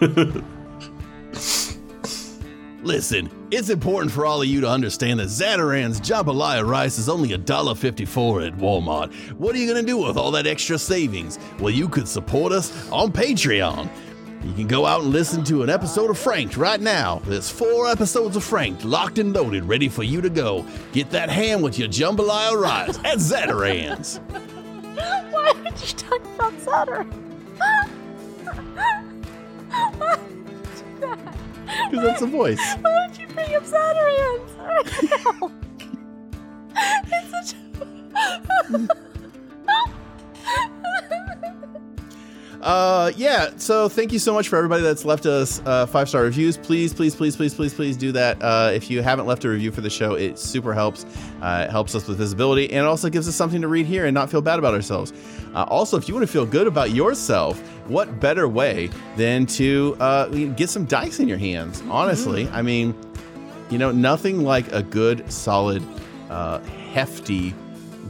Listen, 2.82 3.30
it's 3.50 3.68
important 3.68 4.12
for 4.12 4.24
all 4.24 4.42
of 4.42 4.48
you 4.48 4.60
to 4.60 4.68
understand 4.68 5.18
that 5.20 5.28
Zatarain's 5.28 6.00
jambalaya 6.00 6.66
rice 6.66 6.98
is 6.98 7.08
only 7.08 7.30
$1.54 7.30 8.46
at 8.46 8.56
Walmart. 8.56 9.12
What 9.38 9.54
are 9.54 9.58
you 9.58 9.66
going 9.66 9.84
to 9.84 9.86
do 9.86 9.98
with 9.98 10.16
all 10.16 10.30
that 10.32 10.46
extra 10.46 10.78
savings? 10.78 11.38
Well, 11.58 11.70
you 11.70 11.88
could 11.88 12.06
support 12.06 12.52
us 12.52 12.88
on 12.90 13.10
Patreon. 13.12 13.88
You 14.44 14.54
can 14.54 14.68
go 14.68 14.86
out 14.86 15.02
and 15.02 15.12
listen 15.12 15.44
to 15.44 15.62
an 15.62 15.68
episode 15.68 16.10
of 16.10 16.18
Franked 16.18 16.56
right 16.56 16.80
now. 16.80 17.20
There's 17.26 17.50
four 17.50 17.88
episodes 17.88 18.36
of 18.36 18.44
Franked 18.44 18.84
locked 18.84 19.18
and 19.18 19.34
loaded, 19.34 19.64
ready 19.64 19.88
for 19.88 20.02
you 20.02 20.20
to 20.20 20.30
go. 20.30 20.64
Get 20.92 21.10
that 21.10 21.28
ham 21.28 21.60
with 21.60 21.78
your 21.78 21.88
jambalaya 21.88 22.58
rice 22.58 22.98
at 22.98 23.18
Zatarain's. 23.18 24.18
Why 25.30 25.52
would 25.52 25.80
you 25.80 25.94
talk 25.96 26.24
about 26.36 26.58
Saturn? 26.60 27.26
Because 31.90 32.04
that's 32.04 32.20
the 32.20 32.26
voice. 32.26 32.60
Why 32.80 33.06
would 33.06 33.18
you 33.18 33.26
bring 33.28 33.54
up 33.54 33.64
Saturans 33.64 34.52
right 34.58 35.50
it's 37.12 37.30
such 37.30 37.54
Uh, 42.62 43.10
yeah. 43.16 43.50
So 43.56 43.88
thank 43.88 44.12
you 44.12 44.18
so 44.18 44.34
much 44.34 44.48
for 44.48 44.56
everybody 44.56 44.82
that's 44.82 45.04
left 45.04 45.24
us 45.24 45.62
uh, 45.64 45.86
five 45.86 46.08
star 46.08 46.22
reviews. 46.22 46.56
Please, 46.56 46.92
please, 46.92 47.14
please, 47.14 47.34
please, 47.36 47.54
please, 47.54 47.72
please 47.72 47.96
do 47.96 48.12
that. 48.12 48.42
Uh, 48.42 48.70
if 48.72 48.90
you 48.90 49.02
haven't 49.02 49.26
left 49.26 49.44
a 49.44 49.48
review 49.48 49.70
for 49.70 49.80
the 49.80 49.88
show, 49.90 50.14
it 50.14 50.38
super 50.38 50.74
helps. 50.74 51.04
Uh, 51.40 51.64
it 51.66 51.70
helps 51.70 51.94
us 51.94 52.06
with 52.06 52.18
visibility, 52.18 52.70
and 52.70 52.80
it 52.80 52.88
also 52.88 53.08
gives 53.08 53.26
us 53.28 53.34
something 53.34 53.62
to 53.62 53.68
read 53.68 53.86
here 53.86 54.04
and 54.06 54.14
not 54.14 54.30
feel 54.30 54.42
bad 54.42 54.58
about 54.58 54.74
ourselves. 54.74 55.12
Uh, 55.54 55.64
also, 55.64 55.96
if 55.96 56.06
you 56.06 56.14
want 56.14 56.26
to 56.26 56.32
feel 56.32 56.46
good 56.46 56.66
about 56.66 56.90
yourself, 56.90 57.58
what 57.88 58.20
better 58.20 58.46
way 58.46 58.90
than 59.16 59.46
to 59.46 59.96
uh, 59.98 60.26
get 60.26 60.68
some 60.68 60.84
dice 60.84 61.18
in 61.18 61.28
your 61.28 61.38
hands? 61.38 61.82
Honestly, 61.88 62.48
I 62.50 62.62
mean, 62.62 62.94
you 63.70 63.78
know, 63.78 63.90
nothing 63.90 64.42
like 64.42 64.70
a 64.72 64.82
good, 64.82 65.30
solid, 65.32 65.82
uh, 66.28 66.60
hefty 66.92 67.54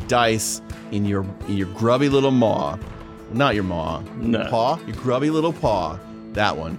dice 0.09 0.61
in 0.91 1.05
your 1.05 1.25
in 1.47 1.57
your 1.57 1.69
grubby 1.69 2.09
little 2.09 2.31
maw. 2.31 2.77
Not 3.33 3.55
your 3.55 3.65
maw, 3.65 4.03
No. 4.19 4.45
paw, 4.51 4.79
your 4.87 4.97
grubby 4.97 5.31
little 5.31 5.53
paw. 5.53 5.99
That 6.33 6.57
one. 6.57 6.79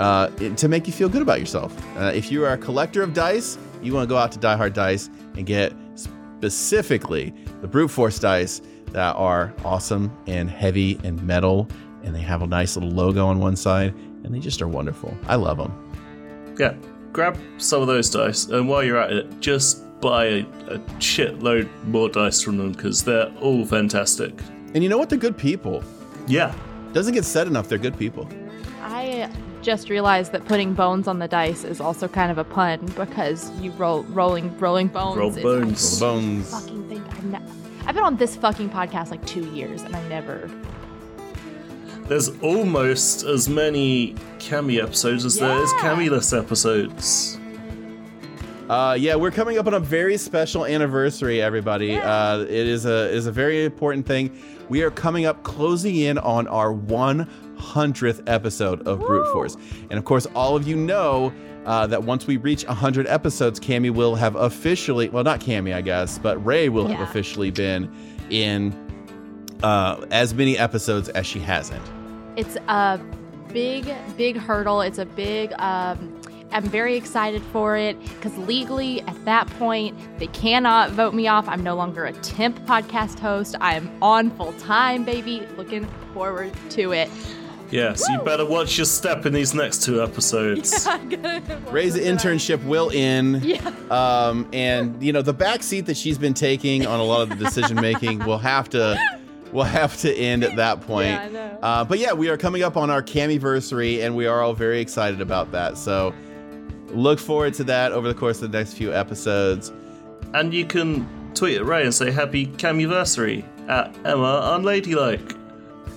Uh, 0.00 0.30
it- 0.40 0.56
to 0.58 0.68
make 0.68 0.86
you 0.86 0.92
feel 0.92 1.08
good 1.08 1.22
about 1.22 1.38
yourself. 1.40 1.74
Uh, 1.98 2.12
if 2.14 2.32
you 2.32 2.44
are 2.44 2.52
a 2.54 2.58
collector 2.58 3.02
of 3.02 3.12
dice, 3.14 3.58
you 3.82 3.92
want 3.94 4.08
to 4.08 4.12
go 4.12 4.16
out 4.18 4.32
to 4.32 4.38
Die 4.38 4.56
Hard 4.56 4.72
Dice 4.72 5.10
and 5.36 5.44
get 5.46 5.72
specifically 5.94 7.32
the 7.60 7.68
brute 7.68 7.90
force 7.90 8.18
dice 8.18 8.60
that 8.92 9.14
are 9.16 9.52
awesome 9.64 10.10
and 10.26 10.50
heavy 10.50 10.98
and 11.04 11.22
metal, 11.22 11.68
and 12.02 12.14
they 12.14 12.20
have 12.20 12.42
a 12.42 12.46
nice 12.46 12.76
little 12.76 12.90
logo 12.90 13.26
on 13.26 13.38
one 13.38 13.54
side, 13.56 13.94
and 14.24 14.34
they 14.34 14.38
just 14.40 14.60
are 14.60 14.68
wonderful. 14.68 15.16
I 15.28 15.36
love 15.36 15.58
them. 15.58 15.72
yeah, 16.58 16.74
grab 17.12 17.38
some 17.58 17.80
of 17.80 17.86
those 17.86 18.10
dice, 18.10 18.46
and 18.46 18.68
while 18.68 18.82
you're 18.82 18.98
at 18.98 19.12
it, 19.12 19.40
just 19.40 19.82
buy 20.00 20.24
a, 20.26 20.38
a 20.68 20.78
shitload 20.98 21.68
more 21.86 22.08
dice 22.08 22.42
from 22.42 22.56
them 22.58 22.72
because 22.72 23.02
they're 23.04 23.32
all 23.40 23.64
fantastic. 23.64 24.32
And 24.74 24.82
you 24.82 24.88
know 24.88 24.98
what? 24.98 25.10
They're 25.10 25.18
good 25.18 25.36
people. 25.36 25.82
Yeah, 26.26 26.54
Doesn't 26.92 27.14
get 27.14 27.24
said 27.24 27.46
enough. 27.46 27.68
They're 27.68 27.78
good 27.78 27.98
people. 27.98 28.28
I 28.80 29.30
just 29.62 29.88
realized 29.88 30.32
that 30.32 30.44
putting 30.44 30.74
bones 30.74 31.06
on 31.08 31.18
the 31.18 31.28
dice 31.28 31.64
is 31.64 31.80
also 31.80 32.08
kind 32.08 32.30
of 32.30 32.38
a 32.38 32.44
pun 32.44 32.84
because 32.96 33.50
you 33.60 33.70
roll 33.72 34.02
rolling 34.04 34.56
rolling 34.58 34.88
bones. 34.88 35.16
Roll 35.18 35.36
is 35.36 35.42
bones. 35.42 35.98
The 35.98 36.04
bones. 36.04 36.50
Fucking 36.50 36.88
thing. 36.88 37.04
I've, 37.10 37.24
ne- 37.24 37.46
I've 37.86 37.94
been 37.94 38.04
on 38.04 38.16
this 38.16 38.36
fucking 38.36 38.70
podcast 38.70 39.10
like 39.10 39.24
two 39.26 39.44
years 39.52 39.82
and 39.82 39.94
I 39.94 40.08
never. 40.08 40.50
There's 42.08 42.28
almost 42.40 43.22
as 43.24 43.48
many 43.48 44.14
Cammy 44.38 44.82
episodes 44.82 45.24
as 45.24 45.38
there 45.38 45.56
is 45.62 45.72
Yeah. 45.72 45.80
Camulus 45.80 46.32
episodes. 46.32 47.38
Uh, 48.68 48.94
yeah, 48.98 49.14
we're 49.14 49.30
coming 49.30 49.58
up 49.58 49.66
on 49.66 49.74
a 49.74 49.80
very 49.80 50.16
special 50.16 50.64
anniversary, 50.64 51.42
everybody. 51.42 51.96
Uh, 51.96 52.38
it 52.40 52.50
is 52.50 52.86
a 52.86 53.08
is 53.10 53.26
a 53.26 53.32
very 53.32 53.64
important 53.64 54.06
thing. 54.06 54.30
We 54.72 54.80
are 54.84 54.90
coming 54.90 55.26
up, 55.26 55.42
closing 55.42 55.96
in 55.96 56.16
on 56.16 56.48
our 56.48 56.72
100th 56.72 58.22
episode 58.26 58.88
of 58.88 59.00
Brute 59.00 59.30
Force, 59.30 59.54
and 59.90 59.98
of 59.98 60.06
course, 60.06 60.26
all 60.34 60.56
of 60.56 60.66
you 60.66 60.76
know 60.76 61.30
uh, 61.66 61.86
that 61.88 62.04
once 62.04 62.26
we 62.26 62.38
reach 62.38 62.64
100 62.64 63.06
episodes, 63.06 63.60
Cammy 63.60 63.90
will 63.90 64.14
have 64.14 64.34
officially 64.34 65.10
well, 65.10 65.24
not 65.24 65.40
Cammy, 65.40 65.74
I 65.74 65.82
guess, 65.82 66.18
but 66.18 66.42
Ray 66.42 66.70
will 66.70 66.86
have 66.86 67.06
officially 67.06 67.50
been 67.50 67.94
in 68.30 68.72
uh, 69.62 70.06
as 70.10 70.32
many 70.32 70.56
episodes 70.56 71.10
as 71.10 71.26
she 71.26 71.38
hasn't. 71.38 71.84
It's 72.36 72.56
a 72.66 72.98
big, 73.52 73.94
big 74.16 74.38
hurdle. 74.38 74.80
It's 74.80 74.96
a 74.96 75.04
big. 75.04 75.52
Um, 75.58 76.11
I'm 76.52 76.64
very 76.64 76.96
excited 76.96 77.42
for 77.42 77.76
it 77.76 77.98
because 78.00 78.36
legally, 78.38 79.00
at 79.02 79.24
that 79.24 79.46
point, 79.58 79.96
they 80.18 80.26
cannot 80.28 80.90
vote 80.90 81.14
me 81.14 81.28
off. 81.28 81.48
I'm 81.48 81.62
no 81.62 81.74
longer 81.74 82.04
a 82.04 82.12
temp 82.12 82.58
podcast 82.66 83.18
host. 83.18 83.56
I 83.60 83.74
am 83.74 83.90
on 84.02 84.30
full 84.32 84.52
time, 84.54 85.04
baby. 85.04 85.46
Looking 85.56 85.86
forward 86.12 86.52
to 86.70 86.92
it. 86.92 87.10
Yes, 87.70 88.06
you 88.10 88.18
better 88.20 88.44
watch 88.44 88.76
your 88.76 88.84
step 88.84 89.24
in 89.24 89.32
these 89.32 89.54
next 89.54 89.82
two 89.82 90.02
episodes. 90.02 90.86
Ray's 91.70 91.96
internship 91.96 92.62
will 92.64 92.90
end. 92.92 93.42
Yeah. 93.42 93.66
Um, 93.90 94.46
and 94.52 95.02
you 95.02 95.10
know 95.10 95.22
the 95.22 95.32
back 95.32 95.62
seat 95.62 95.86
that 95.86 95.96
she's 95.96 96.18
been 96.18 96.34
taking 96.34 96.86
on 96.86 97.00
a 97.00 97.02
lot 97.02 97.22
of 97.22 97.30
the 97.30 97.36
decision 97.36 97.80
making 97.80 98.18
will 98.26 98.36
have 98.36 98.68
to 98.70 99.00
will 99.52 99.64
have 99.64 99.96
to 99.98 100.14
end 100.14 100.44
at 100.44 100.56
that 100.56 100.82
point. 100.82 101.08
Yeah, 101.08 101.22
I 101.22 101.28
know. 101.28 101.58
Uh, 101.62 101.84
but 101.84 101.98
yeah, 101.98 102.12
we 102.12 102.28
are 102.28 102.36
coming 102.36 102.62
up 102.62 102.76
on 102.76 102.90
our 102.90 103.02
Camiversary, 103.02 104.02
and 104.02 104.14
we 104.14 104.26
are 104.26 104.42
all 104.42 104.52
very 104.52 104.80
excited 104.80 105.22
about 105.22 105.52
that. 105.52 105.78
So 105.78 106.14
look 106.92 107.18
forward 107.18 107.54
to 107.54 107.64
that 107.64 107.92
over 107.92 108.08
the 108.08 108.14
course 108.14 108.42
of 108.42 108.50
the 108.52 108.58
next 108.58 108.74
few 108.74 108.92
episodes. 108.92 109.72
and 110.34 110.52
you 110.54 110.64
can 110.64 111.06
tweet 111.34 111.56
at 111.58 111.64
Ray 111.64 111.82
and 111.84 111.94
say 111.94 112.10
happy 112.10 112.46
Camiversary 112.46 113.44
at 113.68 113.94
Emma 114.04 114.58
Unladylike. 114.58 115.36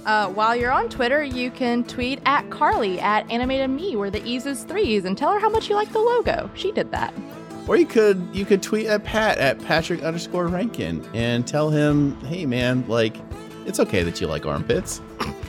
Uh, 0.05 0.27
while 0.29 0.55
you're 0.55 0.71
on 0.71 0.87
Twitter, 0.87 1.23
you 1.23 1.49
can 1.49 1.83
tweet 1.83 2.19
at 2.25 2.47
Carly 2.51 2.99
at 2.99 3.29
Animated 3.31 3.69
Me, 3.71 3.95
where 3.95 4.11
the 4.11 4.23
E's 4.23 4.45
is 4.45 4.63
threes, 4.63 5.03
and 5.05 5.17
tell 5.17 5.31
her 5.33 5.39
how 5.39 5.49
much 5.49 5.67
you 5.67 5.75
like 5.75 5.91
the 5.91 5.99
logo. 5.99 6.49
She 6.53 6.71
did 6.71 6.91
that. 6.91 7.13
Or 7.67 7.75
you 7.75 7.87
could 7.87 8.23
you 8.31 8.45
could 8.45 8.61
tweet 8.61 8.85
at 8.85 9.03
Pat 9.03 9.39
at 9.39 9.59
Patrick 9.65 10.03
underscore 10.03 10.47
Rankin 10.47 11.03
and 11.15 11.47
tell 11.47 11.71
him, 11.71 12.15
hey 12.25 12.45
man, 12.45 12.85
like 12.87 13.15
it's 13.65 13.79
okay 13.79 14.03
that 14.03 14.21
you 14.21 14.27
like 14.27 14.45
armpits. 14.45 15.01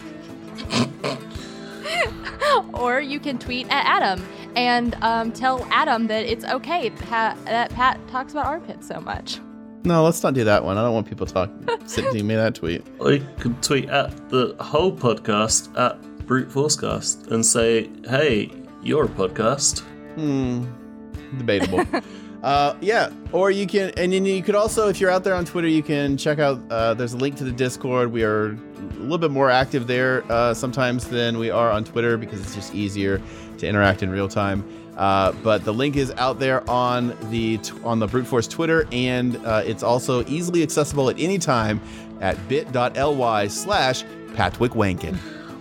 Or 2.73 3.01
you 3.01 3.19
can 3.21 3.39
tweet 3.39 3.67
at 3.67 3.85
Adam 3.85 4.23
and 4.57 4.97
um, 5.03 5.31
tell 5.33 5.67
Adam 5.71 6.07
that 6.09 6.25
it's 6.25 6.45
okay 6.47 6.89
that, 6.89 7.45
that 7.45 7.71
Pat 7.71 8.01
talks 8.09 8.33
about 8.33 8.47
armpits 8.47 8.89
so 8.89 9.01
much. 9.01 9.39
No, 9.85 10.03
let's 10.03 10.23
not 10.23 10.35
do 10.35 10.43
that 10.45 10.65
one. 10.65 10.79
I 10.79 10.83
don't 10.83 10.95
want 10.95 11.07
people 11.07 11.27
talking 11.27 11.69
sending 11.87 12.27
me 12.27 12.35
that 12.35 12.57
tweet. 12.57 12.85
Or 12.99 13.13
you 13.13 13.27
can 13.39 13.55
tweet 13.61 13.89
at 13.89 14.31
the 14.31 14.57
whole 14.59 14.91
podcast 14.91 15.79
at 15.79 16.03
Brute 16.27 16.49
Forcecast 16.49 17.31
and 17.31 17.47
say, 17.47 17.89
hey, 18.09 18.51
you're 18.83 19.05
a 19.05 19.09
podcast. 19.09 19.81
Hmm. 20.17 20.65
Debatable. 21.39 21.85
uh, 22.43 22.75
yeah. 22.81 23.11
Or 23.31 23.53
you 23.53 23.69
can, 23.69 23.93
and 23.97 24.13
then 24.13 24.25
you 24.25 24.43
could 24.43 24.57
also, 24.57 24.89
if 24.89 25.01
you're 25.01 25.11
out 25.11 25.23
there 25.23 25.35
on 25.35 25.45
Twitter, 25.45 25.69
you 25.69 25.85
can 25.85 26.17
check 26.17 26.41
out. 26.41 26.59
Uh, 26.69 26.95
there's 26.95 27.13
a 27.13 27.19
link 27.19 27.37
to 27.37 27.45
the 27.45 27.53
Discord. 27.53 28.11
We 28.11 28.25
are 28.25 28.47
a 28.47 28.99
little 28.99 29.19
bit 29.19 29.31
more 29.31 29.51
active 29.51 29.87
there 29.87 30.25
uh, 30.33 30.53
sometimes 30.53 31.09
than 31.09 31.39
we 31.39 31.51
are 31.51 31.71
on 31.71 31.85
Twitter 31.85 32.17
because 32.17 32.41
it's 32.41 32.57
just 32.57 32.75
easier 32.75 33.23
to 33.59 33.67
interact 33.67 34.03
in 34.03 34.11
real 34.11 34.29
time. 34.29 34.65
Uh, 34.97 35.33
but 35.43 35.65
the 35.65 35.73
link 35.73 35.97
is 35.97 36.11
out 36.13 36.39
there 36.39 36.69
on 36.71 37.17
the 37.31 37.61
on 37.85 37.99
the 37.99 38.07
Brute 38.07 38.27
Force 38.27 38.49
Twitter, 38.49 38.89
and 38.93 39.37
uh, 39.45 39.63
it's 39.65 39.83
also 39.83 40.25
easily 40.27 40.63
accessible 40.63 41.11
at 41.11 41.21
any 41.21 41.39
time 41.39 41.81
at 42.21 42.49
bit.ly 42.49 43.47
slash 43.49 44.05
Patwick 44.35 44.73
Wankin. 44.73 45.19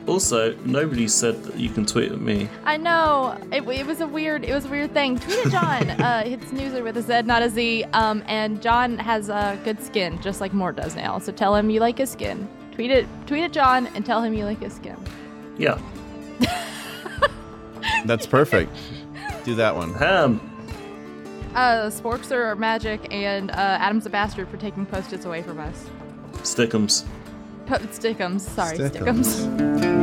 Also, 0.07 0.55
nobody 0.65 1.07
said 1.07 1.43
that 1.43 1.57
you 1.57 1.69
can 1.69 1.85
tweet 1.85 2.11
at 2.11 2.21
me. 2.21 2.47
I 2.63 2.77
know 2.77 3.37
it, 3.51 3.67
it 3.67 3.87
was 3.87 4.01
a 4.01 4.07
weird 4.07 4.45
it 4.45 4.53
was 4.53 4.65
a 4.65 4.69
weird 4.69 4.93
thing. 4.93 5.17
Tweet 5.19 5.47
at 5.47 5.51
John. 5.51 5.89
uh, 6.01 6.23
it's 6.25 6.47
Snoozer 6.47 6.83
with 6.83 6.95
a 6.97 7.01
Z, 7.01 7.23
not 7.23 7.41
a 7.41 7.49
Z. 7.49 7.83
Um, 7.93 8.23
and 8.27 8.61
John 8.61 8.97
has 8.99 9.29
uh, 9.29 9.57
good 9.63 9.81
skin, 9.81 10.21
just 10.21 10.41
like 10.41 10.53
Mort 10.53 10.75
does 10.75 10.95
now. 10.95 11.17
So 11.17 11.31
tell 11.31 11.55
him 11.55 11.69
you 11.69 11.79
like 11.79 11.97
his 11.97 12.11
skin. 12.11 12.47
Tweet 12.71 12.91
it. 12.91 13.07
Tweet 13.25 13.43
at 13.43 13.51
John 13.51 13.87
and 13.87 14.05
tell 14.05 14.21
him 14.21 14.33
you 14.33 14.45
like 14.45 14.61
his 14.61 14.73
skin. 14.73 14.97
Yeah. 15.57 15.79
That's 18.05 18.25
perfect. 18.25 18.75
Do 19.43 19.55
that 19.55 19.75
one. 19.75 19.93
Ham. 19.95 20.39
Uh, 21.53 21.89
Sporks 21.89 22.31
are 22.31 22.55
magic, 22.55 23.07
and 23.13 23.49
uh, 23.51 23.53
Adam's 23.53 24.05
a 24.05 24.09
bastard 24.09 24.49
for 24.49 24.57
taking 24.57 24.85
post-its 24.85 25.25
away 25.25 25.41
from 25.41 25.59
us. 25.59 25.85
Stickums. 26.39 27.05
Po- 27.65 27.77
stickums, 27.77 28.41
sorry, 28.41 28.77
Stickums. 28.77 29.25
stickums. 29.47 29.94